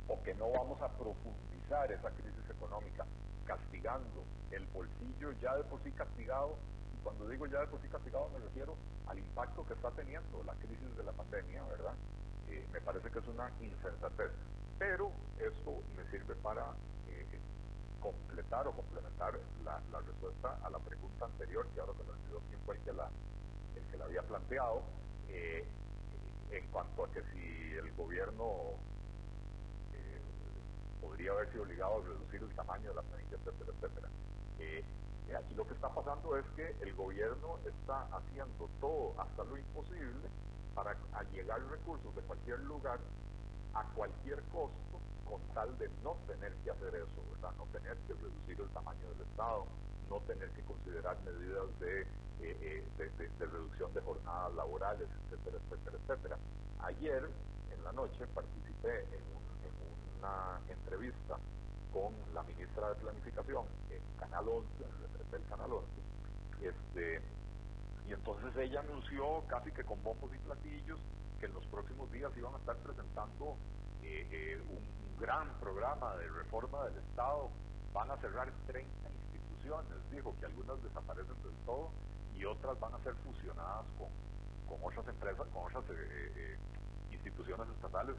o 0.09 0.23
que 0.23 0.35
no 0.35 0.51
vamos 0.51 0.81
a 0.83 0.89
profundizar 0.89 1.91
esa 1.91 2.11
crisis 2.11 2.51
económica 2.51 3.05
castigando 3.45 4.23
el 4.51 4.65
bolsillo 4.67 5.33
ya 5.43 5.57
de 5.57 5.65
por 5.65 5.83
sí 5.83 5.91
castigado 5.93 6.57
cuando 7.05 7.29
digo 7.29 7.47
ya 7.47 7.61
de 7.61 7.67
por 7.67 7.81
sí 7.83 7.89
castigado 7.89 8.31
me 8.31 8.39
refiero 8.39 8.75
al 9.07 9.19
impacto 9.19 9.65
que 9.67 9.75
está 9.75 9.91
teniendo 9.91 10.43
la 10.45 10.55
crisis 10.55 10.97
de 10.97 11.05
la 11.05 11.13
pandemia, 11.13 11.63
¿verdad? 11.65 11.95
Eh, 12.49 12.67
me 12.73 12.81
parece 12.81 13.11
que 13.11 13.19
es 13.19 13.29
una 13.29 13.53
insensatez. 13.61 14.31
Pero 14.79 15.13
esto 15.39 15.83
me 15.97 16.11
sirve 16.11 16.35
para 16.37 16.73
eh, 17.09 17.39
completar 18.01 18.67
o 18.67 18.73
complementar 18.73 19.39
la, 19.65 19.81
respuesta 20.01 20.59
a 20.65 20.71
la 20.71 20.79
pregunta 20.79 21.27
anterior, 21.27 21.67
que 21.75 21.81
ahora 21.81 21.93
se 21.93 22.03
me 22.05 22.11
olvidó 22.11 22.73
el 22.73 22.81
que 22.81 22.93
la, 22.93 23.11
que 23.91 24.03
había 24.03 24.23
planteado, 24.23 24.83
eh, 25.29 25.65
en 26.51 26.67
cuanto 26.69 27.05
a 27.05 27.11
que 27.13 27.23
si 27.33 27.75
el 27.77 27.93
gobierno 27.93 28.73
podría 31.01 31.33
haber 31.33 31.51
sido 31.53 31.63
obligado 31.65 31.99
a 31.99 32.07
reducir 32.07 32.43
el 32.43 32.55
tamaño 32.55 32.89
de 32.89 32.95
la 32.97 33.03
planilla, 33.03 33.37
etcétera, 33.37 33.73
etcétera. 33.77 34.09
Aquí 35.33 35.55
lo 35.55 35.67
que 35.67 35.75
está 35.75 35.89
pasando 35.89 36.37
es 36.37 36.45
que 36.57 36.77
el 36.81 36.95
gobierno 36.95 37.59
está 37.65 38.07
haciendo 38.17 38.69
todo 38.81 39.15
hasta 39.19 39.45
lo 39.45 39.57
imposible 39.57 40.29
para 40.75 40.97
llegar 41.33 41.61
recursos 41.71 42.15
de 42.15 42.23
cualquier 42.23 42.61
lugar 42.61 42.99
a 43.75 43.85
cualquier 43.95 44.43
costo 44.53 45.01
con 45.29 45.41
tal 45.55 45.77
de 45.79 45.89
no 46.03 46.17
tener 46.27 46.53
que 46.63 46.71
hacer 46.71 46.95
eso, 46.95 47.23
¿verdad? 47.33 47.53
no 47.59 47.65
tener 47.67 47.97
que 48.07 48.15
reducir 48.15 48.61
el 48.61 48.69
tamaño 48.71 49.09
del 49.11 49.23
Estado, 49.23 49.67
no 50.09 50.21
tener 50.21 50.51
que 50.51 50.63
considerar 50.63 51.17
medidas 51.25 51.81
de, 51.81 52.03
eh, 52.03 52.07
eh, 52.41 52.85
de, 53.39 53.47
reducción 53.47 53.93
de 53.95 54.01
jornadas 54.03 54.55
laborales, 54.55 55.09
etcétera, 55.25 55.59
etcétera, 55.65 55.99
etcétera. 56.03 56.39
Ayer 56.81 57.31
en 57.73 57.85
la 57.85 57.93
noche 57.93 58.27
participé 58.35 59.01
en, 59.01 59.35
una 60.19 60.59
entrevista 60.71 61.37
con 61.95 62.13
la 62.35 62.43
ministra 62.43 62.89
de 62.89 62.97
Planificación 62.97 63.65
en 63.89 64.03
Canal 64.19 64.49
11, 64.49 64.69
del 65.31 65.45
Canal 65.47 65.73
11, 65.73 65.89
este, 66.61 67.23
y 68.09 68.13
entonces 68.13 68.51
ella 68.57 68.81
anunció 68.81 69.45
casi 69.47 69.71
que 69.71 69.85
con 69.85 70.03
bombos 70.03 70.29
y 70.35 70.39
platillos 70.39 70.99
que 71.39 71.47
en 71.47 71.55
los 71.55 71.65
próximos 71.67 72.11
días 72.11 72.33
iban 72.37 72.53
a 72.53 72.59
estar 72.59 72.77
presentando 72.79 73.57
eh, 74.03 74.27
eh, 74.29 74.63
un, 74.69 75.05
gran 75.21 75.49
programa 75.61 76.17
de 76.17 76.29
reforma 76.29 76.85
del 76.87 76.99
Estado. 76.99 77.49
Van 77.95 78.11
a 78.11 78.17
cerrar 78.17 78.51
30 78.67 78.91
instituciones, 79.33 80.11
dijo 80.11 80.35
que 80.41 80.47
algunas 80.47 80.83
desaparecen 80.83 81.41
del 81.45 81.55
todo 81.65 81.93
y 82.35 82.45
otras 82.45 82.79
van 82.81 82.95
a 82.95 82.99
ser 83.05 83.15
fusionadas 83.23 83.87
con, 83.97 84.09
con 84.67 84.85
otras 84.85 85.07
empresas, 85.07 85.47
con 85.55 85.65
otras 85.65 85.85
eh, 85.89 86.59
instituciones 87.13 87.69
estatales, 87.69 88.17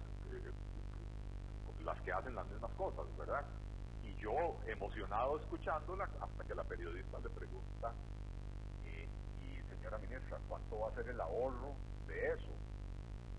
las 1.83 2.01
que 2.01 2.11
hacen 2.11 2.33
las 2.33 2.47
mismas 2.47 2.71
cosas, 2.71 3.05
¿verdad? 3.17 3.45
Y 4.15 4.21
yo, 4.21 4.57
emocionado 4.67 5.39
escuchándola, 5.39 6.09
hasta 6.19 6.43
que 6.43 6.55
la 6.55 6.63
periodista 6.63 7.19
le 7.19 7.29
pregunta, 7.29 7.93
señora 9.85 9.99
ministra, 9.99 10.39
¿cuánto 10.47 10.79
va 10.79 10.87
a 10.89 10.95
ser 10.95 11.07
el 11.09 11.21
ahorro 11.21 11.75
de 12.07 12.33
eso? 12.33 12.49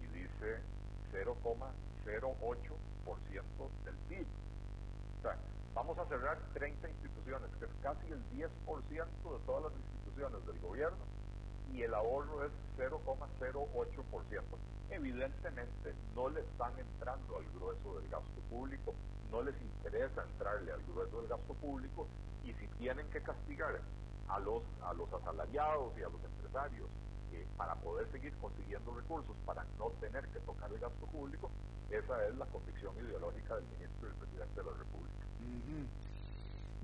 Y 0.00 0.06
dice 0.06 0.60
0,08% 1.12 3.84
del 3.84 3.96
PIB. 4.08 4.28
O 5.18 5.22
sea, 5.22 5.36
vamos 5.74 5.98
a 5.98 6.06
cerrar 6.06 6.38
30 6.54 6.88
instituciones, 6.88 7.50
que 7.58 7.64
es 7.64 7.70
casi 7.82 8.12
el 8.12 8.22
10% 8.30 8.46
de 8.46 9.40
todas 9.44 9.64
las 9.64 9.72
instituciones 9.74 10.46
del 10.46 10.60
gobierno, 10.60 11.04
y 11.72 11.82
el 11.82 11.94
ahorro 11.94 12.44
es 12.44 12.52
0,08%. 12.78 14.42
Evidentemente 14.90 15.94
no 16.14 16.28
le 16.28 16.40
están 16.40 16.72
entrando 16.78 17.36
al 17.36 17.44
grueso 17.54 18.00
del 18.00 18.08
gasto 18.08 18.40
público, 18.48 18.94
no 19.30 19.42
les 19.42 19.54
interesa 19.60 20.22
entrarle 20.22 20.72
al 20.72 20.82
grueso 20.84 21.20
del 21.20 21.28
gasto 21.28 21.54
público, 21.54 22.06
y 22.44 22.52
si 22.54 22.66
tienen 22.78 23.08
que 23.10 23.20
castigar 23.20 23.80
a 24.28 24.38
los, 24.40 24.62
a 24.82 24.92
los 24.94 25.12
asalariados 25.12 25.92
y 25.98 26.02
a 26.02 26.08
los 26.08 26.22
empresarios 26.24 26.88
eh, 27.32 27.46
para 27.56 27.74
poder 27.76 28.10
seguir 28.12 28.32
consiguiendo 28.40 28.94
recursos, 28.94 29.36
para 29.44 29.64
no 29.78 29.90
tener 30.00 30.26
que 30.28 30.40
tocar 30.40 30.72
el 30.72 30.78
gasto 30.78 31.06
público, 31.06 31.50
esa 31.90 32.26
es 32.26 32.36
la 32.36 32.46
convicción 32.46 32.94
ideológica 32.96 33.56
del 33.56 33.64
ministro 33.64 34.06
y 34.06 34.10
del 34.10 34.18
presidente 34.18 34.60
de 34.60 34.70
la 34.70 34.76
República. 34.76 35.26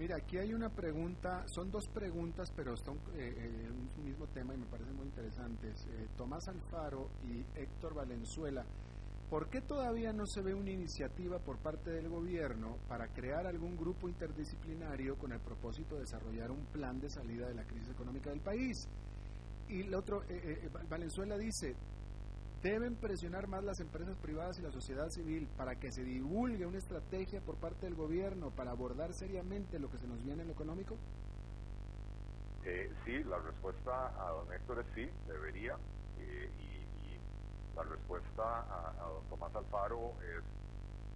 Mira, 0.02 0.16
aquí 0.16 0.36
hay 0.36 0.52
una 0.52 0.68
pregunta, 0.68 1.46
son 1.46 1.70
dos 1.70 1.86
preguntas, 1.86 2.50
pero 2.56 2.74
están 2.74 2.96
eh, 3.14 3.36
eh, 3.36 3.70
un 3.70 4.04
mismo 4.04 4.26
tema 4.26 4.52
y 4.52 4.56
me 4.56 4.66
parecen 4.66 4.96
muy 4.96 5.06
interesantes. 5.06 5.86
Tomás 6.16 6.48
Alfaro 6.48 7.08
y 7.22 7.46
Héctor 7.56 7.94
Valenzuela 7.94 8.66
¿Por 9.32 9.48
qué 9.48 9.62
todavía 9.62 10.12
no 10.12 10.26
se 10.26 10.42
ve 10.42 10.52
una 10.52 10.72
iniciativa 10.72 11.38
por 11.38 11.56
parte 11.56 11.90
del 11.90 12.10
gobierno 12.10 12.76
para 12.86 13.08
crear 13.14 13.46
algún 13.46 13.78
grupo 13.78 14.06
interdisciplinario 14.06 15.16
con 15.16 15.32
el 15.32 15.40
propósito 15.40 15.94
de 15.94 16.02
desarrollar 16.02 16.50
un 16.50 16.66
plan 16.66 17.00
de 17.00 17.08
salida 17.08 17.48
de 17.48 17.54
la 17.54 17.64
crisis 17.64 17.88
económica 17.88 18.28
del 18.28 18.40
país? 18.40 18.86
Y 19.70 19.80
el 19.80 19.94
otro, 19.94 20.22
eh, 20.24 20.26
eh, 20.34 20.58
eh, 20.64 20.86
Valenzuela 20.86 21.38
dice, 21.38 21.74
deben 22.62 22.96
presionar 22.96 23.48
más 23.48 23.64
las 23.64 23.80
empresas 23.80 24.16
privadas 24.16 24.58
y 24.58 24.62
la 24.62 24.70
sociedad 24.70 25.10
civil 25.10 25.48
para 25.56 25.78
que 25.78 25.90
se 25.90 26.04
divulgue 26.04 26.66
una 26.66 26.78
estrategia 26.78 27.40
por 27.40 27.56
parte 27.56 27.86
del 27.86 27.94
gobierno 27.94 28.50
para 28.50 28.70
abordar 28.70 29.12
seriamente 29.12 29.78
lo 29.78 29.90
que 29.90 29.98
se 29.98 30.06
nos 30.06 30.22
viene 30.22 30.42
en 30.42 30.48
lo 30.48 30.54
económico? 30.54 30.96
sí, 33.04 33.24
la 33.24 33.38
respuesta 33.38 34.12
a 34.24 34.30
don 34.30 34.52
Héctor 34.52 34.78
es 34.78 34.86
sí, 34.94 35.10
debería. 35.26 35.76
y 36.18 36.72
la 37.74 37.82
respuesta 37.84 38.42
a, 38.42 39.08
don 39.08 39.24
Tomás 39.30 39.54
Alfaro 39.54 40.12
es 40.22 40.44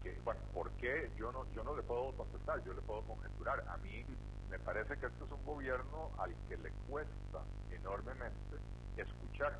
que, 0.02 0.18
bueno, 0.24 0.40
¿por 0.54 0.70
qué? 0.72 1.10
Yo 1.18 1.30
no, 1.32 1.44
yo 1.52 1.62
no 1.64 1.76
le 1.76 1.82
puedo 1.82 2.12
contestar, 2.12 2.64
yo 2.64 2.72
le 2.72 2.80
puedo 2.82 3.02
conjeturar. 3.02 3.64
A 3.68 3.76
mí 3.78 4.04
me 4.50 4.58
parece 4.60 4.96
que 4.98 5.06
este 5.06 5.24
es 5.24 5.30
un 5.30 5.44
gobierno 5.44 6.10
al 6.18 6.34
que 6.48 6.56
le 6.56 6.70
cuesta 6.88 7.42
enormemente 7.70 8.56
escuchar, 8.96 9.58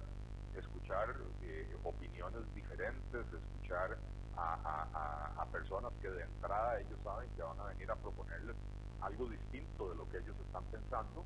escuchar 0.59 1.15
eh, 1.43 1.77
opiniones 1.85 2.43
diferentes, 2.55 3.27
escuchar 3.33 3.97
a, 4.37 5.47
personas 5.53 5.93
que 6.03 6.11
de 6.11 6.23
entrada 6.23 6.79
ellos 6.81 6.99
saben 7.03 7.31
que 7.31 7.43
van 7.43 7.59
a 7.61 7.65
venir 7.65 7.91
a 7.91 7.97
proponerles 7.97 8.57
algo 9.01 9.27
distinto 9.27 9.89
de 9.89 9.95
lo 9.95 10.09
que 10.11 10.19
ellos 10.19 10.37
están 10.45 10.65
pensando. 10.65 11.25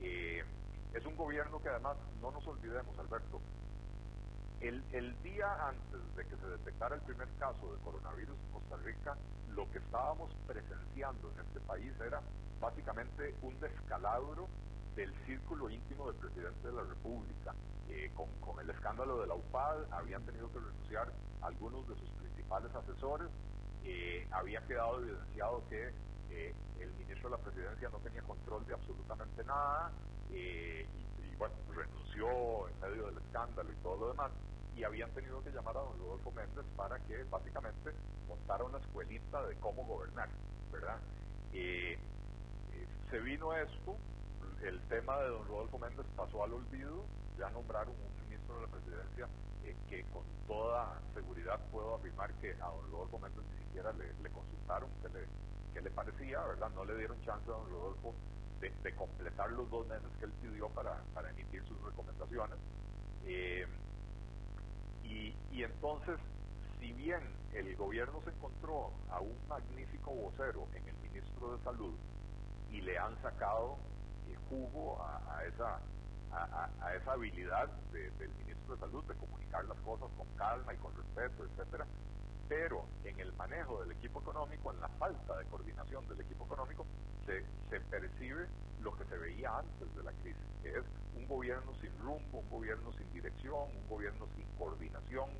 Eh, 0.00 0.42
es 0.94 1.04
un 1.04 1.14
gobierno 1.16 1.60
que 1.60 1.68
además, 1.68 1.96
no 2.22 2.30
nos 2.30 2.46
olvidemos, 2.46 2.98
Alberto, 2.98 3.40
el, 4.60 4.82
el, 4.92 5.22
día 5.22 5.68
antes 5.68 6.16
de 6.16 6.24
que 6.24 6.36
se 6.36 6.46
detectara 6.46 6.94
el 6.94 7.02
primer 7.02 7.28
caso 7.38 7.70
de 7.70 7.78
coronavirus 7.82 8.38
en 8.38 8.52
Costa 8.52 8.76
Rica, 8.78 9.16
lo 9.54 9.70
que 9.70 9.78
estábamos 9.78 10.30
presenciando 10.46 11.30
en 11.32 11.40
este 11.46 11.60
país 11.60 11.92
era 12.00 12.22
básicamente 12.60 13.34
un 13.42 13.60
descalabro 13.60 14.48
del 14.96 15.12
círculo 15.26 15.70
íntimo 15.70 16.10
del 16.10 16.16
presidente 16.16 16.66
de 16.66 16.72
la 16.72 16.82
República. 16.82 17.54
Eh, 17.88 18.10
con, 18.14 18.26
el 18.58 18.70
escándalo 18.70 19.20
de 19.20 19.26
la 19.26 19.34
UPAD 19.34 19.92
habían 19.92 20.24
tenido 20.24 20.50
que 20.50 20.58
renunciar 20.58 21.12
algunos 21.42 21.86
de 21.88 21.94
sus 21.94 22.08
principales 22.10 22.74
asesores, 22.74 23.28
eh, 23.84 24.26
había 24.32 24.60
quedado 24.66 24.98
evidenciado 25.00 25.62
que 25.68 25.92
eh, 26.30 26.54
el 26.80 26.90
ministro 26.94 27.30
de 27.30 27.36
la 27.36 27.42
presidencia 27.42 27.88
no 27.90 27.98
tenía 27.98 28.22
control 28.22 28.66
de 28.66 28.74
absolutamente 28.74 29.44
nada 29.44 29.92
y 30.30 30.84
bueno, 31.38 31.54
renunció 31.74 32.68
en 32.68 32.80
medio 32.80 33.06
del 33.06 33.18
escándalo 33.18 33.70
y 33.70 33.76
todo 33.82 33.96
lo 33.96 34.08
demás, 34.08 34.32
y 34.74 34.84
habían 34.84 35.10
tenido 35.10 35.42
que 35.42 35.50
llamar 35.50 35.76
a 35.76 35.80
don 35.80 35.98
Rodolfo 35.98 36.30
Méndez 36.32 36.64
para 36.76 36.98
que 37.00 37.22
básicamente 37.24 37.92
montara 38.26 38.64
una 38.64 38.78
escuelita 38.78 39.46
de 39.46 39.54
cómo 39.56 39.84
gobernar, 39.84 40.28
¿verdad? 40.72 40.98
Eh, 41.52 41.98
se 43.10 43.20
vino 43.20 43.54
esto, 43.54 43.96
el 44.68 44.80
tema 44.88 45.18
de 45.18 45.28
don 45.28 45.46
Rodolfo 45.46 45.78
Méndez 45.78 46.06
pasó 46.16 46.42
al 46.42 46.52
olvido, 46.52 47.04
ya 47.38 47.50
nombraron 47.50 47.94
un 47.94 48.28
ministro 48.28 48.56
de 48.56 48.66
la 48.66 48.72
presidencia 48.72 49.28
eh, 49.64 49.76
que 49.88 50.02
con 50.12 50.24
toda 50.46 51.00
seguridad 51.14 51.60
puedo 51.70 51.94
afirmar 51.94 52.32
que 52.34 52.52
a 52.52 52.66
don 52.66 52.90
Rodolfo 52.90 53.18
Méndez 53.18 53.44
ni 53.52 53.64
siquiera 53.64 53.92
le, 53.92 54.30
consultaron 54.30 54.90
qué 55.72 55.80
le, 55.80 55.90
parecía, 55.90 56.40
¿verdad? 56.42 56.70
No 56.74 56.84
le 56.84 56.96
dieron 56.96 57.20
chance 57.22 57.44
a 57.48 57.52
don 57.52 57.70
Rodolfo 57.70 58.14
de, 58.60 58.94
completar 58.94 59.50
los 59.52 59.70
dos 59.70 59.86
meses 59.86 60.08
que 60.18 60.24
él 60.24 60.32
pidió 60.42 60.68
para, 60.70 60.98
emitir 61.30 61.62
sus 61.66 61.80
recomendaciones. 61.82 62.58
Eh, 63.24 63.66
y, 65.04 65.62
entonces, 65.62 66.18
si 66.80 66.92
bien 66.92 67.20
el 67.54 67.74
gobierno 67.76 68.20
se 68.24 68.30
encontró 68.30 68.92
a 69.10 69.20
un 69.20 69.34
magnífico 69.48 70.10
vocero 70.10 70.66
en 70.74 70.86
el 70.88 70.96
ministro 70.96 71.56
de 71.56 71.64
Salud 71.64 71.94
y 72.70 72.80
le 72.82 72.98
han 72.98 73.16
sacado 73.22 73.78
jugo 74.48 75.02
a, 75.02 75.44
esa 75.44 75.78
a, 76.32 76.68
a, 76.80 76.94
esa 76.94 77.12
habilidad 77.12 77.68
del 77.92 78.30
ministro 78.38 78.74
de 78.74 78.80
Salud 78.80 79.04
de 79.04 79.14
comunicar 79.14 79.64
las 79.64 79.78
cosas 79.78 80.08
con 80.16 80.26
calma 80.36 80.74
y 80.74 80.76
con 80.78 80.94
respeto, 80.96 81.44
etcétera, 81.44 81.86
pero 82.48 82.84
en 83.04 83.18
el 83.20 83.32
manejo 83.34 83.80
del 83.80 83.92
equipo 83.92 84.20
económico, 84.20 84.72
en 84.72 84.80
la 84.80 84.88
falta 84.88 85.36
de 85.38 85.44
coordinación 85.46 86.06
del 86.08 86.20
equipo 86.20 86.44
económico, 86.44 86.86
se, 87.26 87.44
se 87.70 87.80
percibe 87.80 88.46
lo 88.82 88.96
que 88.96 89.04
se 89.04 89.16
veía 89.16 89.58
antes 89.58 89.96
de 89.96 90.02
la 90.02 90.12
crisis, 90.22 90.42
que 90.62 90.70
es 90.70 90.84
un 91.16 91.26
gobierno 91.26 91.72
sin 91.80 91.90
rumbo, 91.98 92.38
un 92.38 92.50
gobierno 92.50 92.92
sin 92.92 93.12
dirección, 93.12 93.54
un 93.54 93.88
gobierno 93.88 94.26
sin 94.36 94.46
coordinación. 94.58 95.30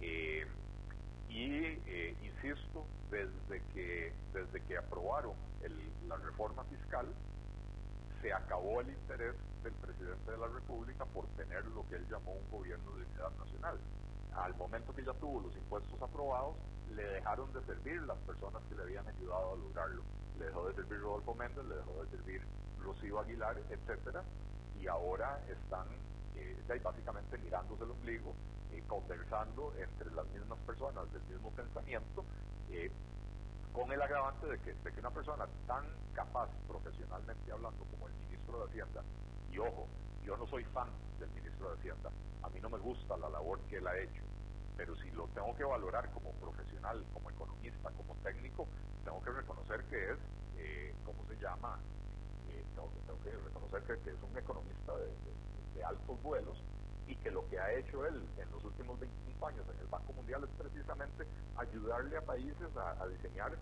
Eh, 0.00 0.46
y 1.28 1.78
eh, 1.86 2.16
insisto, 2.22 2.84
desde 3.10 3.62
que, 3.72 4.12
desde 4.34 4.60
que 4.62 4.76
aprobaron 4.76 5.34
la 6.08 6.16
reforma 6.16 6.64
fiscal, 6.64 7.06
se 8.22 8.32
acabó 8.32 8.80
el 8.80 8.88
interés 8.88 9.34
del 9.62 9.72
presidente 9.74 10.30
de 10.30 10.38
la 10.38 10.46
República 10.46 11.04
por 11.04 11.26
tener 11.36 11.64
lo 11.66 11.86
que 11.88 11.96
él 11.96 12.06
llamó 12.08 12.32
un 12.32 12.50
gobierno 12.50 12.92
de 12.92 13.04
unidad 13.04 13.30
nacional 13.38 13.78
al 14.36 14.54
momento 14.56 14.94
que 14.94 15.04
ya 15.04 15.12
tuvo 15.14 15.40
los 15.40 15.54
impuestos 15.56 16.00
aprobados, 16.00 16.56
le 16.94 17.04
dejaron 17.04 17.52
de 17.52 17.62
servir 17.62 18.00
las 18.02 18.18
personas 18.18 18.62
que 18.68 18.74
le 18.74 18.82
habían 18.82 19.06
ayudado 19.06 19.52
a 19.52 19.56
lograrlo. 19.56 20.02
le 20.38 20.46
dejó 20.46 20.68
de 20.68 20.74
servir 20.74 21.00
Rodolfo 21.00 21.34
Méndez, 21.34 21.64
le 21.66 21.76
dejó 21.76 22.02
de 22.02 22.10
servir 22.10 22.42
Rocío 22.82 23.20
Aguilar, 23.20 23.56
etcétera, 23.70 24.22
y 24.80 24.86
ahora 24.86 25.38
están 25.48 25.86
eh, 26.36 26.56
básicamente 26.82 27.38
mirándose 27.38 27.84
el 27.84 27.90
ombligo 27.90 28.34
y 28.74 28.80
conversando 28.82 29.72
entre 29.78 30.10
las 30.12 30.26
mismas 30.28 30.58
personas 30.60 31.12
del 31.12 31.22
mismo 31.24 31.50
pensamiento, 31.50 32.24
eh, 32.70 32.90
con 33.72 33.90
el 33.90 34.00
agravante 34.00 34.46
de 34.46 34.58
que, 34.58 34.74
de 34.74 34.92
que 34.92 35.00
una 35.00 35.10
persona 35.10 35.46
tan 35.66 35.84
capaz 36.14 36.48
profesionalmente 36.68 37.52
hablando 37.52 37.84
como 37.84 38.08
el 38.08 38.14
ministro 38.14 38.58
de 38.58 38.70
Hacienda, 38.70 39.02
y 39.50 39.58
ojo, 39.58 39.88
yo 40.24 40.36
no 40.36 40.46
soy 40.46 40.64
fan 40.64 40.88
del 41.18 41.30
ministro 41.30 41.70
de 41.70 41.78
Hacienda, 41.78 42.10
a 42.42 42.48
mí 42.50 42.60
no 42.60 42.68
me 42.68 42.78
gusta 42.78 43.16
la 43.16 43.28
labor 43.28 43.60
que 43.68 43.76
él 43.76 43.86
ha 43.86 43.98
hecho, 43.98 44.22
pero 44.76 44.96
si 44.96 45.10
lo 45.12 45.26
tengo 45.28 45.54
que 45.56 45.64
valorar 45.64 46.10
como 46.12 46.32
profesional, 46.32 47.04
como 47.12 47.30
economista, 47.30 47.90
como 47.92 48.14
técnico, 48.16 48.66
tengo 49.04 49.22
que 49.22 49.30
reconocer 49.30 49.84
que 49.84 50.12
es, 50.12 50.18
eh, 50.56 50.94
¿cómo 51.04 51.24
se 51.26 51.36
llama? 51.36 51.78
Eh, 52.48 52.64
tengo, 52.74 52.90
que 53.22 53.30
reconocer 53.30 53.82
que, 53.84 54.10
es 54.10 54.22
un 54.22 54.36
economista 54.36 54.92
de, 54.96 55.84
altos 55.84 56.22
vuelos 56.22 56.62
y 57.06 57.14
que 57.16 57.30
lo 57.30 57.48
que 57.48 57.58
ha 57.58 57.72
hecho 57.72 58.04
él 58.06 58.22
en 58.38 58.50
los 58.50 58.64
últimos 58.64 58.98
25 59.00 59.46
años 59.46 59.64
en 59.74 59.80
el 59.80 59.86
Banco 59.86 60.12
Mundial 60.12 60.44
es 60.44 60.50
precisamente 60.58 61.26
ayudarle 61.56 62.16
a 62.16 62.22
países 62.22 62.76
a, 62.76 63.06
diseñar 63.06 63.52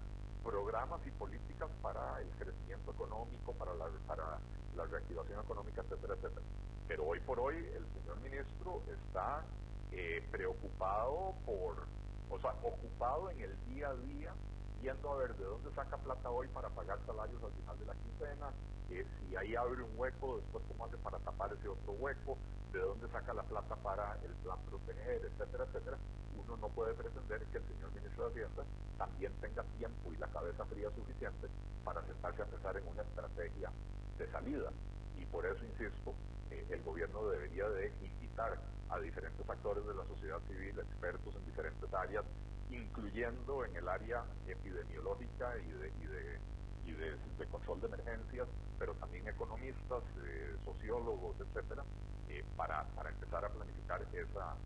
programas 0.43 1.01
y 1.07 1.11
políticas 1.13 1.69
para 1.83 2.21
el 2.21 2.29
crecimiento 2.39 2.93
económico, 2.93 3.53
para 3.55 3.75
la, 3.75 3.87
para 4.07 4.39
la 4.77 4.85
reactivación 4.87 5.41
económica, 5.41 5.83
etcétera, 5.83 6.15
etcétera. 6.15 6.47
Pero 6.89 7.05
hoy 7.05 7.21
por 7.21 7.39
hoy 7.41 7.57
el 7.57 7.87
señor 7.93 8.21
ministro 8.21 8.83
está 8.89 9.45
eh, 9.93 10.23
preocupado 10.31 11.35
por, 11.45 11.87
o 12.31 12.39
sea, 12.41 12.53
ocupado 12.63 13.31
en 13.31 13.41
el 13.41 13.67
día 13.67 13.89
a 13.89 13.97
día, 13.97 14.35
viendo 14.81 15.13
a 15.13 15.17
ver 15.17 15.37
de 15.37 15.45
dónde 15.45 15.71
saca 15.75 15.97
plata 15.99 16.31
hoy 16.31 16.49
para 16.49 16.69
pagar 16.71 16.99
salarios 17.07 17.43
al 17.43 17.53
final 17.53 17.79
de 17.79 17.87
la 17.87 17.95
quincena, 17.95 18.51
eh, 18.91 19.07
si 19.21 19.37
ahí 19.37 19.55
abre 19.55 19.83
un 19.83 19.91
hueco, 19.97 20.37
después 20.39 20.65
cómo 20.69 20.87
hace 20.87 20.97
para 20.99 21.19
tapar 21.19 21.53
ese 21.53 21.69
otro 21.69 21.93
hueco, 21.93 22.39
de 22.73 22.81
dónde 22.81 23.09
saca 23.09 23.35
la 23.35 23.43
plata 23.43 23.77
para 23.77 24.17
el 24.25 24.33
plan 24.43 24.59
proteger, 24.69 25.25
etcétera, 25.25 25.65
etcétera. 25.65 25.99
Uno 26.37 26.57
no 26.57 26.69
puede 26.69 26.95
pretender 26.95 27.45
que 27.47 27.59
el 27.59 27.65
señor 27.69 27.93
ministro 27.93 28.25
de 28.25 28.31
Hacienda 28.31 28.65
también 28.97 29.33
tenga 29.41 29.63
tiempo 29.77 30.13
y 30.13 30.17
la 30.17 30.29
cabeza 30.29 30.65
fría 30.65 30.89
suficiente 30.91 31.49
para 31.85 32.03
sentarse 32.07 32.43
a 32.43 32.47
pensar 32.47 32.77
en 32.77 32.89
una 32.89 33.03
estrategia 33.03 33.71
de 34.19 34.31
salida. 34.31 34.71
Y 35.19 35.27
por 35.27 35.45
eso, 35.45 35.65
insisto, 35.65 36.15
eh, 36.51 36.67
el 36.71 36.83
gobierno 36.83 37.29
debería 37.29 37.69
de 37.69 37.93
invitar 38.03 38.59
a 38.89 38.99
diferentes 38.99 39.49
actores 39.49 39.87
de 39.87 39.95
la 39.95 40.05
sociedad 40.07 40.41
civil, 40.49 40.79
expertos 40.79 41.35
en 41.37 41.45
diferentes 41.45 41.93
áreas, 41.93 42.25
incluyendo 42.73 43.65
en 43.65 43.77
el 43.77 43.89
área 43.89 44.25
epidemiológica 44.47 45.57
y 45.59 45.71
de, 45.71 45.89
y 46.01 46.07
de, 46.07 46.39
y 46.87 46.93
de, 46.93 47.47
control 47.51 47.81
de 47.81 47.87
emergencias, 47.89 48.49
pero 48.79 48.95
también 48.95 49.27
economistas, 49.29 50.03
eh, 50.25 50.55
sociólogos, 50.65 51.37
etcétera, 51.41 51.85
eh, 52.29 52.45
para, 52.57 52.85
para 52.95 53.11
empezar 53.11 53.45
a 53.45 53.49
planificar 53.49 54.03
esa 54.13 54.57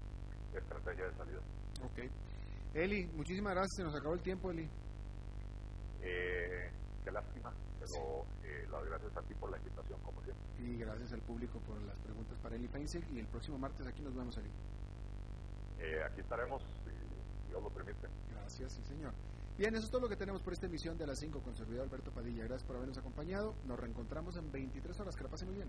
estrategia 0.55 1.07
de 1.07 1.17
salida. 1.17 1.41
Ok. 1.85 2.11
Eli, 2.75 3.07
muchísimas 3.15 3.55
gracias, 3.55 3.77
se 3.77 3.85
nos 3.85 3.95
acabó 3.95 4.15
el 4.15 4.23
tiempo, 4.23 4.51
Eli. 4.51 4.69
Eh, 6.03 6.71
qué 7.05 7.11
lástima, 7.11 7.53
pero 7.79 8.27
eh, 8.43 8.67
las 8.71 8.85
gracias 8.85 9.17
a 9.17 9.23
ti 9.23 9.35
por 9.35 9.51
la 9.51 9.59
invitación, 9.59 10.01
como 10.01 10.23
siempre. 10.23 10.45
Y 10.59 10.79
gracias 10.79 11.13
al 11.13 11.21
público 11.21 11.59
por 11.61 11.81
las 11.83 11.97
preguntas 11.99 12.37
para 12.43 12.57
Eli 12.57 12.69
Feinzel. 12.69 13.05
Y 13.13 13.21
el 13.21 13.27
próximo 13.27 13.59
martes 13.59 13.87
aquí 13.87 14.03
nos 14.03 14.15
vemos, 14.15 14.37
Eli. 14.37 14.51
Eh, 15.79 16.03
aquí 16.05 16.21
estaremos, 16.21 16.63
Dios 17.55 17.63
lo 17.63 17.71
permite. 17.71 18.09
Gracias, 18.33 18.73
sí, 18.73 18.83
señor. 18.83 19.13
Bien, 19.57 19.73
eso 19.77 19.85
es 19.85 19.91
todo 19.91 20.01
lo 20.01 20.09
que 20.09 20.17
tenemos 20.17 20.43
por 20.43 20.53
esta 20.53 20.67
emisión 20.67 20.99
de 20.99 21.07
las 21.07 21.21
5 21.21 21.39
con 21.41 21.57
servidor 21.57 21.85
Alberto 21.85 22.11
Padilla. 22.11 22.43
Gracias 22.43 22.65
por 22.65 22.75
habernos 22.75 22.99
acompañado. 22.99 23.55
Nos 23.65 23.79
reencontramos 23.79 24.37
en 24.37 24.51
23 24.51 24.99
horas. 24.99 25.15
Que 25.15 25.23
la 25.23 25.31
pasen 25.31 25.49
muy 25.49 25.59
bien. 25.59 25.69